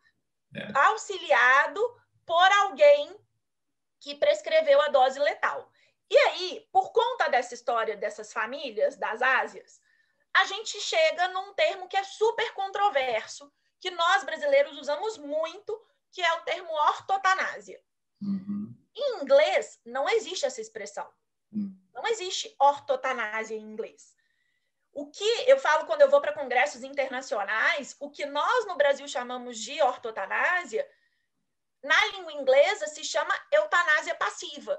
É. 0.57 0.78
Auxiliado 0.86 1.80
por 2.24 2.53
alguém 2.62 3.14
que 4.01 4.14
prescreveu 4.14 4.80
a 4.80 4.89
dose 4.89 5.18
letal. 5.18 5.70
E 6.11 6.16
aí, 6.16 6.66
por 6.72 6.91
conta 6.93 7.28
dessa 7.28 7.53
história 7.53 7.97
dessas 7.97 8.32
famílias 8.32 8.97
das 8.97 9.20
Ásias, 9.20 9.80
a 10.34 10.45
gente 10.47 10.80
chega 10.80 11.28
num 11.28 11.53
termo 11.53 11.89
que 11.89 11.97
é 11.97 12.05
super 12.05 12.53
controverso, 12.55 13.53
que 13.80 13.91
nós 13.91 14.24
brasileiros 14.24 14.78
usamos 14.78 15.18
muito, 15.18 15.78
que 16.11 16.22
é 16.22 16.32
o 16.34 16.43
termo 16.43 16.72
ortotanásia. 16.72 17.80
Uhum. 18.22 18.67
Em 18.99 19.22
inglês, 19.22 19.78
não 19.84 20.09
existe 20.09 20.44
essa 20.44 20.61
expressão. 20.61 21.09
Uhum. 21.53 21.72
Não 21.94 22.05
existe 22.09 22.53
ortotanásia 22.59 23.57
em 23.57 23.62
inglês. 23.62 24.16
O 24.92 25.07
que 25.07 25.24
eu 25.46 25.59
falo 25.61 25.86
quando 25.86 26.03
eu 26.03 26.11
vou 26.11 26.20
para 26.20 26.32
congressos 26.32 26.82
internacionais, 26.82 27.94
o 28.01 28.11
que 28.11 28.26
nós 28.26 28.66
no 28.66 28.76
Brasil 28.76 29.07
chamamos 29.07 29.57
de 29.57 29.80
ortotanásia, 29.80 30.88
na 31.80 32.07
língua 32.07 32.32
inglesa 32.32 32.88
se 32.88 33.05
chama 33.05 33.32
eutanásia 33.53 34.16
passiva. 34.16 34.76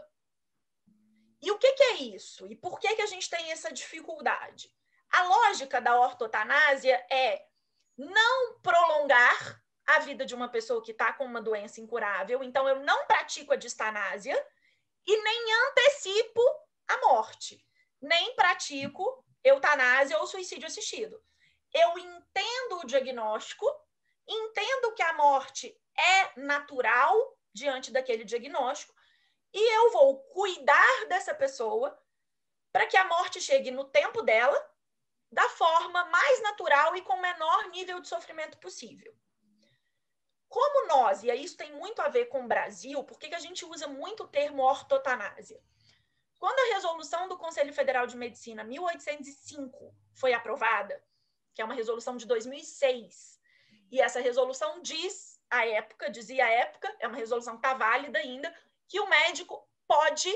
E 1.41 1.49
o 1.51 1.57
que, 1.57 1.71
que 1.71 1.83
é 1.83 1.93
isso? 1.93 2.45
E 2.47 2.55
por 2.55 2.77
que, 2.77 2.93
que 2.95 3.01
a 3.01 3.05
gente 3.05 3.29
tem 3.29 3.51
essa 3.51 3.71
dificuldade? 3.71 4.69
A 5.09 5.23
lógica 5.23 5.79
da 5.79 5.97
ortotanásia 5.97 6.95
é 7.09 7.45
não 7.97 8.59
prolongar 8.59 9.63
a 9.95 9.99
vida 9.99 10.25
de 10.25 10.35
uma 10.35 10.49
pessoa 10.49 10.83
que 10.83 10.91
está 10.91 11.11
com 11.13 11.25
uma 11.25 11.41
doença 11.41 11.81
incurável, 11.81 12.43
então 12.43 12.67
eu 12.67 12.79
não 12.81 13.05
pratico 13.07 13.53
a 13.53 13.55
distanásia 13.55 14.35
e 15.05 15.17
nem 15.23 15.53
antecipo 15.67 16.41
a 16.87 16.97
morte, 17.07 17.65
nem 18.01 18.35
pratico 18.35 19.25
eutanásia 19.43 20.17
ou 20.19 20.27
suicídio 20.27 20.67
assistido. 20.67 21.21
Eu 21.73 21.97
entendo 21.97 22.79
o 22.81 22.85
diagnóstico, 22.85 23.65
entendo 24.27 24.93
que 24.93 25.01
a 25.01 25.13
morte 25.13 25.75
é 25.97 26.39
natural 26.39 27.37
diante 27.53 27.91
daquele 27.91 28.23
diagnóstico 28.23 28.93
e 29.53 29.75
eu 29.77 29.91
vou 29.91 30.19
cuidar 30.25 31.05
dessa 31.07 31.33
pessoa 31.33 31.99
para 32.71 32.85
que 32.85 32.95
a 32.95 33.05
morte 33.05 33.41
chegue 33.41 33.71
no 33.71 33.85
tempo 33.85 34.21
dela, 34.21 34.57
da 35.31 35.47
forma 35.49 36.05
mais 36.05 36.41
natural 36.43 36.95
e 36.95 37.01
com 37.01 37.13
o 37.13 37.21
menor 37.21 37.69
nível 37.69 37.99
de 37.99 38.07
sofrimento 38.07 38.59
possível. 38.59 39.11
Como 40.49 40.87
nós, 40.87 41.23
e 41.23 41.31
isso 41.31 41.55
tem 41.55 41.71
muito 41.73 42.01
a 42.01 42.09
ver 42.09 42.25
com 42.25 42.43
o 42.43 42.47
Brasil, 42.47 43.03
por 43.03 43.19
que 43.19 43.33
a 43.33 43.39
gente 43.39 43.63
usa 43.63 43.87
muito 43.87 44.23
o 44.23 44.27
termo 44.27 44.63
ortotanásia? 44.63 45.61
Quando 46.39 46.59
a 46.59 46.75
resolução 46.75 47.27
do 47.27 47.37
Conselho 47.37 47.71
Federal 47.71 48.07
de 48.07 48.17
Medicina 48.17 48.63
1805 48.63 49.93
foi 50.15 50.33
aprovada, 50.33 51.01
que 51.53 51.61
é 51.61 51.65
uma 51.65 51.75
resolução 51.75 52.17
de 52.17 52.25
2006, 52.25 53.39
e 53.91 54.01
essa 54.01 54.19
resolução 54.19 54.81
diz, 54.81 55.39
à 55.49 55.67
época, 55.67 56.09
dizia 56.09 56.45
à 56.45 56.49
época, 56.49 56.95
é 56.99 57.07
uma 57.07 57.17
resolução 57.17 57.53
que 57.53 57.65
está 57.65 57.75
válida 57.75 58.17
ainda, 58.17 58.53
que 58.87 58.99
o 58.99 59.07
médico 59.07 59.69
pode 59.87 60.29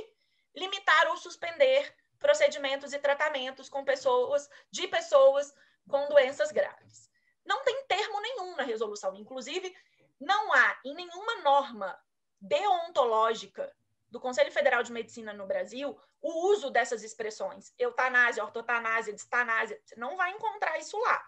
limitar 0.56 1.08
ou 1.08 1.18
suspender 1.18 1.96
procedimentos 2.20 2.94
e 2.94 3.00
tratamentos 3.00 3.68
com 3.68 3.84
pessoas 3.84 4.48
de 4.70 4.88
pessoas 4.88 5.54
com 5.90 6.08
doenças 6.08 6.52
graves. 6.52 7.10
Não 7.46 7.64
tem 7.64 7.86
termo 7.86 8.22
nenhum 8.22 8.56
na 8.56 8.64
resolução, 8.64 9.16
inclusive 9.16 9.76
não 10.24 10.54
há 10.54 10.80
em 10.86 10.94
nenhuma 10.94 11.42
norma 11.42 12.00
deontológica 12.40 13.74
do 14.10 14.20
Conselho 14.20 14.52
Federal 14.52 14.84
de 14.84 14.92
Medicina 14.92 15.34
no 15.34 15.48
Brasil 15.48 16.00
o 16.22 16.48
uso 16.52 16.70
dessas 16.70 17.04
expressões, 17.04 17.74
eutanásia, 17.78 18.44
ortotanásia, 18.44 19.14
distanásia, 19.14 19.80
você 19.84 19.96
não 19.98 20.16
vai 20.16 20.32
encontrar 20.32 20.78
isso 20.80 20.98
lá. 21.00 21.22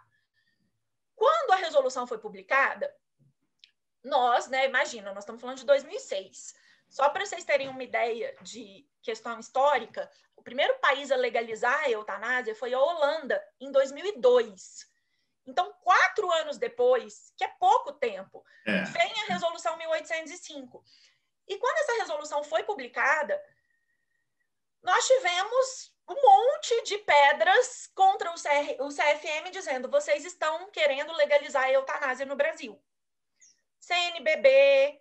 Quando 1.16 1.52
a 1.52 1.58
resolução 1.58 2.08
foi 2.08 2.18
publicada, 2.18 2.94
nós, 4.04 4.48
né, 4.48 4.66
imagina, 4.66 5.14
nós 5.14 5.24
estamos 5.24 5.42
falando 5.42 5.58
de 5.58 5.66
2006. 5.66 6.54
Só 6.90 7.10
para 7.10 7.26
vocês 7.26 7.44
terem 7.44 7.68
uma 7.68 7.84
ideia 7.84 8.36
de 8.42 8.88
questão 9.02 9.38
histórica, 9.40 10.10
o 10.36 10.42
primeiro 10.42 10.78
país 10.80 11.12
a 11.12 11.16
legalizar 11.16 11.84
a 11.84 11.90
eutanásia 11.90 12.56
foi 12.56 12.74
a 12.74 12.80
Holanda, 12.80 13.44
em 13.60 13.72
2002. 13.72 14.88
Então, 15.46 15.72
quatro 15.82 16.32
anos 16.32 16.58
depois, 16.58 17.32
que 17.38 17.44
é 17.44 17.48
pouco 17.60 17.94
tempo, 17.94 18.44
é. 18.66 18.84
vem 18.84 19.14
a 19.24 19.34
Resolução 19.34 19.78
1805. 19.78 20.84
E 21.48 21.58
quando 21.58 21.78
essa 21.78 22.02
resolução 22.02 22.44
foi 22.44 22.64
publicada, 22.64 23.40
nós 24.82 25.06
tivemos 25.06 25.94
um 26.08 26.16
monte 26.16 26.84
de 26.84 26.98
pedras 27.00 27.90
contra 27.96 28.32
o, 28.32 28.36
CR, 28.36 28.82
o 28.82 28.90
CFM 28.90 29.52
dizendo 29.52 29.90
vocês 29.90 30.24
estão 30.26 30.70
querendo 30.72 31.14
legalizar 31.14 31.64
a 31.64 31.72
eutanásia 31.72 32.26
no 32.26 32.36
Brasil. 32.36 32.80
CNBB, 33.80 35.00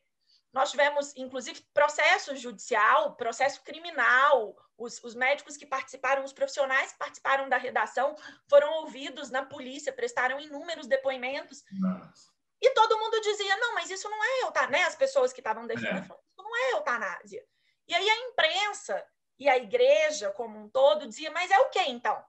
nós 0.52 0.70
tivemos, 0.70 1.14
inclusive, 1.16 1.60
processo 1.72 2.36
judicial, 2.36 3.16
processo 3.16 3.62
criminal. 3.62 4.56
Os, 4.76 5.02
os, 5.04 5.14
médicos 5.14 5.56
que 5.56 5.66
participaram, 5.66 6.24
os 6.24 6.32
profissionais 6.32 6.92
que 6.92 6.98
participaram 6.98 7.48
da 7.48 7.56
redação, 7.56 8.16
foram 8.48 8.72
ouvidos 8.80 9.30
na 9.30 9.44
polícia, 9.44 9.92
prestaram 9.92 10.40
inúmeros 10.40 10.86
depoimentos. 10.88 11.62
Nossa. 11.72 12.32
E 12.60 12.70
todo 12.70 12.98
mundo 12.98 13.20
dizia: 13.20 13.56
não, 13.58 13.74
mas 13.74 13.90
isso 13.90 14.08
não 14.08 14.24
é 14.24 14.42
eutanásia. 14.42 14.70
Né? 14.70 14.84
As 14.84 14.96
pessoas 14.96 15.32
que 15.32 15.40
estavam 15.40 15.66
defendendo, 15.66 16.12
é. 16.12 16.16
isso 16.30 16.42
não 16.42 16.56
é 16.56 16.72
eutanásia. 16.72 17.44
E 17.86 17.94
aí 17.94 18.08
a 18.08 18.16
imprensa 18.28 19.06
e 19.38 19.48
a 19.48 19.56
igreja 19.56 20.30
como 20.32 20.58
um 20.58 20.68
todo 20.68 21.06
dizia: 21.06 21.30
mas 21.30 21.50
é 21.50 21.58
o 21.58 21.70
que 21.70 21.80
então? 21.82 22.24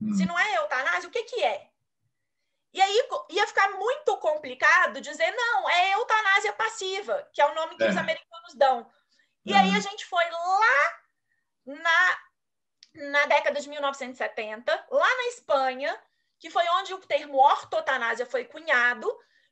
Hum. 0.00 0.14
Se 0.14 0.26
não 0.26 0.38
é 0.38 0.56
eutanásia, 0.56 1.08
o 1.08 1.12
que, 1.12 1.22
que 1.24 1.44
é? 1.44 1.70
E 2.72 2.80
aí 2.80 3.08
ia 3.30 3.46
ficar 3.46 3.70
muito 3.72 4.16
complicado 4.16 5.00
dizer, 5.00 5.30
não, 5.32 5.68
é 5.68 5.92
eutanásia 5.92 6.52
passiva, 6.54 7.28
que 7.32 7.42
é 7.42 7.46
o 7.46 7.54
nome 7.54 7.76
que 7.76 7.84
é. 7.84 7.90
os 7.90 7.96
americanos 7.96 8.54
dão. 8.54 8.90
E 9.44 9.52
uhum. 9.52 9.58
aí 9.58 9.76
a 9.76 9.80
gente 9.80 10.06
foi 10.06 10.24
lá 10.30 11.00
na, 11.64 12.18
na 12.94 13.26
década 13.26 13.60
de 13.60 13.68
1970, 13.68 14.86
lá 14.90 15.16
na 15.16 15.28
Espanha, 15.28 16.02
que 16.38 16.50
foi 16.50 16.66
onde 16.80 16.92
o 16.94 16.98
termo 16.98 17.38
ortotanásia 17.38 18.26
foi 18.26 18.44
cunhado, 18.44 19.08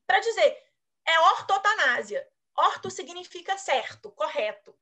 para 0.06 0.20
dizer, 0.20 0.58
é 1.06 1.20
ortotanásia. 1.20 2.26
Orto 2.56 2.90
significa 2.90 3.56
certo, 3.56 4.10
correto. 4.10 4.76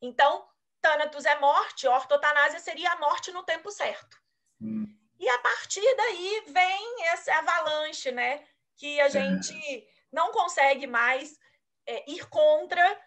Então, 0.00 0.46
Thanatos 0.80 1.24
é 1.24 1.38
morte, 1.38 1.86
ortotanásia 1.86 2.60
seria 2.60 2.92
a 2.92 2.96
morte 2.96 3.30
no 3.32 3.42
tempo 3.42 3.70
certo. 3.70 4.20
Hum. 4.60 4.86
E 5.18 5.28
a 5.28 5.38
partir 5.38 5.96
daí 5.96 6.44
vem 6.48 7.06
essa 7.06 7.32
avalanche, 7.36 8.10
né? 8.10 8.46
Que 8.76 9.00
a 9.00 9.08
gente 9.08 9.88
não 10.12 10.30
consegue 10.32 10.86
mais 10.86 11.38
é, 11.86 12.10
ir 12.10 12.28
contra 12.28 13.00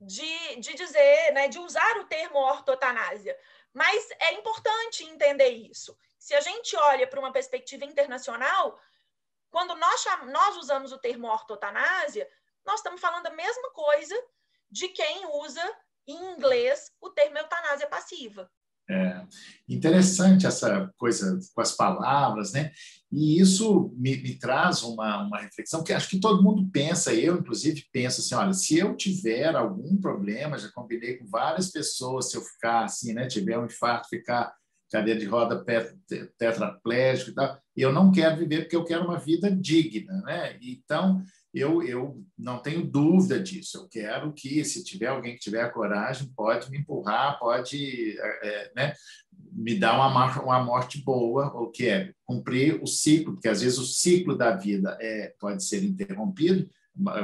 de, 0.00 0.56
de 0.56 0.74
dizer, 0.74 1.32
né, 1.32 1.48
de 1.48 1.58
usar 1.58 1.98
o 1.98 2.06
termo 2.06 2.38
ortotanásia. 2.38 3.38
Mas 3.72 4.10
é 4.20 4.32
importante 4.34 5.04
entender 5.04 5.48
isso. 5.48 5.96
Se 6.18 6.34
a 6.34 6.40
gente 6.40 6.76
olha 6.76 7.06
para 7.06 7.20
uma 7.20 7.32
perspectiva 7.32 7.84
internacional, 7.84 8.80
quando 9.50 9.74
nós, 9.74 10.04
nós 10.26 10.56
usamos 10.56 10.92
o 10.92 10.98
termo 10.98 11.28
ortotanásia, 11.28 12.28
nós 12.64 12.80
estamos 12.80 13.00
falando 13.00 13.26
a 13.26 13.30
mesma 13.30 13.70
coisa 13.72 14.16
de 14.70 14.88
quem 14.88 15.26
usa 15.26 15.80
em 16.06 16.32
inglês 16.32 16.92
o 17.00 17.10
termo 17.10 17.38
eutanásia 17.38 17.86
passiva. 17.86 18.50
É 18.88 19.22
interessante 19.68 20.46
essa 20.46 20.92
coisa 20.96 21.40
com 21.52 21.60
as 21.60 21.72
palavras, 21.72 22.52
né? 22.52 22.70
E 23.10 23.40
isso 23.40 23.92
me, 23.96 24.16
me, 24.18 24.38
traz 24.38 24.82
uma, 24.84 25.24
uma 25.24 25.40
reflexão 25.40 25.82
que 25.82 25.92
acho 25.92 26.08
que 26.08 26.20
todo 26.20 26.42
mundo 26.42 26.68
pensa, 26.70 27.12
eu 27.12 27.38
inclusive 27.38 27.84
penso 27.92 28.20
assim, 28.20 28.34
olha, 28.34 28.52
se 28.52 28.78
eu 28.78 28.96
tiver 28.96 29.56
algum 29.56 29.96
problema, 29.96 30.58
já 30.58 30.68
combinei 30.72 31.16
com 31.16 31.26
várias 31.26 31.70
pessoas, 31.70 32.30
se 32.30 32.36
eu 32.36 32.42
ficar 32.42 32.84
assim, 32.84 33.12
né, 33.12 33.26
tiver 33.26 33.58
um 33.58 33.66
infarto, 33.66 34.08
ficar 34.08 34.54
cadeira 34.90 35.18
de 35.18 35.26
roda 35.26 35.64
tetraplégico 36.38 37.30
e 37.30 37.34
tal, 37.34 37.58
eu 37.76 37.92
não 37.92 38.12
quero 38.12 38.36
viver 38.36 38.62
porque 38.62 38.76
eu 38.76 38.84
quero 38.84 39.04
uma 39.04 39.18
vida 39.18 39.50
digna, 39.50 40.22
né? 40.22 40.56
Então, 40.62 41.22
eu, 41.56 41.82
eu 41.82 42.22
não 42.38 42.58
tenho 42.58 42.86
dúvida 42.86 43.40
disso. 43.40 43.78
Eu 43.78 43.88
quero 43.88 44.32
que, 44.34 44.62
se 44.62 44.84
tiver 44.84 45.06
alguém 45.06 45.32
que 45.32 45.40
tiver 45.40 45.62
a 45.62 45.70
coragem, 45.70 46.30
pode 46.36 46.70
me 46.70 46.78
empurrar, 46.78 47.38
pode 47.38 48.14
é, 48.18 48.48
é 48.48 48.72
né, 48.76 48.94
me 49.52 49.78
dar 49.78 49.94
uma, 49.94 50.42
uma 50.42 50.62
morte 50.62 51.02
boa, 51.02 51.50
ou 51.54 51.70
que 51.70 51.88
é 51.88 52.12
cumprir 52.26 52.78
o 52.82 52.86
ciclo, 52.86 53.32
porque 53.32 53.48
às 53.48 53.62
vezes 53.62 53.78
o 53.78 53.86
ciclo 53.86 54.36
da 54.36 54.54
vida 54.54 54.98
é, 55.00 55.32
pode 55.40 55.64
ser 55.64 55.82
interrompido, 55.82 56.68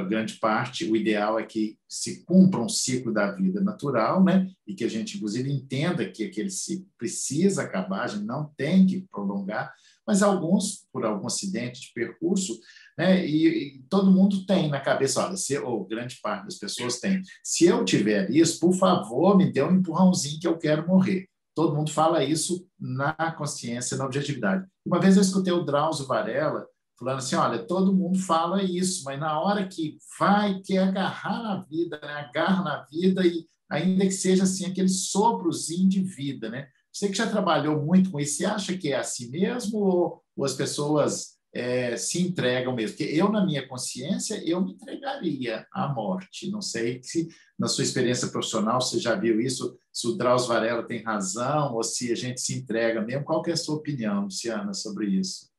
grande 0.07 0.35
parte, 0.35 0.85
o 0.85 0.95
ideal 0.95 1.39
é 1.39 1.43
que 1.43 1.77
se 1.87 2.23
cumpra 2.25 2.59
um 2.59 2.69
ciclo 2.69 3.11
da 3.11 3.31
vida 3.31 3.59
natural, 3.59 4.23
né? 4.23 4.47
E 4.67 4.75
que 4.75 4.83
a 4.83 4.89
gente, 4.89 5.17
inclusive, 5.17 5.51
entenda 5.51 6.09
que 6.09 6.25
aquele 6.25 6.51
ciclo 6.51 6.87
precisa 6.97 7.63
acabar, 7.63 8.03
a 8.03 8.07
gente 8.07 8.25
não 8.25 8.51
tem 8.55 8.85
que 8.85 9.07
prolongar, 9.11 9.73
mas 10.05 10.21
alguns, 10.21 10.85
por 10.91 11.05
algum 11.05 11.27
acidente 11.27 11.81
de 11.81 11.93
percurso, 11.93 12.59
né? 12.97 13.25
E, 13.25 13.77
e, 13.77 13.83
todo 13.89 14.11
mundo 14.11 14.45
tem 14.45 14.69
na 14.69 14.79
cabeça, 14.79 15.25
olha, 15.25 15.37
se, 15.37 15.57
ou 15.57 15.85
grande 15.85 16.19
parte 16.21 16.45
das 16.45 16.57
pessoas 16.57 16.99
tem, 16.99 17.21
se 17.43 17.65
eu 17.65 17.83
tiver 17.83 18.29
isso, 18.29 18.59
por 18.59 18.73
favor, 18.73 19.37
me 19.37 19.51
dê 19.51 19.63
um 19.63 19.75
empurrãozinho 19.75 20.39
que 20.39 20.47
eu 20.47 20.57
quero 20.57 20.87
morrer. 20.87 21.27
Todo 21.55 21.75
mundo 21.75 21.91
fala 21.91 22.23
isso 22.23 22.67
na 22.79 23.13
consciência, 23.31 23.97
na 23.97 24.05
objetividade. 24.05 24.65
Uma 24.85 24.99
vez 24.99 25.15
eu 25.15 25.21
escutei 25.21 25.53
o 25.53 25.63
Drauzio 25.63 26.07
Varela 26.07 26.65
falando 26.97 27.19
assim, 27.19 27.35
olha, 27.35 27.59
todo 27.59 27.93
mundo 27.93 28.17
fala 28.19 28.63
isso, 28.63 29.03
mas 29.03 29.19
na 29.19 29.39
hora 29.39 29.67
que 29.67 29.97
vai, 30.19 30.61
quer 30.61 30.79
agarrar 30.79 31.43
na 31.43 31.61
vida, 31.61 31.99
né? 32.01 32.13
agarra 32.13 32.63
na 32.63 32.83
vida 32.85 33.25
e 33.25 33.45
ainda 33.69 34.05
que 34.05 34.11
seja 34.11 34.43
assim 34.43 34.65
aquele 34.65 34.89
soprozinho 34.89 35.89
de 35.89 36.01
vida, 36.01 36.49
né? 36.49 36.67
Você 36.93 37.09
que 37.09 37.15
já 37.15 37.27
trabalhou 37.27 37.81
muito 37.81 38.11
com 38.11 38.19
isso, 38.19 38.37
você 38.37 38.45
acha 38.45 38.77
que 38.77 38.91
é 38.91 38.97
assim 38.97 39.29
mesmo 39.29 39.79
ou, 39.79 40.23
ou 40.37 40.45
as 40.45 40.53
pessoas 40.53 41.39
é, 41.51 41.97
se 41.97 42.21
entregam 42.21 42.75
mesmo? 42.75 42.95
Porque 42.95 43.11
eu, 43.11 43.29
na 43.29 43.43
minha 43.43 43.67
consciência, 43.67 44.39
eu 44.47 44.61
me 44.61 44.73
entregaria 44.73 45.65
à 45.73 45.87
morte. 45.87 46.51
Não 46.51 46.61
sei 46.61 47.01
se 47.01 47.27
na 47.57 47.67
sua 47.67 47.83
experiência 47.83 48.27
profissional 48.27 48.79
você 48.79 48.99
já 48.99 49.15
viu 49.15 49.41
isso, 49.41 49.75
se 49.91 50.07
o 50.07 50.15
Drauzio 50.15 50.49
Varela 50.49 50.83
tem 50.83 51.01
razão 51.01 51.73
ou 51.73 51.83
se 51.83 52.11
a 52.11 52.15
gente 52.15 52.39
se 52.39 52.53
entrega 52.53 53.01
mesmo. 53.01 53.25
Qual 53.25 53.41
é 53.47 53.51
a 53.51 53.57
sua 53.57 53.75
opinião, 53.75 54.25
Luciana, 54.25 54.73
sobre 54.73 55.07
isso? 55.07 55.51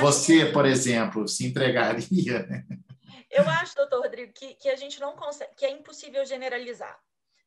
Você, 0.00 0.46
que... 0.46 0.52
por 0.52 0.66
exemplo, 0.66 1.26
se 1.26 1.46
entregaria? 1.46 2.46
Eu 3.30 3.48
acho, 3.48 3.74
doutor 3.74 4.02
Rodrigo, 4.02 4.32
que, 4.34 4.54
que 4.54 4.68
a 4.68 4.76
gente 4.76 5.00
não 5.00 5.14
consegue, 5.14 5.54
que 5.56 5.64
é 5.64 5.70
impossível 5.70 6.24
generalizar, 6.24 6.98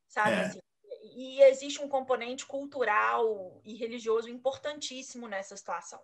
sabe? 0.07 0.31
É. 0.31 0.45
Assim, 0.45 0.59
e 1.03 1.41
existe 1.43 1.81
um 1.81 1.89
componente 1.89 2.45
cultural 2.45 3.61
e 3.63 3.75
religioso 3.75 4.29
importantíssimo 4.29 5.27
nessa 5.27 5.55
situação. 5.57 6.01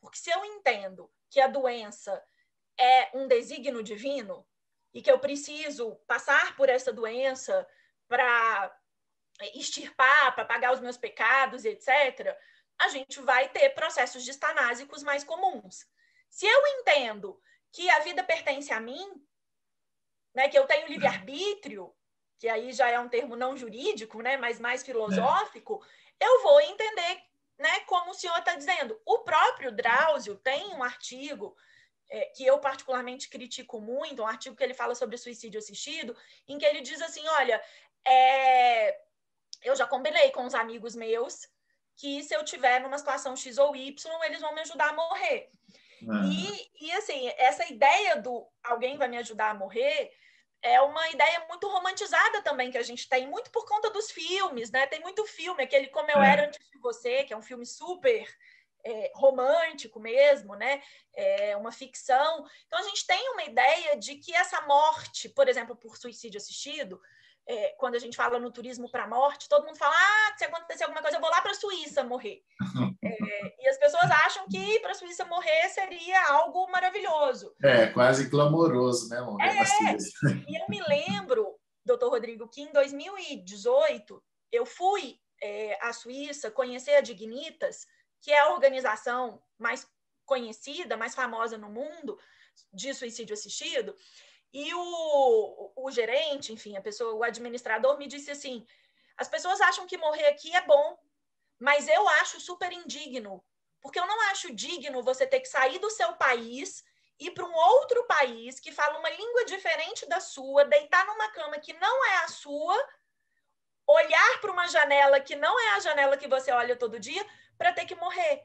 Porque 0.00 0.18
se 0.18 0.30
eu 0.30 0.44
entendo 0.44 1.10
que 1.30 1.40
a 1.40 1.48
doença 1.48 2.22
é 2.78 3.10
um 3.16 3.26
desígnio 3.26 3.82
divino 3.82 4.46
e 4.94 5.02
que 5.02 5.10
eu 5.10 5.18
preciso 5.18 5.96
passar 6.06 6.56
por 6.56 6.68
essa 6.68 6.92
doença 6.92 7.66
para 8.06 8.74
extirpar, 9.54 10.34
para 10.34 10.44
pagar 10.44 10.72
os 10.72 10.80
meus 10.80 10.96
pecados, 10.96 11.64
etc., 11.64 12.36
a 12.78 12.88
gente 12.88 13.20
vai 13.20 13.48
ter 13.48 13.70
processos 13.70 14.24
distanásicos 14.24 15.02
mais 15.02 15.24
comuns. 15.24 15.86
Se 16.30 16.46
eu 16.46 16.66
entendo 16.78 17.40
que 17.72 17.88
a 17.90 18.00
vida 18.00 18.22
pertence 18.22 18.72
a 18.72 18.80
mim, 18.80 19.26
né, 20.34 20.48
que 20.48 20.58
eu 20.58 20.66
tenho 20.66 20.88
livre-arbítrio, 20.88 21.94
que 22.38 22.48
aí 22.48 22.72
já 22.72 22.88
é 22.88 22.98
um 22.98 23.08
termo 23.08 23.34
não 23.36 23.56
jurídico, 23.56 24.22
né, 24.22 24.36
mas 24.36 24.60
mais 24.60 24.82
filosófico, 24.82 25.84
é. 26.20 26.26
eu 26.26 26.42
vou 26.42 26.60
entender 26.60 27.22
né, 27.58 27.80
como 27.80 28.12
o 28.12 28.14
senhor 28.14 28.38
está 28.38 28.54
dizendo. 28.54 28.98
O 29.04 29.18
próprio 29.18 29.72
Drauzio 29.72 30.36
tem 30.36 30.68
um 30.68 30.82
artigo 30.82 31.56
é, 32.08 32.26
que 32.26 32.46
eu 32.46 32.58
particularmente 32.58 33.28
critico 33.28 33.80
muito, 33.80 34.22
um 34.22 34.26
artigo 34.26 34.56
que 34.56 34.62
ele 34.62 34.74
fala 34.74 34.94
sobre 34.94 35.18
suicídio 35.18 35.58
assistido, 35.58 36.16
em 36.46 36.56
que 36.56 36.64
ele 36.64 36.80
diz 36.80 37.02
assim, 37.02 37.26
olha, 37.26 37.60
é, 38.06 39.00
eu 39.62 39.74
já 39.74 39.86
combinei 39.86 40.30
com 40.30 40.46
os 40.46 40.54
amigos 40.54 40.94
meus 40.94 41.48
que 41.96 42.22
se 42.22 42.34
eu 42.34 42.44
tiver 42.44 42.80
numa 42.80 42.96
situação 42.96 43.36
X 43.36 43.58
ou 43.58 43.74
Y, 43.74 44.24
eles 44.24 44.40
vão 44.40 44.54
me 44.54 44.60
ajudar 44.60 44.90
a 44.90 44.92
morrer. 44.92 45.50
Ah. 46.08 46.22
E, 46.32 46.70
e 46.80 46.92
assim, 46.92 47.28
essa 47.36 47.66
ideia 47.70 48.16
do 48.22 48.48
alguém 48.62 48.96
vai 48.96 49.08
me 49.08 49.18
ajudar 49.18 49.50
a 49.50 49.54
morrer 49.54 50.12
é 50.62 50.80
uma 50.80 51.08
ideia 51.10 51.44
muito 51.48 51.68
romantizada 51.68 52.42
também 52.42 52.70
que 52.70 52.78
a 52.78 52.82
gente 52.82 53.08
tem, 53.08 53.26
muito 53.28 53.50
por 53.50 53.64
conta 53.66 53.90
dos 53.90 54.10
filmes, 54.10 54.70
né? 54.70 54.86
Tem 54.86 55.00
muito 55.00 55.24
filme, 55.26 55.62
aquele 55.62 55.88
Como 55.88 56.10
Eu 56.10 56.22
é. 56.22 56.32
Era 56.32 56.46
Antes 56.46 56.58
de 56.70 56.78
Você, 56.78 57.24
que 57.24 57.32
é 57.32 57.36
um 57.36 57.42
filme 57.42 57.64
super 57.64 58.26
é, 58.84 59.12
romântico 59.14 60.00
mesmo, 60.00 60.54
né? 60.54 60.82
É 61.14 61.56
uma 61.56 61.72
ficção. 61.72 62.44
Então 62.66 62.78
a 62.78 62.82
gente 62.82 63.06
tem 63.06 63.30
uma 63.30 63.44
ideia 63.44 63.96
de 63.96 64.16
que 64.16 64.34
essa 64.34 64.60
morte, 64.62 65.28
por 65.28 65.48
exemplo, 65.48 65.76
por 65.76 65.96
suicídio 65.96 66.38
assistido, 66.38 67.00
é, 67.46 67.74
quando 67.78 67.94
a 67.94 67.98
gente 67.98 68.16
fala 68.16 68.38
no 68.38 68.50
turismo 68.50 68.90
para 68.90 69.04
a 69.04 69.08
morte, 69.08 69.48
todo 69.48 69.64
mundo 69.64 69.78
fala: 69.78 69.94
ah, 69.96 70.34
se 70.36 70.44
acontecer 70.44 70.84
alguma 70.84 71.00
coisa, 71.00 71.16
eu 71.16 71.20
vou 71.20 71.30
lá 71.30 71.40
para 71.40 71.52
a 71.52 71.54
Suíça 71.54 72.04
morrer. 72.04 72.42
É, 72.50 72.58
e 73.68 73.70
as 73.70 73.78
pessoas 73.78 74.10
acham 74.10 74.48
que 74.48 74.56
ir 74.56 74.80
para 74.80 74.92
a 74.92 74.94
Suíça 74.94 75.26
morrer 75.26 75.68
seria 75.68 76.26
algo 76.28 76.66
maravilhoso. 76.70 77.54
É, 77.62 77.86
quase 77.88 78.30
clamoroso, 78.30 79.10
né, 79.10 79.20
morrer 79.20 79.44
é, 79.44 79.96
E 80.48 80.58
eu 80.58 80.66
me 80.70 80.80
lembro, 80.88 81.54
doutor 81.84 82.08
Rodrigo, 82.08 82.48
que 82.48 82.62
em 82.62 82.72
2018 82.72 84.22
eu 84.50 84.64
fui 84.64 85.20
é, 85.42 85.78
à 85.82 85.92
Suíça 85.92 86.50
conhecer 86.50 86.94
a 86.94 87.02
Dignitas, 87.02 87.86
que 88.22 88.32
é 88.32 88.40
a 88.40 88.52
organização 88.54 89.42
mais 89.58 89.86
conhecida, 90.24 90.96
mais 90.96 91.14
famosa 91.14 91.58
no 91.58 91.68
mundo 91.68 92.18
de 92.72 92.94
suicídio 92.94 93.34
assistido. 93.34 93.94
E 94.50 94.72
o, 94.74 95.72
o 95.76 95.90
gerente, 95.90 96.54
enfim, 96.54 96.74
a 96.74 96.80
pessoa, 96.80 97.12
o 97.14 97.22
administrador 97.22 97.98
me 97.98 98.06
disse 98.06 98.30
assim: 98.30 98.66
as 99.16 99.28
pessoas 99.28 99.60
acham 99.60 99.86
que 99.86 99.98
morrer 99.98 100.26
aqui 100.28 100.56
é 100.56 100.64
bom, 100.64 100.98
mas 101.58 101.86
eu 101.86 102.08
acho 102.20 102.40
super 102.40 102.72
indigno, 102.72 103.44
porque 103.80 103.98
eu 103.98 104.06
não 104.06 104.20
acho 104.30 104.54
digno 104.54 105.02
você 105.02 105.26
ter 105.26 105.40
que 105.40 105.48
sair 105.48 105.78
do 105.78 105.90
seu 105.90 106.14
país 106.14 106.84
ir 107.18 107.32
para 107.32 107.44
um 107.44 107.54
outro 107.54 108.04
país 108.06 108.60
que 108.60 108.70
fala 108.70 108.98
uma 108.98 109.10
língua 109.10 109.44
diferente 109.44 110.06
da 110.06 110.20
sua, 110.20 110.64
deitar 110.64 111.04
numa 111.04 111.30
cama 111.32 111.58
que 111.58 111.72
não 111.72 112.06
é 112.06 112.16
a 112.18 112.28
sua, 112.28 112.76
olhar 113.86 114.40
para 114.40 114.52
uma 114.52 114.68
janela 114.68 115.20
que 115.20 115.34
não 115.34 115.58
é 115.58 115.70
a 115.70 115.80
janela 115.80 116.16
que 116.16 116.28
você 116.28 116.52
olha 116.52 116.76
todo 116.76 117.00
dia, 117.00 117.24
para 117.56 117.72
ter 117.72 117.86
que 117.86 117.94
morrer. 117.96 118.44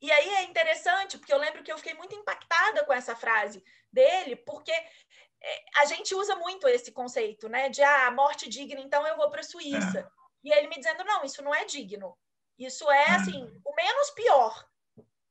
E 0.00 0.10
aí 0.10 0.28
é 0.34 0.42
interessante, 0.44 1.18
porque 1.18 1.32
eu 1.32 1.38
lembro 1.38 1.62
que 1.62 1.72
eu 1.72 1.78
fiquei 1.78 1.94
muito 1.94 2.14
impactada 2.14 2.84
com 2.84 2.92
essa 2.92 3.16
frase 3.16 3.64
dele, 3.92 4.36
porque 4.36 4.72
é, 4.72 5.64
a 5.78 5.84
gente 5.86 6.14
usa 6.14 6.36
muito 6.36 6.68
esse 6.68 6.92
conceito, 6.92 7.48
né? 7.48 7.68
De 7.68 7.82
ah, 7.82 8.10
morte 8.10 8.48
digna, 8.48 8.80
então 8.80 9.06
eu 9.06 9.16
vou 9.16 9.30
para 9.30 9.40
a 9.40 9.44
Suíça. 9.44 10.00
É. 10.00 10.22
E 10.44 10.52
ele 10.52 10.68
me 10.68 10.76
dizendo, 10.76 11.04
não, 11.04 11.24
isso 11.24 11.42
não 11.42 11.54
é 11.54 11.64
digno. 11.64 12.16
Isso 12.64 12.90
é, 12.90 13.04
é. 13.04 13.10
assim, 13.10 13.60
o 13.64 13.74
menos 13.74 14.10
pior 14.10 14.68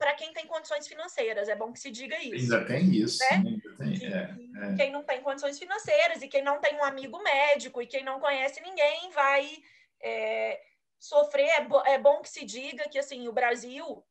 para 0.01 0.15
quem 0.15 0.33
tem 0.33 0.47
condições 0.47 0.87
financeiras. 0.87 1.47
É 1.47 1.55
bom 1.55 1.71
que 1.71 1.79
se 1.79 1.91
diga 1.91 2.17
isso. 2.23 2.55
Ainda 2.55 2.65
tem 2.65 2.91
isso. 2.91 3.19
Né? 3.19 3.29
Ainda 3.31 3.75
tem, 3.77 4.05
é, 4.07 4.71
é. 4.71 4.75
Quem 4.75 4.91
não 4.91 5.03
tem 5.03 5.21
condições 5.21 5.59
financeiras 5.59 6.23
e 6.23 6.27
quem 6.27 6.41
não 6.41 6.59
tem 6.59 6.75
um 6.75 6.83
amigo 6.83 7.21
médico 7.21 7.79
e 7.81 7.85
quem 7.85 8.03
não 8.03 8.19
conhece 8.19 8.59
ninguém 8.61 9.11
vai 9.11 9.63
é, 10.01 10.59
sofrer. 10.99 11.47
É, 11.49 11.61
bo 11.61 11.79
é 11.85 11.99
bom 11.99 12.19
que 12.21 12.29
se 12.29 12.43
diga 12.43 12.89
que, 12.89 12.97
assim, 12.97 13.27
o 13.27 13.31
Brasil 13.31 14.03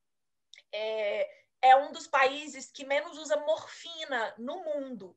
é, 0.72 1.28
é 1.60 1.76
um 1.76 1.90
dos 1.90 2.06
países 2.06 2.70
que 2.70 2.86
menos 2.86 3.18
usa 3.18 3.36
morfina 3.38 4.32
no 4.38 4.62
mundo. 4.62 5.16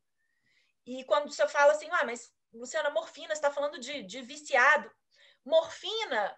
E 0.87 1.03
quando 1.03 1.31
você 1.31 1.47
fala 1.47 1.73
assim, 1.73 1.87
ah, 1.91 2.03
mas 2.03 2.33
Luciana, 2.51 2.89
morfina, 2.89 3.27
você 3.27 3.33
está 3.33 3.51
falando 3.51 3.79
de, 3.79 4.01
de 4.01 4.23
viciado. 4.23 4.89
Morfina 5.45 6.35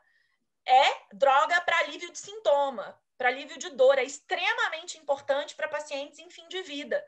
é 0.67 1.15
droga 1.15 1.59
para 1.61 1.79
alívio 1.79 2.11
de 2.11 2.17
sintoma, 2.17 2.99
para 3.17 3.29
alívio 3.29 3.57
de 3.57 3.69
dor, 3.69 3.97
é 3.97 4.03
extremamente 4.03 4.97
importante 4.97 5.55
para 5.55 5.67
pacientes 5.67 6.19
em 6.19 6.29
fim 6.29 6.47
de 6.47 6.61
vida. 6.63 7.03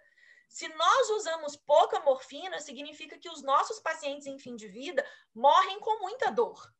Se 0.47 0.67
nós 0.69 1.09
usamos 1.09 1.55
pouca 1.55 1.99
morfina, 1.99 2.59
significa 2.59 3.17
que 3.17 3.29
os 3.29 3.43
nossos 3.43 3.79
pacientes 3.79 4.27
em 4.27 4.39
fim 4.39 4.55
de 4.55 4.67
vida 4.67 5.05
morrem 5.35 5.79
com 5.79 6.01
muita 6.01 6.31
dor. 6.31 6.73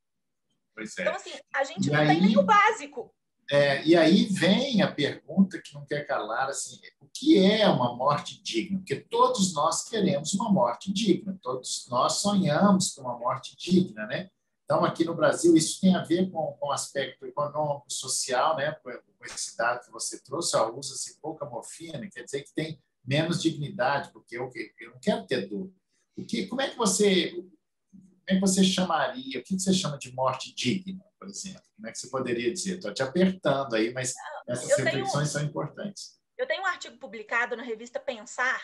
Pois 0.73 0.97
é. 0.97 1.01
Então, 1.01 1.15
assim, 1.15 1.33
a 1.53 1.63
gente 1.63 1.87
e 1.87 1.91
não 1.91 1.99
aí... 1.99 2.07
tem 2.07 2.21
nem 2.21 2.37
o 2.37 2.43
básico. 2.43 3.13
É, 3.49 3.81
e 3.83 3.95
aí 3.95 4.25
vem 4.25 4.81
a 4.81 4.91
pergunta 4.91 5.61
que 5.61 5.73
não 5.73 5.85
quer 5.85 6.05
calar, 6.05 6.49
assim, 6.49 6.79
o 6.99 7.07
que 7.07 7.37
é 7.37 7.67
uma 7.67 7.95
morte 7.95 8.41
digna? 8.43 8.77
Porque 8.77 8.97
todos 8.97 9.53
nós 9.53 9.87
queremos 9.87 10.33
uma 10.33 10.51
morte 10.51 10.91
digna, 10.91 11.37
todos 11.41 11.87
nós 11.89 12.13
sonhamos 12.15 12.93
com 12.93 13.01
uma 13.01 13.17
morte 13.17 13.55
digna, 13.55 14.05
né? 14.05 14.29
Então, 14.67 14.83
aqui 14.83 15.05
no 15.05 15.15
Brasil, 15.15 15.55
isso 15.55 15.79
tem 15.79 15.95
a 15.95 16.03
ver 16.03 16.29
com, 16.29 16.51
com 16.59 16.67
o 16.67 16.71
aspecto 16.73 17.25
econômico, 17.25 17.85
social, 17.89 18.57
né? 18.57 18.73
Com 18.83 18.91
esse 19.23 19.55
dado 19.55 19.85
que 19.85 19.89
você 19.89 20.21
trouxe, 20.21 20.57
usa-se 20.57 21.21
pouca 21.21 21.45
morfina, 21.45 22.09
quer 22.11 22.25
dizer 22.25 22.43
que 22.43 22.53
tem 22.53 22.77
menos 23.05 23.41
dignidade, 23.41 24.11
porque 24.11 24.37
eu, 24.37 24.51
eu 24.77 24.91
não 24.91 24.99
quero 24.99 25.25
ter 25.25 25.47
dor. 25.47 25.71
O 26.17 26.25
que, 26.25 26.47
como 26.47 26.61
é 26.61 26.69
que 26.69 26.75
você 26.75 27.31
como 27.31 28.27
é 28.27 28.33
que 28.35 28.41
você 28.41 28.61
chamaria, 28.61 29.39
o 29.39 29.43
que 29.43 29.57
você 29.57 29.73
chama 29.73 29.97
de 29.97 30.13
morte 30.13 30.53
digna, 30.53 31.05
por 31.17 31.29
exemplo? 31.29 31.63
Como 31.77 31.87
é 31.87 31.91
que 31.93 31.97
você 31.97 32.09
poderia 32.09 32.51
dizer? 32.51 32.75
Estou 32.75 32.93
te 32.93 33.01
apertando 33.01 33.73
aí, 33.73 33.93
mas 33.93 34.13
essas 34.49 34.69
eu 34.71 34.83
reflexões 34.83 35.13
tenho, 35.13 35.25
são 35.27 35.43
importantes. 35.43 36.19
Eu 36.37 36.45
tenho 36.45 36.61
um 36.61 36.65
artigo 36.65 36.97
publicado 36.97 37.55
na 37.55 37.63
revista 37.63 38.01
Pensar, 38.01 38.61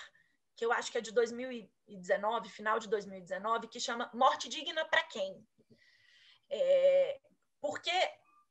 que 0.58 0.66
eu 0.66 0.74
acho 0.74 0.92
que 0.92 0.98
é 0.98 1.02
de 1.02 1.14
2019, 1.14 2.50
final 2.50 2.78
de 2.78 2.90
2019, 2.90 3.70
que 3.70 3.80
chama 3.80 4.12
Morte 4.14 4.50
Digna 4.50 4.84
para 4.84 5.04
quem? 5.04 5.42
É, 6.56 7.20
porque 7.60 7.92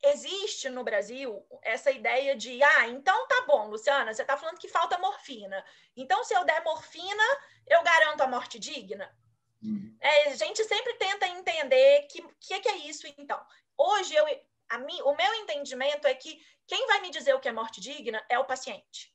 existe 0.03 0.69
no 0.69 0.83
Brasil 0.83 1.47
essa 1.63 1.91
ideia 1.93 2.35
de, 2.35 2.61
ah, 2.61 2.89
então 2.89 3.29
tá 3.29 3.45
bom, 3.47 3.69
Luciana, 3.69 4.13
você 4.13 4.23
está 4.23 4.37
falando 4.37 4.59
que 4.59 4.67
falta 4.67 4.99
morfina. 4.99 5.65
Então, 5.97 6.25
se 6.25 6.35
eu 6.35 6.45
der 6.45 6.65
morfina, 6.65 7.23
eu 7.69 7.81
garanto 7.85 8.21
a 8.23 8.27
morte 8.27 8.59
digna? 8.59 9.17
Uhum. 9.63 9.97
É, 10.01 10.31
a 10.31 10.35
gente 10.35 10.65
sempre 10.65 10.95
tenta 10.95 11.29
entender 11.29 12.09
que 12.11 12.21
que, 12.41 12.61
que 12.61 12.69
é 12.69 12.77
isso, 12.79 13.07
então. 13.17 13.41
Hoje, 13.79 14.13
eu, 14.15 14.27
a 14.71 14.79
mim, 14.79 15.01
o 15.03 15.15
meu 15.15 15.35
entendimento 15.35 16.09
é 16.09 16.15
que 16.15 16.45
quem 16.67 16.85
vai 16.89 17.01
me 17.03 17.11
dizer 17.11 17.35
o 17.35 17.41
que 17.41 17.49
é 17.49 17.53
morte 17.53 17.81
digna 17.81 18.25
é 18.29 18.37
o 18.37 18.45
paciente. 18.45 19.15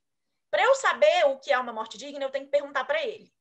Para 0.50 0.64
eu 0.64 0.74
saber 0.76 1.26
o 1.26 1.40
que 1.40 1.52
é 1.52 1.60
uma 1.60 1.74
morte 1.74 1.98
digna, 1.98 2.24
eu 2.24 2.30
tenho 2.30 2.46
que 2.46 2.52
perguntar 2.52 2.86
para 2.86 3.04
ele. 3.04 3.34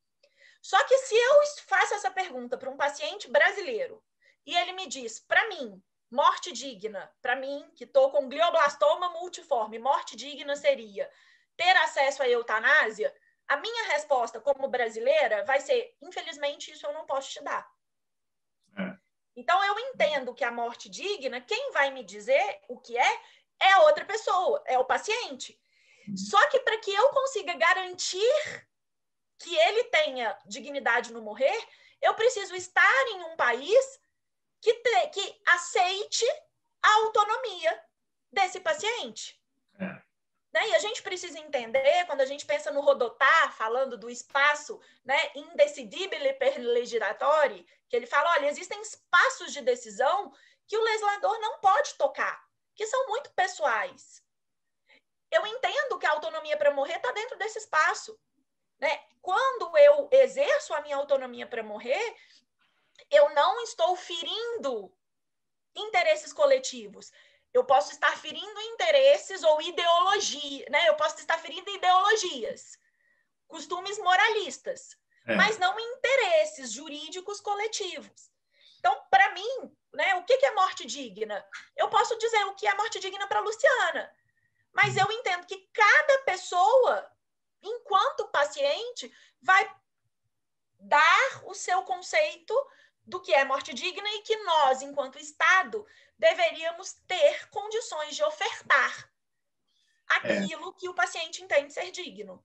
Só 0.60 0.82
que 0.84 0.98
se 0.98 1.14
eu 1.14 1.42
faço 1.68 1.94
essa 1.94 2.10
pergunta 2.10 2.58
para 2.58 2.68
um 2.68 2.76
paciente 2.76 3.30
brasileiro 3.30 4.02
e 4.46 4.56
ele 4.56 4.72
me 4.72 4.86
diz, 4.86 5.18
para 5.18 5.48
mim, 5.48 5.82
morte 6.10 6.52
digna, 6.52 7.12
para 7.20 7.34
mim, 7.34 7.68
que 7.74 7.84
estou 7.84 8.10
com 8.10 8.28
glioblastoma 8.28 9.10
multiforme, 9.10 9.78
morte 9.78 10.16
digna 10.16 10.54
seria 10.54 11.10
ter 11.56 11.76
acesso 11.78 12.22
à 12.22 12.28
eutanásia, 12.28 13.12
a 13.48 13.56
minha 13.56 13.88
resposta 13.88 14.40
como 14.40 14.68
brasileira 14.68 15.44
vai 15.44 15.60
ser: 15.60 15.96
infelizmente, 16.00 16.70
isso 16.70 16.86
eu 16.86 16.92
não 16.92 17.06
posso 17.06 17.30
te 17.30 17.42
dar. 17.42 17.68
É. 18.78 18.96
Então, 19.36 19.62
eu 19.64 19.78
entendo 19.78 20.34
que 20.34 20.44
a 20.44 20.50
morte 20.50 20.88
digna, 20.88 21.40
quem 21.40 21.72
vai 21.72 21.90
me 21.90 22.04
dizer 22.04 22.60
o 22.68 22.78
que 22.78 22.96
é, 22.96 23.20
é 23.60 23.72
a 23.72 23.82
outra 23.82 24.04
pessoa, 24.04 24.62
é 24.66 24.78
o 24.78 24.84
paciente. 24.84 25.58
Só 26.14 26.48
que 26.48 26.60
para 26.60 26.78
que 26.78 26.92
eu 26.92 27.08
consiga 27.10 27.54
garantir 27.54 28.66
que 29.38 29.54
ele 29.54 29.84
tenha 29.84 30.38
dignidade 30.46 31.12
no 31.12 31.20
morrer, 31.20 31.58
eu 32.00 32.14
preciso 32.14 32.54
estar 32.54 33.06
em 33.08 33.24
um 33.24 33.36
país 33.36 34.00
que, 34.66 34.74
te, 34.74 35.08
que 35.10 35.42
aceite 35.46 36.26
a 36.82 36.92
autonomia 36.96 37.84
desse 38.32 38.58
paciente. 38.58 39.40
É. 39.78 39.84
Né? 40.52 40.68
E 40.70 40.74
a 40.74 40.80
gente 40.80 41.04
precisa 41.04 41.38
entender, 41.38 42.04
quando 42.06 42.22
a 42.22 42.26
gente 42.26 42.44
pensa 42.44 42.72
no 42.72 42.80
Rodotá, 42.80 43.50
falando 43.50 43.96
do 43.96 44.10
espaço 44.10 44.80
né, 45.04 45.16
indecidibile 45.36 46.32
per 46.32 46.58
legislatori, 46.58 47.64
que 47.88 47.94
ele 47.94 48.06
fala, 48.06 48.32
olha, 48.32 48.48
existem 48.48 48.80
espaços 48.82 49.52
de 49.52 49.60
decisão 49.60 50.32
que 50.66 50.76
o 50.76 50.82
legislador 50.82 51.38
não 51.38 51.60
pode 51.60 51.94
tocar, 51.94 52.44
que 52.74 52.88
são 52.88 53.06
muito 53.06 53.30
pessoais. 53.34 54.20
Eu 55.30 55.46
entendo 55.46 55.96
que 56.00 56.06
a 56.06 56.10
autonomia 56.10 56.56
para 56.56 56.72
morrer 56.72 56.96
está 56.96 57.12
dentro 57.12 57.38
desse 57.38 57.60
espaço. 57.60 58.18
Né? 58.80 59.00
Quando 59.22 59.78
eu 59.78 60.08
exerço 60.10 60.74
a 60.74 60.80
minha 60.80 60.96
autonomia 60.96 61.46
para 61.46 61.62
morrer, 61.62 62.16
eu 63.10 63.30
não 63.34 63.60
estou 63.62 63.96
ferindo 63.96 64.92
interesses 65.74 66.32
coletivos. 66.32 67.12
Eu 67.52 67.64
posso 67.64 67.92
estar 67.92 68.16
ferindo 68.18 68.60
interesses 68.60 69.42
ou 69.42 69.62
ideologia, 69.62 70.66
né? 70.70 70.88
Eu 70.88 70.94
posso 70.96 71.18
estar 71.18 71.38
ferindo 71.38 71.70
ideologias, 71.70 72.78
costumes 73.46 73.98
moralistas, 73.98 74.96
é. 75.26 75.34
mas 75.34 75.58
não 75.58 75.78
interesses 75.78 76.72
jurídicos 76.72 77.40
coletivos. 77.40 78.30
Então, 78.78 79.02
para 79.10 79.32
mim, 79.32 79.76
né, 79.92 80.14
o 80.16 80.24
que 80.24 80.34
é 80.34 80.54
morte 80.54 80.86
digna? 80.86 81.44
Eu 81.76 81.88
posso 81.88 82.16
dizer 82.18 82.44
o 82.44 82.54
que 82.54 82.66
é 82.66 82.74
morte 82.74 83.00
digna 83.00 83.26
para 83.26 83.40
Luciana, 83.40 84.12
mas 84.72 84.96
eu 84.96 85.10
entendo 85.10 85.46
que 85.46 85.68
cada 85.72 86.18
pessoa, 86.24 87.10
enquanto 87.62 88.28
paciente, 88.28 89.10
vai 89.40 89.74
dar 90.78 91.42
o 91.44 91.54
seu 91.54 91.82
conceito 91.82 92.54
do 93.06 93.20
que 93.20 93.32
é 93.32 93.44
morte 93.44 93.72
digna 93.72 94.08
e 94.08 94.22
que 94.22 94.36
nós, 94.38 94.82
enquanto 94.82 95.18
Estado, 95.18 95.84
deveríamos 96.18 96.94
ter 97.06 97.48
condições 97.50 98.16
de 98.16 98.22
ofertar 98.24 99.10
aquilo 100.08 100.70
é. 100.70 100.72
que 100.78 100.88
o 100.88 100.94
paciente 100.94 101.42
entende 101.42 101.72
ser 101.72 101.90
digno. 101.90 102.42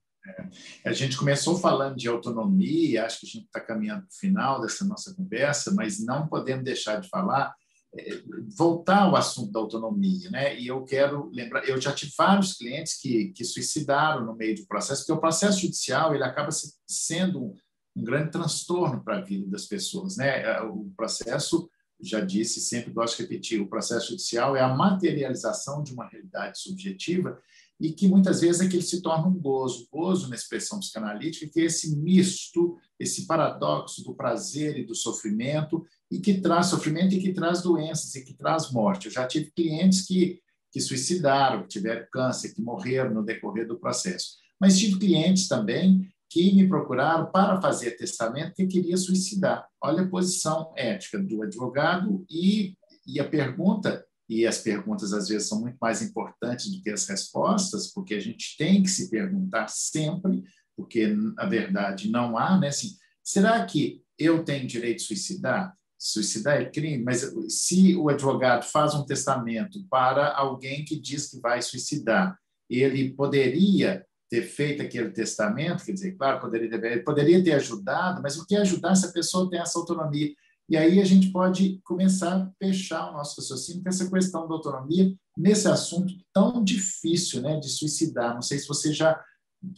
É. 0.84 0.89
A 0.89 0.93
gente 0.93 1.18
começou 1.18 1.57
falando 1.57 1.95
de 1.95 2.07
autonomia, 2.07 3.05
acho 3.05 3.22
que 3.22 3.26
a 3.26 3.30
gente 3.30 3.45
está 3.45 3.59
caminhando 3.59 4.01
para 4.01 4.12
o 4.12 4.20
final 4.20 4.62
dessa 4.62 4.86
nossa 4.86 5.16
conversa, 5.16 5.74
mas 5.74 6.03
não 6.03 6.28
podemos 6.28 6.64
deixar 6.64 7.01
de 7.01 7.09
falar, 7.09 7.55
é, 7.97 8.22
voltar 8.55 9.03
ao 9.03 9.16
assunto 9.16 9.51
da 9.51 9.59
autonomia, 9.59 10.30
né? 10.30 10.59
E 10.59 10.68
eu 10.68 10.84
quero 10.86 11.32
lembrar, 11.34 11.68
eu 11.68 11.82
já 11.82 11.91
tive 11.91 12.12
vários 12.16 12.53
clientes 12.53 12.99
que, 12.99 13.30
que 13.30 13.43
suicidaram 13.43 14.24
no 14.24 14.36
meio 14.36 14.55
do 14.55 14.68
processo, 14.68 15.01
porque 15.01 15.18
o 15.18 15.22
processo 15.22 15.62
judicial 15.62 16.14
ele 16.14 16.24
acaba 16.24 16.49
sendo 16.88 17.55
um 17.96 18.04
grande 18.04 18.32
transtorno 18.32 19.04
para 19.04 19.18
a 19.18 19.22
vida 19.22 19.50
das 19.50 19.66
pessoas. 19.66 20.18
Né? 20.18 20.44
É, 20.44 20.62
o 20.62 20.92
processo, 20.96 21.70
já 22.02 22.20
disse, 22.20 22.62
sempre 22.62 22.92
gosto 22.92 23.18
de 23.18 23.24
repetir, 23.24 23.62
o 23.62 23.70
processo 23.70 24.10
judicial 24.10 24.56
é 24.56 24.62
a 24.62 24.76
materialização 24.76 25.84
de 25.84 25.94
uma 25.94 26.08
realidade 26.08 26.60
subjetiva 26.60 27.38
e 27.82 27.92
que 27.92 28.08
muitas 28.08 28.42
vezes 28.42 28.62
é 28.62 28.68
que 28.68 28.76
ele 28.76 28.84
se 28.84 29.02
torna 29.02 29.28
um 29.28 29.34
gozo, 29.34 29.88
gozo 29.92 30.30
na 30.30 30.36
expressão 30.36 30.80
psicanalítica, 30.80 31.52
que 31.52 31.62
é 31.62 31.66
esse 31.66 31.98
misto, 31.98 32.78
esse 33.00 33.26
paradoxo 33.26 34.04
do 34.04 34.14
prazer 34.14 34.78
e 34.78 34.86
do 34.86 34.94
sofrimento, 34.94 35.84
e 36.10 36.20
que 36.20 36.39
traz 36.39 36.68
sofrimento 36.68 37.16
e 37.16 37.20
que 37.20 37.34
traz 37.34 37.64
doenças 37.64 38.14
e 38.14 38.24
que 38.24 38.36
traz 38.36 38.72
morte. 38.72 39.08
Eu 39.08 39.12
já 39.12 39.26
tive 39.26 39.50
clientes 39.52 40.06
que, 40.06 40.39
que 40.72 40.80
suicidaram, 40.80 41.64
que 41.64 41.70
tiveram 41.70 42.06
câncer, 42.12 42.54
que 42.54 42.62
morreram 42.62 43.16
no 43.16 43.24
decorrer 43.26 43.68
do 43.68 43.80
processo. 43.80 44.36
Mas 44.60 44.78
tive 44.78 45.00
clientes 45.00 45.48
também 45.48 46.08
que 46.32 46.53
me 46.53 46.65
procuraram 46.65 47.29
para 47.29 47.61
fazer 47.61 47.91
testamento 47.97 48.55
que 48.55 48.65
queria 48.65 48.95
suicidar. 48.95 49.67
Olha 49.84 50.03
a 50.03 50.07
posição 50.07 50.71
ética 50.77 51.19
do 51.19 51.43
advogado 51.43 52.25
e, 52.29 52.73
e 53.05 53.19
a 53.19 53.27
pergunta, 53.27 54.05
e 54.29 54.47
as 54.47 54.59
perguntas 54.59 55.11
às 55.11 55.27
vezes 55.27 55.49
são 55.49 55.59
muito 55.59 55.75
mais 55.82 56.01
importantes 56.01 56.71
do 56.71 56.82
que 56.82 56.89
as 56.89 57.05
respostas, 57.05 57.91
porque 57.91 58.13
a 58.13 58.19
gente 58.19 58.55
tem 58.57 58.82
que 58.82 58.89
se 58.89 59.09
perguntar 59.09 59.67
sempre, 59.67 60.41
porque 60.73 61.07
na 61.07 61.45
verdade 61.45 62.09
não 62.09 62.38
há, 62.38 62.57
né? 62.57 62.69
Assim, 62.69 62.95
será 63.21 63.65
que 63.65 64.01
eu 64.17 64.45
tenho 64.45 64.65
direito 64.65 64.99
de 64.99 65.03
suicidar? 65.03 65.75
Suicidar 65.99 66.61
é 66.61 66.69
crime, 66.69 67.03
mas 67.03 67.29
se 67.49 67.93
o 67.97 68.07
advogado 68.07 68.63
faz 68.63 68.95
um 68.95 69.05
testamento 69.05 69.86
para 69.89 70.34
alguém 70.34 70.86
que 70.86 70.97
diz 70.97 71.29
que 71.29 71.41
vai 71.41 71.61
suicidar, 71.61 72.39
ele 72.69 73.13
poderia 73.13 74.05
ter 74.32 74.43
feito 74.43 74.82
aquele 74.82 75.09
testamento, 75.09 75.84
quer 75.84 75.91
dizer, 75.91 76.13
claro, 76.13 76.39
poderia 76.39 76.79
ter, 76.79 77.03
poderia 77.03 77.43
ter 77.43 77.51
ajudado, 77.51 78.21
mas 78.23 78.38
o 78.38 78.45
que 78.47 78.55
é 78.55 78.59
ajudar 78.59 78.95
se 78.95 79.05
a 79.05 79.11
pessoa 79.11 79.49
tem 79.49 79.59
essa 79.59 79.77
autonomia? 79.77 80.34
E 80.69 80.77
aí 80.77 81.01
a 81.01 81.03
gente 81.03 81.32
pode 81.32 81.82
começar 81.84 82.38
a 82.38 82.49
fechar 82.57 83.09
o 83.09 83.13
nosso 83.13 83.41
raciocínio 83.41 83.84
com 83.84 83.89
essa 83.89 84.09
questão 84.09 84.47
da 84.47 84.53
autonomia 84.53 85.13
nesse 85.38 85.67
assunto 85.67 86.13
tão 86.34 86.63
difícil 86.63 87.41
né, 87.41 87.59
de 87.59 87.67
suicidar. 87.67 88.34
Não 88.34 88.41
sei 88.41 88.57
se 88.57 88.69
você 88.69 88.93
já 88.93 89.21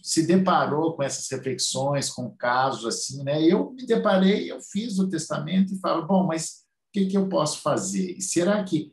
se 0.03 0.27
deparou 0.27 0.95
com 0.95 1.01
essas 1.01 1.27
reflexões, 1.31 2.11
com 2.11 2.29
casos 2.29 2.85
assim, 2.85 3.23
né? 3.23 3.43
Eu 3.43 3.71
me 3.71 3.87
deparei, 3.87 4.51
eu 4.51 4.61
fiz 4.61 4.99
o 4.99 5.09
testamento 5.09 5.73
e 5.73 5.79
falo, 5.79 6.05
bom, 6.05 6.27
mas 6.27 6.63
o 6.89 6.93
que, 6.93 7.07
que 7.07 7.17
eu 7.17 7.27
posso 7.27 7.59
fazer? 7.61 8.15
E 8.15 8.21
será 8.21 8.63
que 8.63 8.92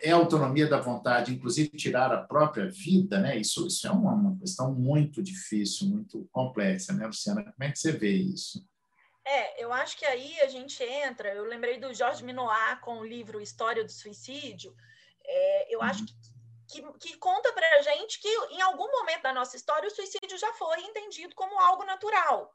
é 0.00 0.10
a 0.10 0.16
autonomia 0.16 0.66
da 0.66 0.80
vontade, 0.80 1.34
inclusive 1.34 1.76
tirar 1.76 2.12
a 2.12 2.22
própria 2.22 2.68
vida, 2.68 3.18
né? 3.18 3.36
Isso, 3.36 3.66
isso 3.66 3.86
é 3.86 3.90
uma, 3.90 4.12
uma, 4.12 4.38
questão 4.38 4.72
muito 4.72 5.22
difícil, 5.22 5.88
muito 5.88 6.28
complexa, 6.32 6.92
né, 6.92 7.06
Luciana? 7.06 7.42
Como 7.42 7.54
é 7.60 7.70
que 7.70 7.78
você 7.78 7.92
vê 7.92 8.12
isso? 8.12 8.66
É, 9.26 9.62
eu 9.62 9.72
acho 9.72 9.96
que 9.96 10.04
aí 10.04 10.40
a 10.40 10.48
gente 10.48 10.82
entra. 10.82 11.32
Eu 11.34 11.44
lembrei 11.44 11.78
do 11.78 11.94
Jorge 11.94 12.24
Minoir 12.24 12.80
com 12.80 12.98
o 12.98 13.06
livro 13.06 13.40
História 13.40 13.82
do 13.84 13.90
Suicídio. 13.90 14.74
É, 15.24 15.74
eu 15.74 15.78
uhum. 15.78 15.84
acho 15.86 16.04
que, 16.04 16.14
que, 16.68 16.82
que 16.98 17.16
conta 17.16 17.52
para 17.52 17.66
a 17.78 17.82
gente 17.82 18.20
que 18.20 18.28
em 18.28 18.60
algum 18.60 18.90
momento 18.90 19.22
da 19.22 19.32
nossa 19.32 19.56
história 19.56 19.88
o 19.88 19.90
suicídio 19.90 20.38
já 20.38 20.52
foi 20.54 20.80
entendido 20.82 21.34
como 21.34 21.58
algo 21.58 21.84
natural. 21.84 22.54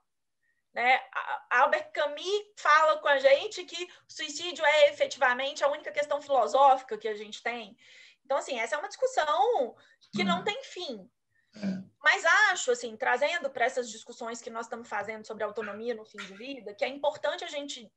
Né? 0.74 1.01
Albert 1.49 1.91
Camus 1.91 2.43
fala 2.55 2.97
com 2.99 3.07
a 3.07 3.17
gente 3.17 3.63
que 3.65 3.84
o 3.86 4.11
suicídio 4.11 4.63
é 4.63 4.89
efetivamente 4.89 5.63
a 5.63 5.67
única 5.67 5.91
questão 5.91 6.22
filosófica 6.22 6.97
que 6.97 7.07
a 7.07 7.15
gente 7.15 7.41
tem. 7.41 7.76
Então, 8.24 8.38
assim, 8.38 8.59
essa 8.59 8.76
é 8.76 8.78
uma 8.78 8.88
discussão 8.88 9.76
que 10.13 10.24
não 10.24 10.43
tem 10.43 10.63
fim. 10.63 11.09
É. 11.55 11.89
Mas 12.01 12.24
acho, 12.51 12.72
assim, 12.72 12.95
trazendo 12.95 13.49
para 13.49 13.65
essas 13.65 13.89
discussões 13.89 14.41
que 14.41 14.49
nós 14.49 14.67
estamos 14.67 14.88
fazendo 14.88 15.26
sobre 15.26 15.43
autonomia 15.43 15.95
no 15.95 16.05
fim 16.05 16.20
de 16.20 16.34
vida, 16.36 16.74
que 16.76 16.86
é 16.86 16.88
importante 16.88 17.43
a 17.43 17.47
gente 17.47 17.91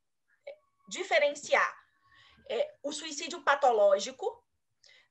diferenciar 0.88 1.82
é, 2.48 2.74
o 2.82 2.92
suicídio 2.92 3.42
patológico 3.42 4.42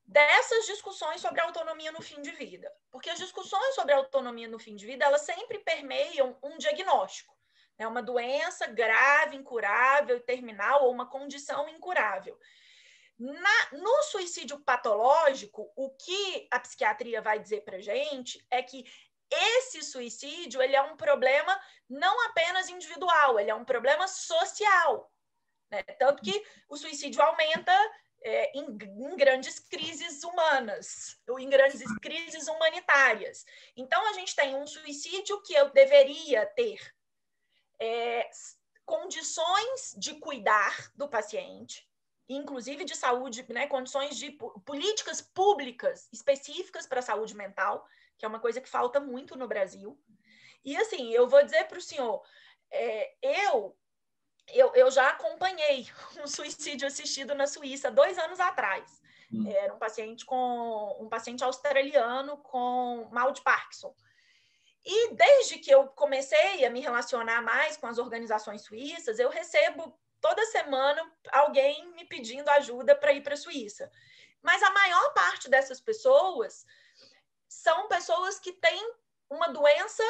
dessas 0.03 0.65
discussões 0.65 1.21
sobre 1.21 1.39
autonomia 1.39 1.91
no 1.91 2.01
fim 2.01 2.21
de 2.21 2.31
vida. 2.31 2.71
Porque 2.89 3.09
as 3.09 3.19
discussões 3.19 3.75
sobre 3.75 3.93
autonomia 3.93 4.47
no 4.47 4.59
fim 4.59 4.75
de 4.75 4.85
vida, 4.85 5.05
elas 5.05 5.21
sempre 5.21 5.59
permeiam 5.59 6.37
um 6.43 6.57
diagnóstico. 6.57 7.35
É 7.81 7.87
uma 7.87 8.03
doença 8.03 8.67
grave, 8.67 9.35
incurável, 9.35 10.19
terminal 10.21 10.83
ou 10.83 10.91
uma 10.91 11.09
condição 11.09 11.67
incurável. 11.67 12.39
Na, 13.17 13.69
no 13.73 14.03
suicídio 14.03 14.59
patológico, 14.59 15.71
o 15.75 15.89
que 15.91 16.47
a 16.51 16.59
psiquiatria 16.59 17.21
vai 17.21 17.39
dizer 17.39 17.61
para 17.61 17.81
gente 17.81 18.45
é 18.51 18.61
que 18.61 18.85
esse 19.31 19.81
suicídio 19.81 20.61
ele 20.61 20.75
é 20.75 20.81
um 20.81 20.95
problema 20.95 21.59
não 21.89 22.27
apenas 22.27 22.69
individual, 22.69 23.39
ele 23.39 23.49
é 23.49 23.55
um 23.55 23.65
problema 23.65 24.07
social. 24.07 25.11
Né? 25.71 25.81
Tanto 25.97 26.21
que 26.21 26.43
o 26.69 26.77
suicídio 26.77 27.21
aumenta 27.21 27.73
é, 28.23 28.57
em, 28.57 28.65
em, 28.65 29.17
grandes 29.17 29.57
crises 29.57 30.23
humanas, 30.23 31.19
ou 31.27 31.39
em 31.39 31.49
grandes 31.49 31.81
crises 31.99 32.47
humanitárias. 32.47 33.43
Então, 33.75 34.07
a 34.07 34.13
gente 34.13 34.35
tem 34.35 34.55
um 34.55 34.67
suicídio 34.67 35.41
que 35.41 35.53
eu 35.53 35.71
deveria 35.71 36.45
ter 36.45 36.79
é, 37.81 38.29
condições 38.85 39.95
de 39.97 40.13
cuidar 40.15 40.91
do 40.95 41.09
paciente, 41.09 41.89
inclusive 42.29 42.85
de 42.85 42.95
saúde, 42.95 43.43
né, 43.49 43.65
condições 43.65 44.15
de 44.15 44.37
políticas 44.63 45.19
públicas 45.19 46.07
específicas 46.13 46.85
para 46.85 46.99
a 46.99 47.03
saúde 47.03 47.35
mental, 47.35 47.85
que 48.17 48.23
é 48.23 48.27
uma 48.27 48.39
coisa 48.39 48.61
que 48.61 48.69
falta 48.69 48.99
muito 48.99 49.35
no 49.35 49.47
Brasil. 49.47 49.99
E 50.63 50.77
assim, 50.77 51.11
eu 51.11 51.27
vou 51.27 51.43
dizer 51.43 51.63
para 51.63 51.79
o 51.79 51.81
senhor, 51.81 52.23
é, 52.69 53.15
eu, 53.49 53.75
eu, 54.49 54.75
eu 54.75 54.91
já 54.91 55.09
acompanhei 55.09 55.89
um 56.23 56.27
suicídio 56.27 56.87
assistido 56.87 57.33
na 57.33 57.47
Suíça 57.47 57.89
dois 57.89 58.15
anos 58.19 58.39
atrás. 58.39 59.01
Hum. 59.33 59.49
Era 59.49 59.73
um 59.73 59.79
paciente 59.79 60.23
com 60.23 60.97
um 60.99 61.09
paciente 61.09 61.43
australiano 61.43 62.37
com 62.37 63.09
mal 63.11 63.31
de 63.31 63.41
Parkinson. 63.41 63.95
E 64.83 65.13
desde 65.13 65.59
que 65.59 65.69
eu 65.69 65.87
comecei 65.87 66.65
a 66.65 66.69
me 66.69 66.79
relacionar 66.79 67.41
mais 67.41 67.77
com 67.77 67.87
as 67.87 67.97
organizações 67.97 68.63
suíças, 68.63 69.19
eu 69.19 69.29
recebo 69.29 69.97
toda 70.19 70.45
semana 70.47 71.01
alguém 71.31 71.91
me 71.93 72.05
pedindo 72.05 72.49
ajuda 72.49 72.95
para 72.95 73.13
ir 73.13 73.21
para 73.21 73.33
a 73.33 73.37
Suíça. 73.37 73.91
Mas 74.41 74.61
a 74.63 74.71
maior 74.71 75.13
parte 75.13 75.49
dessas 75.49 75.79
pessoas 75.79 76.65
são 77.47 77.87
pessoas 77.87 78.39
que 78.39 78.53
têm 78.53 78.95
uma 79.29 79.49
doença 79.49 80.03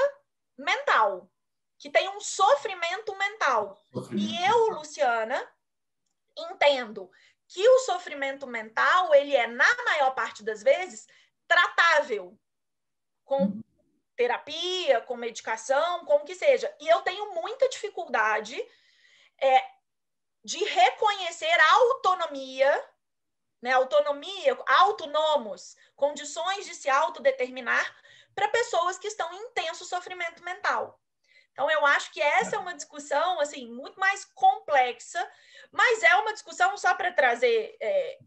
mental, 0.58 1.30
que 1.78 1.90
têm 1.90 2.08
um 2.10 2.22
sofrimento 2.22 3.16
mental. 3.18 3.82
Sofrimento. 3.92 4.32
E 4.32 4.46
eu, 4.46 4.70
Luciana, 4.70 5.52
entendo 6.38 7.12
que 7.48 7.68
o 7.68 7.80
sofrimento 7.80 8.48
mental, 8.48 9.14
ele 9.14 9.36
é, 9.36 9.48
na 9.48 9.84
maior 9.84 10.12
parte 10.12 10.44
das 10.44 10.64
vezes, 10.64 11.08
tratável 11.48 12.40
com 13.26 13.44
uhum. 13.44 13.64
Terapia, 14.16 15.02
com 15.02 15.16
medicação, 15.16 16.06
com 16.06 16.16
o 16.18 16.24
que 16.26 16.36
seja. 16.36 16.74
E 16.80 16.88
eu 16.88 17.02
tenho 17.02 17.34
muita 17.34 17.68
dificuldade 17.70 18.62
é, 19.40 19.64
de 20.44 20.64
reconhecer 20.64 21.60
a 21.60 21.74
autonomia, 21.74 22.90
né, 23.62 23.72
autonomia, 23.72 24.58
autonomos, 24.68 25.76
condições 25.96 26.66
de 26.66 26.76
se 26.76 26.90
autodeterminar 26.90 27.96
para 28.34 28.50
pessoas 28.50 28.98
que 28.98 29.08
estão 29.08 29.32
em 29.34 29.44
intenso 29.48 29.86
sofrimento 29.86 30.44
mental. 30.44 31.00
Então, 31.52 31.70
eu 31.70 31.86
acho 31.86 32.12
que 32.12 32.22
essa 32.22 32.56
é 32.56 32.60
uma 32.60 32.74
discussão 32.74 33.40
assim 33.40 33.68
muito 33.68 34.00
mais 34.00 34.26
complexa, 34.26 35.32
mas 35.72 36.02
é 36.02 36.16
uma 36.16 36.34
discussão 36.34 36.78
só 36.78 36.96
para 36.96 37.12
trazer, 37.12 37.76
é, 37.80 38.20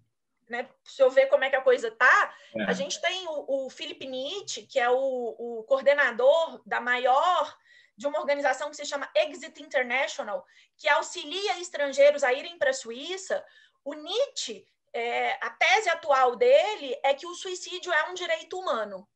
né, 0.48 0.68
se 0.84 1.02
eu 1.02 1.10
ver 1.10 1.26
como 1.26 1.44
é 1.44 1.50
que 1.50 1.56
a 1.56 1.62
coisa 1.62 1.90
tá. 1.90 2.34
É. 2.56 2.64
A 2.64 2.72
gente 2.72 3.00
tem 3.00 3.26
o, 3.28 3.66
o 3.66 3.70
Felipe 3.70 4.06
Nietzsche, 4.06 4.66
que 4.66 4.78
é 4.78 4.90
o, 4.90 4.96
o 4.96 5.64
coordenador 5.64 6.62
da 6.66 6.80
maior 6.80 7.56
de 7.96 8.06
uma 8.06 8.18
organização 8.18 8.70
que 8.70 8.76
se 8.76 8.84
chama 8.84 9.10
Exit 9.14 9.62
International, 9.62 10.44
que 10.76 10.88
auxilia 10.88 11.60
estrangeiros 11.60 12.24
a 12.24 12.32
irem 12.32 12.58
para 12.58 12.70
a 12.70 12.74
Suíça. 12.74 13.44
O 13.84 13.94
Nietzsche, 13.94 14.66
é, 14.92 15.38
a 15.40 15.50
tese 15.50 15.88
atual 15.88 16.36
dele 16.36 16.98
é 17.02 17.14
que 17.14 17.26
o 17.26 17.34
suicídio 17.34 17.92
é 17.92 18.10
um 18.10 18.14
direito 18.14 18.58
humano 18.58 19.08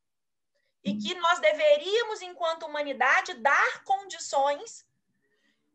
e 0.85 0.97
que 0.97 1.15
nós 1.17 1.41
deveríamos, 1.41 2.23
enquanto 2.23 2.67
humanidade, 2.67 3.35
dar 3.35 3.85
condições 3.85 4.87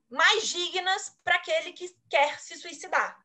mais 0.09 0.47
dignas 0.47 1.17
para 1.23 1.35
aquele 1.35 1.73
que 1.73 1.93
quer 2.09 2.39
se 2.39 2.55
suicidar. 2.57 3.22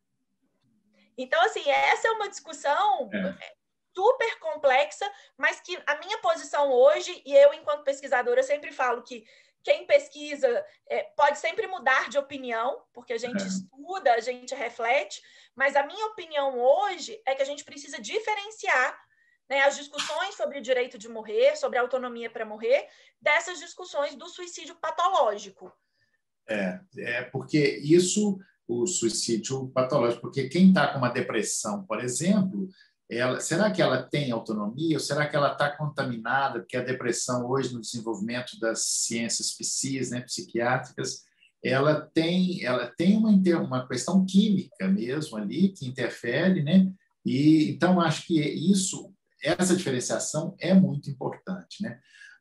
Então, 1.19 1.43
assim, 1.43 1.69
essa 1.69 2.07
é 2.07 2.11
uma 2.13 2.29
discussão 2.29 3.11
é. 3.13 3.53
super 3.95 4.39
complexa, 4.39 5.05
mas 5.37 5.61
que 5.61 5.77
a 5.85 5.97
minha 5.97 6.19
posição 6.19 6.71
hoje, 6.71 7.21
e 7.27 7.35
eu, 7.35 7.53
enquanto 7.53 7.83
pesquisadora, 7.83 8.43
sempre 8.45 8.71
falo 8.71 9.03
que 9.03 9.27
quem 9.65 9.85
pesquisa 9.85 10.65
é, 10.89 11.03
pode 11.17 11.39
sempre 11.39 11.67
mudar 11.67 12.09
de 12.09 12.17
opinião, 12.17 12.83
porque 12.93 13.13
a 13.13 13.19
gente 13.19 13.43
é. 13.43 13.47
estuda, 13.47 14.15
a 14.15 14.21
gente 14.21 14.55
reflete, 14.55 15.21
mas 15.55 15.75
a 15.75 15.85
minha 15.85 16.07
opinião 16.07 16.59
hoje 16.59 17.21
é 17.27 17.35
que 17.35 17.43
a 17.43 17.45
gente 17.45 17.65
precisa 17.65 18.01
diferenciar 18.01 18.97
né, 19.49 19.63
as 19.63 19.77
discussões 19.77 20.37
sobre 20.37 20.59
o 20.59 20.63
direito 20.63 20.97
de 20.97 21.09
morrer, 21.09 21.57
sobre 21.57 21.79
a 21.79 21.83
autonomia 21.83 22.31
para 22.31 22.45
morrer, 22.45 22.87
dessas 23.21 23.59
discussões 23.59 24.15
do 24.15 24.29
suicídio 24.29 24.77
patológico. 24.77 25.73
É, 26.49 26.81
é 26.97 27.23
porque 27.25 27.59
isso, 27.83 28.39
o 28.69 28.87
suicídio 28.87 29.69
patológico, 29.69 30.21
porque 30.21 30.49
quem 30.49 30.69
está 30.69 30.89
com 30.89 30.99
uma 30.99 31.09
depressão, 31.09 31.85
por 31.85 32.05
exemplo, 32.05 32.69
ela, 33.11 33.41
será 33.41 33.71
que 33.71 33.81
ela 33.81 34.03
tem 34.03 34.31
autonomia 34.31 34.97
ou 34.97 35.01
será 35.01 35.27
que 35.27 35.35
ela 35.35 35.53
está 35.53 35.75
contaminada? 35.75 36.61
Porque 36.61 36.77
a 36.77 36.85
depressão 36.85 37.49
hoje 37.49 37.73
no 37.73 37.81
desenvolvimento 37.81 38.59
das 38.61 38.85
ciências 38.85 39.57
psis, 39.57 40.11
né, 40.11 40.21
psiquiátricas, 40.21 41.23
ela 41.65 42.03
tem 42.15 42.63
ela 42.63 42.87
tem 42.87 43.17
uma 43.17 43.31
uma 43.61 43.89
questão 43.89 44.25
química 44.25 44.87
mesmo 44.87 45.39
ali 45.39 45.71
que 45.71 45.87
interfere, 45.87 46.63
né? 46.63 46.87
E 47.25 47.71
então 47.71 48.01
acho 48.01 48.27
que 48.27 48.39
isso 48.41 49.13
essa 49.43 49.75
diferenciação 49.75 50.55
é 50.61 50.75
muito 50.75 51.11
importante, 51.11 51.83
né? 51.83 51.99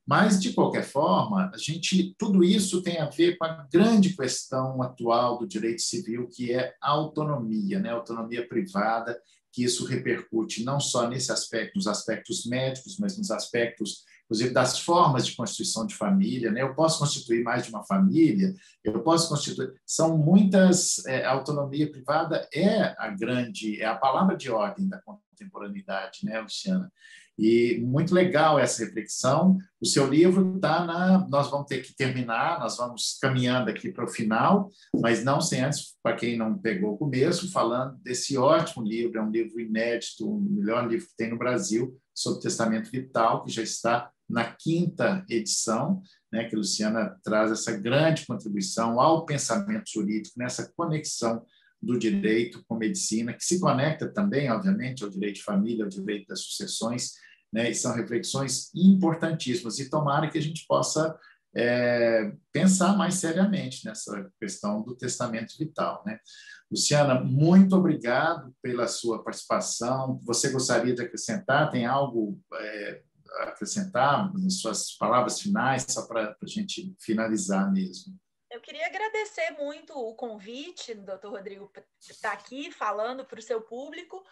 Mas 0.08 0.39
de 0.39 0.53
qualquer 0.53 0.84
forma, 0.84 1.51
a 1.53 1.58
gente 1.58 2.16
tudo 2.18 2.43
isso 2.43 2.82
tem 2.82 2.99
a 2.99 3.10
ver 3.10 3.38
com 3.38 3.43
a 3.43 3.68
grande 3.72 4.16
questão 4.16 4.82
atual 4.82 5.38
do 5.38 5.47
direito 5.47 5.82
civil, 5.82 6.30
que 6.30 6.53
é 6.53 6.74
a 6.82 6.91
autonomia, 6.91 7.78
né? 7.80 7.89
autonomia 7.89 8.47
privada, 8.47 9.20
que 9.51 9.64
isso 9.64 9.86
repercute 9.86 10.64
não 10.64 10.80
só 10.80 11.10
nesse 11.10 11.32
aspecto, 11.32 11.76
nos 11.76 11.88
aspectos 11.88 12.45
médicos, 12.45 12.97
mas 12.97 13.18
nos 13.18 13.32
aspectos 13.32 14.05
inclusive 14.28 14.53
das 14.53 14.80
formas 14.80 15.26
de 15.26 15.36
constituição 15.36 15.86
de 15.88 15.95
família, 15.95 16.51
né? 16.51 16.62
Eu 16.62 16.76
posso 16.76 16.99
constituir 16.99 17.43
mais 17.43 17.64
de 17.64 17.70
uma 17.70 17.84
família, 17.86 18.53
eu 18.84 19.01
posso 19.01 19.30
constituir. 19.30 19.74
São 19.86 20.18
muitas. 20.18 21.03
É, 21.05 21.26
a 21.26 21.32
autonomia 21.32 21.89
privada 21.89 22.47
é 22.53 22.93
a 22.97 23.08
grande, 23.10 23.82
é 23.82 23.86
a 23.86 23.95
palavra 23.95 24.36
de 24.36 24.51
ordem 24.51 24.88
da 24.88 24.99
contemporaneidade, 25.38 26.20
né, 26.24 26.40
Luciana? 26.40 26.92
E 27.38 27.80
muito 27.86 28.16
legal 28.16 28.58
essa 28.58 28.84
reflexão. 28.84 29.60
O 29.80 29.86
seu 29.86 30.08
livro 30.10 30.56
está 30.56 30.84
na. 30.84 31.28
Nós 31.30 31.52
vamos 31.52 31.68
ter 31.68 31.84
que 31.84 31.96
terminar, 31.96 32.60
nós 32.60 32.78
vamos 32.78 33.18
caminhando 33.22 33.70
aqui 33.70 33.92
para 33.92 34.06
o 34.06 34.10
final, 34.10 34.72
mas 35.00 35.24
não 35.24 35.40
sem 35.40 35.62
antes, 35.62 35.96
para 36.02 36.16
quem 36.16 36.36
não 36.36 36.58
pegou 36.58 36.94
o 36.94 36.98
começo, 36.98 37.52
falando 37.52 37.96
desse 38.02 38.38
ótimo 38.38 38.84
livro, 38.84 39.20
é 39.20 39.22
um 39.22 39.30
livro 39.30 39.60
inédito, 39.60 40.28
o 40.28 40.42
melhor 40.42 40.88
livro 40.90 41.06
que 41.06 41.16
tem 41.16 41.30
no 41.30 41.38
Brasil, 41.38 41.96
sobre 42.12 42.42
testamento 42.42 42.90
vital, 42.90 43.44
que 43.44 43.52
já 43.52 43.62
está 43.62 44.10
na 44.28 44.44
quinta 44.44 45.24
edição, 45.30 46.02
né, 46.32 46.46
que 46.46 46.56
a 46.56 46.58
Luciana 46.58 47.18
traz 47.24 47.52
essa 47.52 47.72
grande 47.78 48.26
contribuição 48.26 49.00
ao 49.00 49.26
pensamento 49.26 49.90
jurídico, 49.90 50.38
nessa 50.38 50.70
conexão 50.76 51.46
do 51.82 51.98
direito 51.98 52.64
com 52.68 52.76
medicina, 52.76 53.34
que 53.34 53.44
se 53.44 53.60
conecta 53.60 54.08
também, 54.08 54.52
obviamente, 54.52 55.04
ao 55.04 55.10
direito 55.10 55.36
de 55.36 55.44
família, 55.44 55.86
ao 55.86 55.90
direito 55.90 56.28
das 56.28 56.42
sucessões, 56.42 57.14
né, 57.54 57.70
e 57.70 57.76
são 57.76 57.96
reflexões 57.96 58.70
importantíssimas. 58.76 59.80
E 59.80 59.90
tomara 59.90 60.30
que 60.30 60.38
a 60.38 60.42
gente 60.42 60.66
possa 60.68 61.18
é, 61.56 62.32
pensar 62.52 62.96
mais 62.98 63.16
seriamente 63.16 63.86
nessa 63.86 64.30
questão 64.40 64.82
do 64.82 64.96
testamento 64.96 65.56
vital. 65.58 66.04
Né? 66.06 66.20
Luciana, 66.70 67.24
muito 67.24 67.76
obrigado 67.76 68.54
pela 68.62 68.88
sua 68.88 69.24
participação. 69.24 70.20
Você 70.24 70.52
gostaria 70.52 70.94
de 70.94 71.02
acrescentar? 71.02 71.72
Tem 71.72 71.86
algo 71.86 72.40
é, 72.54 73.02
acrescentar 73.42 74.32
nas 74.34 74.60
suas 74.60 74.96
palavras 74.98 75.40
finais, 75.40 75.86
só 75.88 76.06
para 76.06 76.36
a 76.42 76.48
gente 76.48 76.94
finalizar 77.00 77.72
mesmo? 77.72 78.16
Eu 78.58 78.62
queria 78.62 78.88
agradecer 78.88 79.51
muito 79.51 79.93
o 79.93 80.16
convite, 80.16 80.95
doutor 80.95 81.34
Rodrigo, 81.34 81.70
por 81.70 81.86
estar 82.01 82.32
aqui 82.32 82.72
falando 82.72 83.24
para 83.24 83.38
o 83.38 83.41
seu 83.41 83.62
público. 83.62 84.26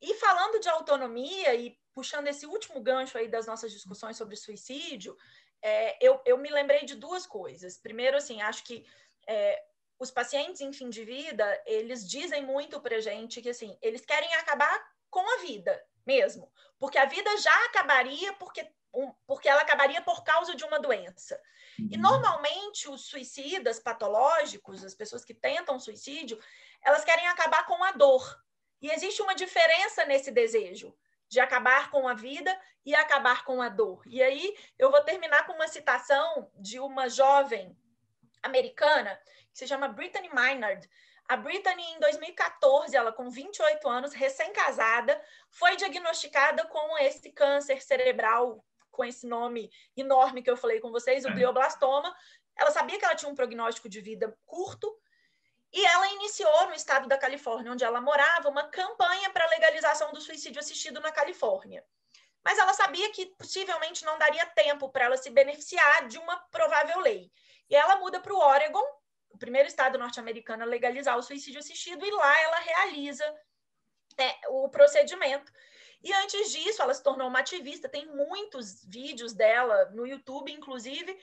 E 0.00 0.14
falando 0.14 0.58
de 0.58 0.68
autonomia 0.70 1.54
e 1.54 1.78
puxando 1.94 2.26
esse 2.26 2.46
último 2.46 2.80
gancho 2.80 3.18
aí 3.18 3.28
das 3.28 3.46
nossas 3.46 3.70
discussões 3.70 4.16
sobre 4.16 4.34
suicídio, 4.34 5.14
é, 5.60 5.94
eu, 6.00 6.18
eu 6.24 6.38
me 6.38 6.50
lembrei 6.50 6.86
de 6.86 6.94
duas 6.94 7.26
coisas. 7.26 7.76
Primeiro, 7.76 8.16
assim, 8.16 8.40
acho 8.40 8.64
que 8.64 8.86
é, 9.28 9.62
os 9.98 10.10
pacientes 10.10 10.62
em 10.62 10.72
fim 10.72 10.88
de 10.88 11.04
vida, 11.04 11.62
eles 11.66 12.08
dizem 12.08 12.46
muito 12.46 12.80
para 12.80 12.98
gente 12.98 13.42
que, 13.42 13.50
assim, 13.50 13.76
eles 13.82 14.06
querem 14.06 14.32
acabar 14.36 14.90
com 15.10 15.20
a 15.34 15.42
vida 15.42 15.84
mesmo, 16.06 16.50
porque 16.78 16.96
a 16.96 17.04
vida 17.04 17.36
já 17.36 17.64
acabaria 17.66 18.32
porque, 18.34 18.66
um, 18.96 19.12
porque 19.26 19.48
ela 19.48 19.62
acabaria 19.62 20.00
por 20.00 20.24
causa 20.24 20.54
de 20.54 20.64
uma 20.64 20.78
doença. 20.78 21.40
Uhum. 21.78 21.88
E 21.92 21.96
normalmente 21.96 22.88
os 22.88 23.06
suicidas 23.06 23.78
patológicos, 23.78 24.84
as 24.84 24.94
pessoas 24.94 25.24
que 25.24 25.34
tentam 25.34 25.78
suicídio, 25.78 26.40
elas 26.82 27.04
querem 27.04 27.28
acabar 27.28 27.66
com 27.66 27.84
a 27.84 27.92
dor. 27.92 28.42
E 28.80 28.90
existe 28.90 29.20
uma 29.22 29.34
diferença 29.34 30.04
nesse 30.04 30.30
desejo 30.30 30.96
de 31.28 31.40
acabar 31.40 31.90
com 31.90 32.08
a 32.08 32.14
vida 32.14 32.58
e 32.84 32.94
acabar 32.94 33.44
com 33.44 33.60
a 33.60 33.68
dor. 33.68 34.02
E 34.06 34.22
aí 34.22 34.56
eu 34.78 34.90
vou 34.90 35.02
terminar 35.02 35.44
com 35.46 35.52
uma 35.52 35.68
citação 35.68 36.50
de 36.54 36.78
uma 36.78 37.08
jovem 37.08 37.76
americana 38.42 39.20
que 39.52 39.58
se 39.58 39.66
chama 39.66 39.88
Brittany 39.88 40.28
Maynard, 40.28 40.88
a 41.28 41.36
Brittany, 41.36 41.82
em 41.82 41.98
2014, 41.98 42.96
ela 42.96 43.12
com 43.12 43.28
28 43.28 43.88
anos, 43.88 44.12
recém-casada, 44.12 45.20
foi 45.50 45.74
diagnosticada 45.74 46.64
com 46.66 46.96
esse 46.98 47.32
câncer 47.32 47.82
cerebral, 47.82 48.64
com 48.96 49.04
esse 49.04 49.26
nome 49.26 49.70
enorme 49.96 50.42
que 50.42 50.50
eu 50.50 50.56
falei 50.56 50.80
com 50.80 50.90
vocês, 50.90 51.24
o 51.24 51.28
é. 51.28 51.32
glioblastoma. 51.32 52.12
Ela 52.56 52.70
sabia 52.70 52.98
que 52.98 53.04
ela 53.04 53.14
tinha 53.14 53.30
um 53.30 53.34
prognóstico 53.34 53.88
de 53.88 54.00
vida 54.00 54.36
curto, 54.46 54.90
e 55.72 55.84
ela 55.84 56.08
iniciou 56.14 56.68
no 56.68 56.74
estado 56.74 57.06
da 57.06 57.18
Califórnia, 57.18 57.70
onde 57.70 57.84
ela 57.84 58.00
morava, 58.00 58.48
uma 58.48 58.68
campanha 58.68 59.28
para 59.30 59.44
a 59.44 59.50
legalização 59.50 60.10
do 60.12 60.20
suicídio 60.20 60.58
assistido 60.58 61.00
na 61.00 61.12
Califórnia. 61.12 61.84
Mas 62.42 62.58
ela 62.58 62.72
sabia 62.72 63.10
que 63.12 63.26
possivelmente 63.36 64.04
não 64.04 64.16
daria 64.16 64.46
tempo 64.46 64.88
para 64.88 65.04
ela 65.04 65.16
se 65.16 65.28
beneficiar 65.28 66.08
de 66.08 66.16
uma 66.16 66.36
provável 66.50 67.00
lei. 67.00 67.30
E 67.68 67.74
ela 67.74 67.96
muda 67.96 68.20
para 68.20 68.32
o 68.32 68.38
Oregon, 68.38 68.84
o 69.30 69.36
primeiro 69.36 69.68
estado 69.68 69.98
norte-americano 69.98 70.62
a 70.62 70.66
legalizar 70.66 71.18
o 71.18 71.22
suicídio 71.22 71.58
assistido, 71.58 72.06
e 72.06 72.10
lá 72.10 72.40
ela 72.40 72.58
realiza 72.60 73.24
é, 74.16 74.48
o 74.48 74.68
procedimento. 74.70 75.52
E 76.06 76.12
antes 76.12 76.52
disso, 76.52 76.80
ela 76.80 76.94
se 76.94 77.02
tornou 77.02 77.26
uma 77.26 77.40
ativista, 77.40 77.88
tem 77.88 78.06
muitos 78.06 78.84
vídeos 78.84 79.32
dela 79.32 79.86
no 79.86 80.06
YouTube, 80.06 80.52
inclusive, 80.52 81.20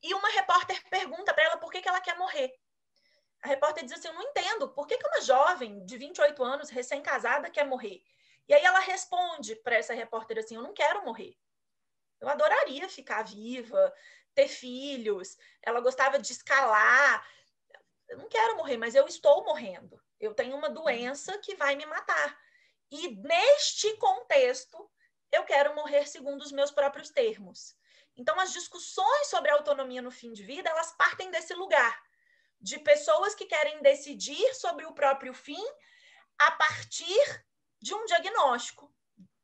e 0.00 0.14
uma 0.14 0.28
repórter 0.28 0.80
pergunta 0.88 1.34
para 1.34 1.42
ela 1.42 1.56
por 1.56 1.72
que, 1.72 1.82
que 1.82 1.88
ela 1.88 2.00
quer 2.00 2.16
morrer. 2.16 2.54
A 3.42 3.48
repórter 3.48 3.82
diz 3.82 3.94
assim: 3.94 4.06
Eu 4.06 4.14
não 4.14 4.22
entendo, 4.22 4.68
por 4.68 4.86
que, 4.86 4.96
que 4.96 5.04
uma 5.08 5.20
jovem 5.20 5.84
de 5.84 5.98
28 5.98 6.44
anos, 6.44 6.70
recém-casada, 6.70 7.50
quer 7.50 7.66
morrer? 7.66 8.04
E 8.46 8.54
aí 8.54 8.64
ela 8.64 8.78
responde 8.78 9.56
para 9.56 9.74
essa 9.74 9.94
repórter 9.94 10.38
assim: 10.38 10.54
Eu 10.54 10.62
não 10.62 10.72
quero 10.72 11.04
morrer. 11.04 11.36
Eu 12.20 12.28
adoraria 12.28 12.88
ficar 12.88 13.24
viva, 13.24 13.92
ter 14.32 14.46
filhos. 14.46 15.36
Ela 15.60 15.80
gostava 15.80 16.20
de 16.20 16.30
escalar. 16.30 17.28
Eu 18.08 18.18
não 18.18 18.28
quero 18.28 18.56
morrer, 18.56 18.76
mas 18.76 18.94
eu 18.94 19.08
estou 19.08 19.42
morrendo. 19.42 20.00
Eu 20.20 20.32
tenho 20.34 20.56
uma 20.56 20.70
doença 20.70 21.36
que 21.38 21.56
vai 21.56 21.74
me 21.74 21.84
matar. 21.86 22.38
E 22.90 23.14
neste 23.16 23.96
contexto, 23.96 24.90
eu 25.30 25.44
quero 25.44 25.74
morrer 25.74 26.06
segundo 26.08 26.42
os 26.42 26.52
meus 26.52 26.70
próprios 26.70 27.10
termos. 27.10 27.76
Então, 28.16 28.38
as 28.40 28.52
discussões 28.52 29.28
sobre 29.28 29.50
autonomia 29.50 30.02
no 30.02 30.10
fim 30.10 30.32
de 30.32 30.42
vida, 30.42 30.68
elas 30.68 30.92
partem 30.92 31.30
desse 31.30 31.54
lugar 31.54 32.02
de 32.60 32.78
pessoas 32.78 33.34
que 33.34 33.46
querem 33.46 33.80
decidir 33.80 34.54
sobre 34.54 34.84
o 34.84 34.92
próprio 34.92 35.32
fim 35.32 35.64
a 36.38 36.50
partir 36.52 37.44
de 37.80 37.94
um 37.94 38.04
diagnóstico 38.04 38.92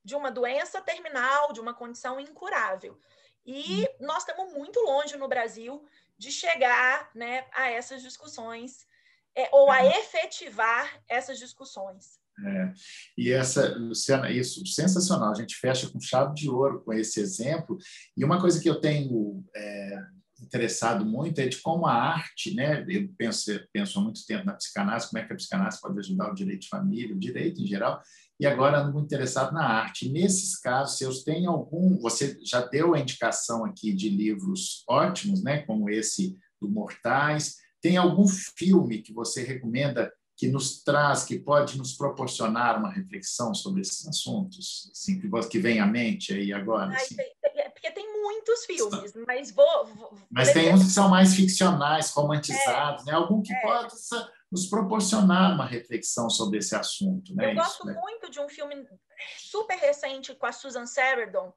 de 0.05 0.15
uma 0.15 0.31
doença 0.31 0.81
terminal, 0.81 1.53
de 1.53 1.61
uma 1.61 1.75
condição 1.75 2.21
incurável. 2.21 3.01
E 3.45 3.89
nós 4.01 4.19
estamos 4.19 4.53
muito 4.53 4.81
longe 4.81 5.17
no 5.17 5.27
Brasil 5.29 5.85
de 6.19 6.31
chegar 6.31 7.11
né, 7.15 7.49
a 7.53 7.71
essas 7.71 8.03
discussões 8.03 8.87
é, 9.35 9.49
ou 9.53 9.71
a 9.71 9.85
efetivar 9.85 11.03
essas 11.09 11.39
discussões. 11.39 12.21
É. 12.45 12.73
E 13.17 13.31
essa, 13.31 13.77
Luciana, 13.79 14.31
isso 14.31 14.65
sensacional. 14.67 15.31
A 15.31 15.35
gente 15.35 15.57
fecha 15.57 15.89
com 15.89 16.01
chave 16.01 16.35
de 16.35 16.51
ouro 16.51 16.83
com 16.85 16.93
esse 16.93 17.21
exemplo. 17.21 17.79
E 18.17 18.25
uma 18.25 18.41
coisa 18.41 18.61
que 18.61 18.69
eu 18.69 18.81
tenho 18.81 19.43
é, 19.55 19.99
interessado 20.43 21.05
muito 21.05 21.41
é 21.41 21.47
de 21.47 21.59
como 21.59 21.87
a 21.87 21.95
arte, 21.95 22.55
né? 22.55 22.85
Eu 22.89 23.09
penso, 23.17 23.59
penso 23.73 23.99
há 23.99 24.03
muito 24.03 24.25
tempo 24.27 24.45
na 24.45 24.53
psicanálise, 24.53 25.09
como 25.09 25.23
é 25.23 25.27
que 25.27 25.33
a 25.33 25.37
psicanálise 25.37 25.81
pode 25.81 25.99
ajudar 25.99 26.31
o 26.31 26.35
direito 26.35 26.63
de 26.63 26.69
família, 26.69 27.15
o 27.15 27.19
direito 27.19 27.63
em 27.63 27.67
geral, 27.67 28.03
e 28.39 28.47
agora 28.47 28.81
ando 28.81 28.93
muito 28.93 29.07
interessado 29.07 29.53
na 29.55 29.65
arte. 29.65 30.11
nesses 30.11 30.59
casos, 30.59 30.99
se 30.99 31.05
eu 31.05 31.25
tenho 31.25 31.51
algum, 31.51 31.99
você 31.99 32.39
já 32.45 32.61
deu 32.61 32.95
a 32.95 33.01
indicação 33.01 33.65
aqui 33.65 33.95
de 33.95 34.11
livros 34.11 34.85
ótimos, 34.89 35.43
né? 35.43 35.63
Como 35.63 35.89
esse 35.89 36.37
do 36.61 36.69
Mortais. 36.69 37.57
Tem 37.81 37.97
algum 37.97 38.27
filme 38.27 39.01
que 39.01 39.13
você 39.13 39.43
recomenda 39.43 40.13
que 40.37 40.49
nos 40.49 40.83
traz, 40.83 41.25
que 41.25 41.39
pode 41.39 41.79
nos 41.79 41.95
proporcionar 41.95 42.79
uma 42.79 42.93
reflexão 42.93 43.55
sobre 43.55 43.81
esses 43.81 44.07
assuntos, 44.07 44.91
assim, 44.93 45.19
que, 45.19 45.49
que 45.49 45.59
vem 45.59 45.81
à 45.81 45.87
mente 45.87 46.35
aí 46.35 46.53
agora? 46.53 46.91
Ai, 46.91 46.97
assim? 46.97 47.17
porque 47.73 47.91
tem 47.91 48.23
muitos 48.23 48.65
filmes, 48.67 49.13
mas 49.27 49.51
vou. 49.51 49.87
vou 49.87 50.19
mas 50.31 50.53
tem 50.53 50.73
uns 50.75 50.85
que 50.85 50.91
são 50.91 51.09
mais 51.09 51.35
ficcionais, 51.35 52.11
romantizados, 52.11 53.07
é, 53.07 53.11
né? 53.11 53.17
Algum 53.17 53.43
que 53.43 53.53
é. 53.53 53.61
possa 53.61 54.31
nos 54.51 54.67
proporcionar 54.67 55.55
uma 55.55 55.67
reflexão 55.67 56.29
sobre 56.29 56.59
esse 56.59 56.75
assunto, 56.75 57.35
né? 57.35 57.53
Eu 57.53 57.55
gosto 57.55 57.87
né? 57.87 57.95
muito 57.95 58.31
de 58.31 58.39
um 58.41 58.49
filme 58.49 58.87
super 59.39 59.77
recente 59.77 60.35
com 60.35 60.47
a 60.47 60.53
Susan 60.53 60.87
Sarandon, 60.87 61.53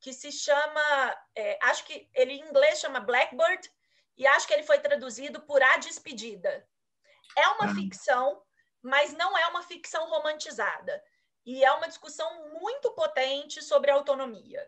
que 0.00 0.12
se 0.12 0.30
chama, 0.32 1.16
é, 1.36 1.58
acho 1.62 1.84
que 1.86 2.08
ele 2.14 2.32
em 2.32 2.48
inglês 2.48 2.80
chama 2.80 3.00
Blackbird, 3.00 3.70
e 4.16 4.26
acho 4.26 4.46
que 4.46 4.54
ele 4.54 4.62
foi 4.62 4.78
traduzido 4.78 5.40
por 5.40 5.62
A 5.62 5.76
Despedida. 5.78 6.64
É 7.36 7.48
uma 7.48 7.70
ah. 7.70 7.74
ficção, 7.74 8.42
mas 8.82 9.12
não 9.14 9.36
é 9.36 9.46
uma 9.46 9.62
ficção 9.62 10.08
romantizada. 10.08 11.02
E 11.46 11.64
é 11.64 11.72
uma 11.72 11.88
discussão 11.88 12.52
muito 12.60 12.90
potente 12.92 13.62
sobre 13.62 13.90
autonomia 13.90 14.66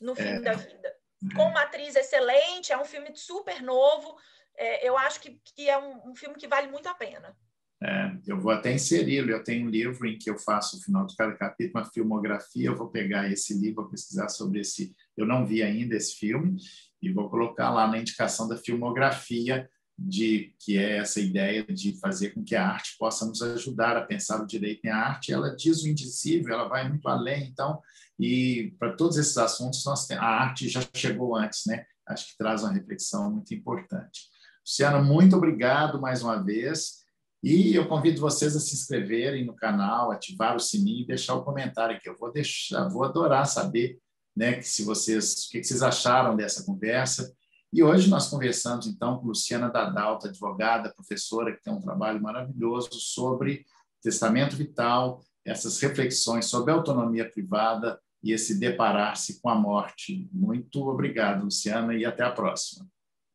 no 0.00 0.14
fim 0.14 0.22
é. 0.22 0.40
da 0.40 0.54
vida. 0.54 0.94
Com 1.36 1.42
uma 1.42 1.62
atriz 1.62 1.94
excelente, 1.94 2.72
é 2.72 2.78
um 2.78 2.84
filme 2.84 3.14
super 3.14 3.62
novo. 3.62 4.16
É, 4.56 4.88
eu 4.88 4.96
acho 4.96 5.20
que, 5.20 5.38
que 5.54 5.68
é 5.68 5.78
um, 5.78 6.10
um, 6.10 6.16
filme 6.16 6.36
que 6.36 6.48
vale 6.48 6.68
muito 6.68 6.88
a 6.88 6.94
pena. 6.94 7.36
É, 7.82 8.12
eu 8.26 8.40
vou 8.40 8.52
até 8.52 8.72
inseri-lo. 8.72 9.30
Eu 9.30 9.44
tenho 9.44 9.66
um 9.66 9.70
livro 9.70 10.06
em 10.06 10.18
que 10.18 10.30
eu 10.30 10.38
faço, 10.38 10.76
no 10.76 10.82
final 10.82 11.04
de 11.04 11.14
cada 11.14 11.36
capítulo, 11.36 11.82
uma 11.82 11.90
filmografia. 11.90 12.68
Eu 12.68 12.76
vou 12.76 12.88
pegar 12.88 13.30
esse 13.30 13.52
livro, 13.52 13.82
vou 13.82 13.90
pesquisar 13.90 14.30
sobre 14.30 14.60
esse. 14.60 14.94
Eu 15.14 15.26
não 15.26 15.44
vi 15.44 15.62
ainda 15.62 15.94
esse 15.94 16.16
filme, 16.16 16.56
e 17.02 17.12
vou 17.12 17.28
colocar 17.28 17.70
lá 17.70 17.86
na 17.86 17.98
indicação 17.98 18.48
da 18.48 18.56
filmografia 18.56 19.68
de 20.02 20.54
que 20.58 20.78
é 20.78 20.96
essa 20.96 21.20
ideia 21.20 21.62
de 21.62 21.98
fazer 22.00 22.30
com 22.30 22.42
que 22.42 22.56
a 22.56 22.66
arte 22.66 22.96
possa 22.98 23.26
nos 23.26 23.42
ajudar 23.42 23.98
a 23.98 24.06
pensar 24.06 24.42
o 24.42 24.46
direito 24.46 24.86
em 24.86 24.88
arte. 24.88 25.30
Ela 25.30 25.54
diz 25.54 25.82
o 25.82 25.88
indizível, 25.88 26.54
ela 26.54 26.68
vai 26.68 26.88
muito 26.88 27.06
além. 27.06 27.48
Então, 27.48 27.78
e 28.18 28.74
para 28.78 28.96
todos 28.96 29.18
esses 29.18 29.36
assuntos, 29.36 29.84
nós 29.84 30.10
a 30.12 30.24
arte 30.24 30.70
já 30.70 30.80
chegou 30.94 31.36
antes, 31.36 31.66
né? 31.66 31.84
Acho 32.08 32.28
que 32.28 32.38
traz 32.38 32.62
uma 32.62 32.72
reflexão 32.72 33.30
muito 33.30 33.52
importante. 33.52 34.22
Luciana, 34.66 35.02
muito 35.02 35.36
obrigado 35.36 36.00
mais 36.00 36.22
uma 36.22 36.42
vez. 36.42 37.00
E 37.42 37.74
eu 37.74 37.86
convido 37.86 38.20
vocês 38.20 38.56
a 38.56 38.60
se 38.60 38.74
inscreverem 38.74 39.44
no 39.44 39.54
canal, 39.54 40.10
ativar 40.10 40.56
o 40.56 40.60
sininho 40.60 41.02
e 41.02 41.06
deixar 41.06 41.34
o 41.34 41.44
comentário 41.44 41.96
aqui. 41.96 42.08
Eu 42.08 42.16
vou 42.16 42.32
deixar, 42.32 42.88
vou 42.88 43.04
adorar 43.04 43.46
saber, 43.46 43.98
né, 44.34 44.54
que 44.54 44.62
se 44.62 44.82
vocês, 44.82 45.46
o 45.46 45.50
que 45.50 45.62
vocês 45.62 45.82
acharam 45.82 46.36
dessa 46.36 46.64
conversa 46.64 47.34
e 47.72 47.82
hoje 47.82 48.10
nós 48.10 48.28
conversamos, 48.28 48.86
então, 48.86 49.18
com 49.18 49.26
Luciana 49.26 49.68
Dadalto, 49.68 50.26
advogada, 50.26 50.92
professora, 50.92 51.54
que 51.54 51.62
tem 51.62 51.72
um 51.72 51.80
trabalho 51.80 52.20
maravilhoso 52.20 52.90
sobre 52.94 53.64
testamento 54.02 54.56
vital, 54.56 55.22
essas 55.44 55.80
reflexões 55.80 56.46
sobre 56.46 56.72
autonomia 56.72 57.30
privada 57.30 58.00
e 58.22 58.32
esse 58.32 58.58
deparar-se 58.58 59.40
com 59.40 59.48
a 59.48 59.54
morte. 59.54 60.28
Muito 60.32 60.88
obrigado, 60.88 61.44
Luciana, 61.44 61.94
e 61.94 62.04
até 62.04 62.24
a 62.24 62.32
próxima. 62.32 62.86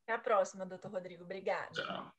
Até 0.04 0.14
a 0.14 0.18
próxima, 0.18 0.66
doutor 0.66 0.92
Rodrigo. 0.92 1.24
Obrigada. 1.24 1.72
Tchau. 1.72 2.12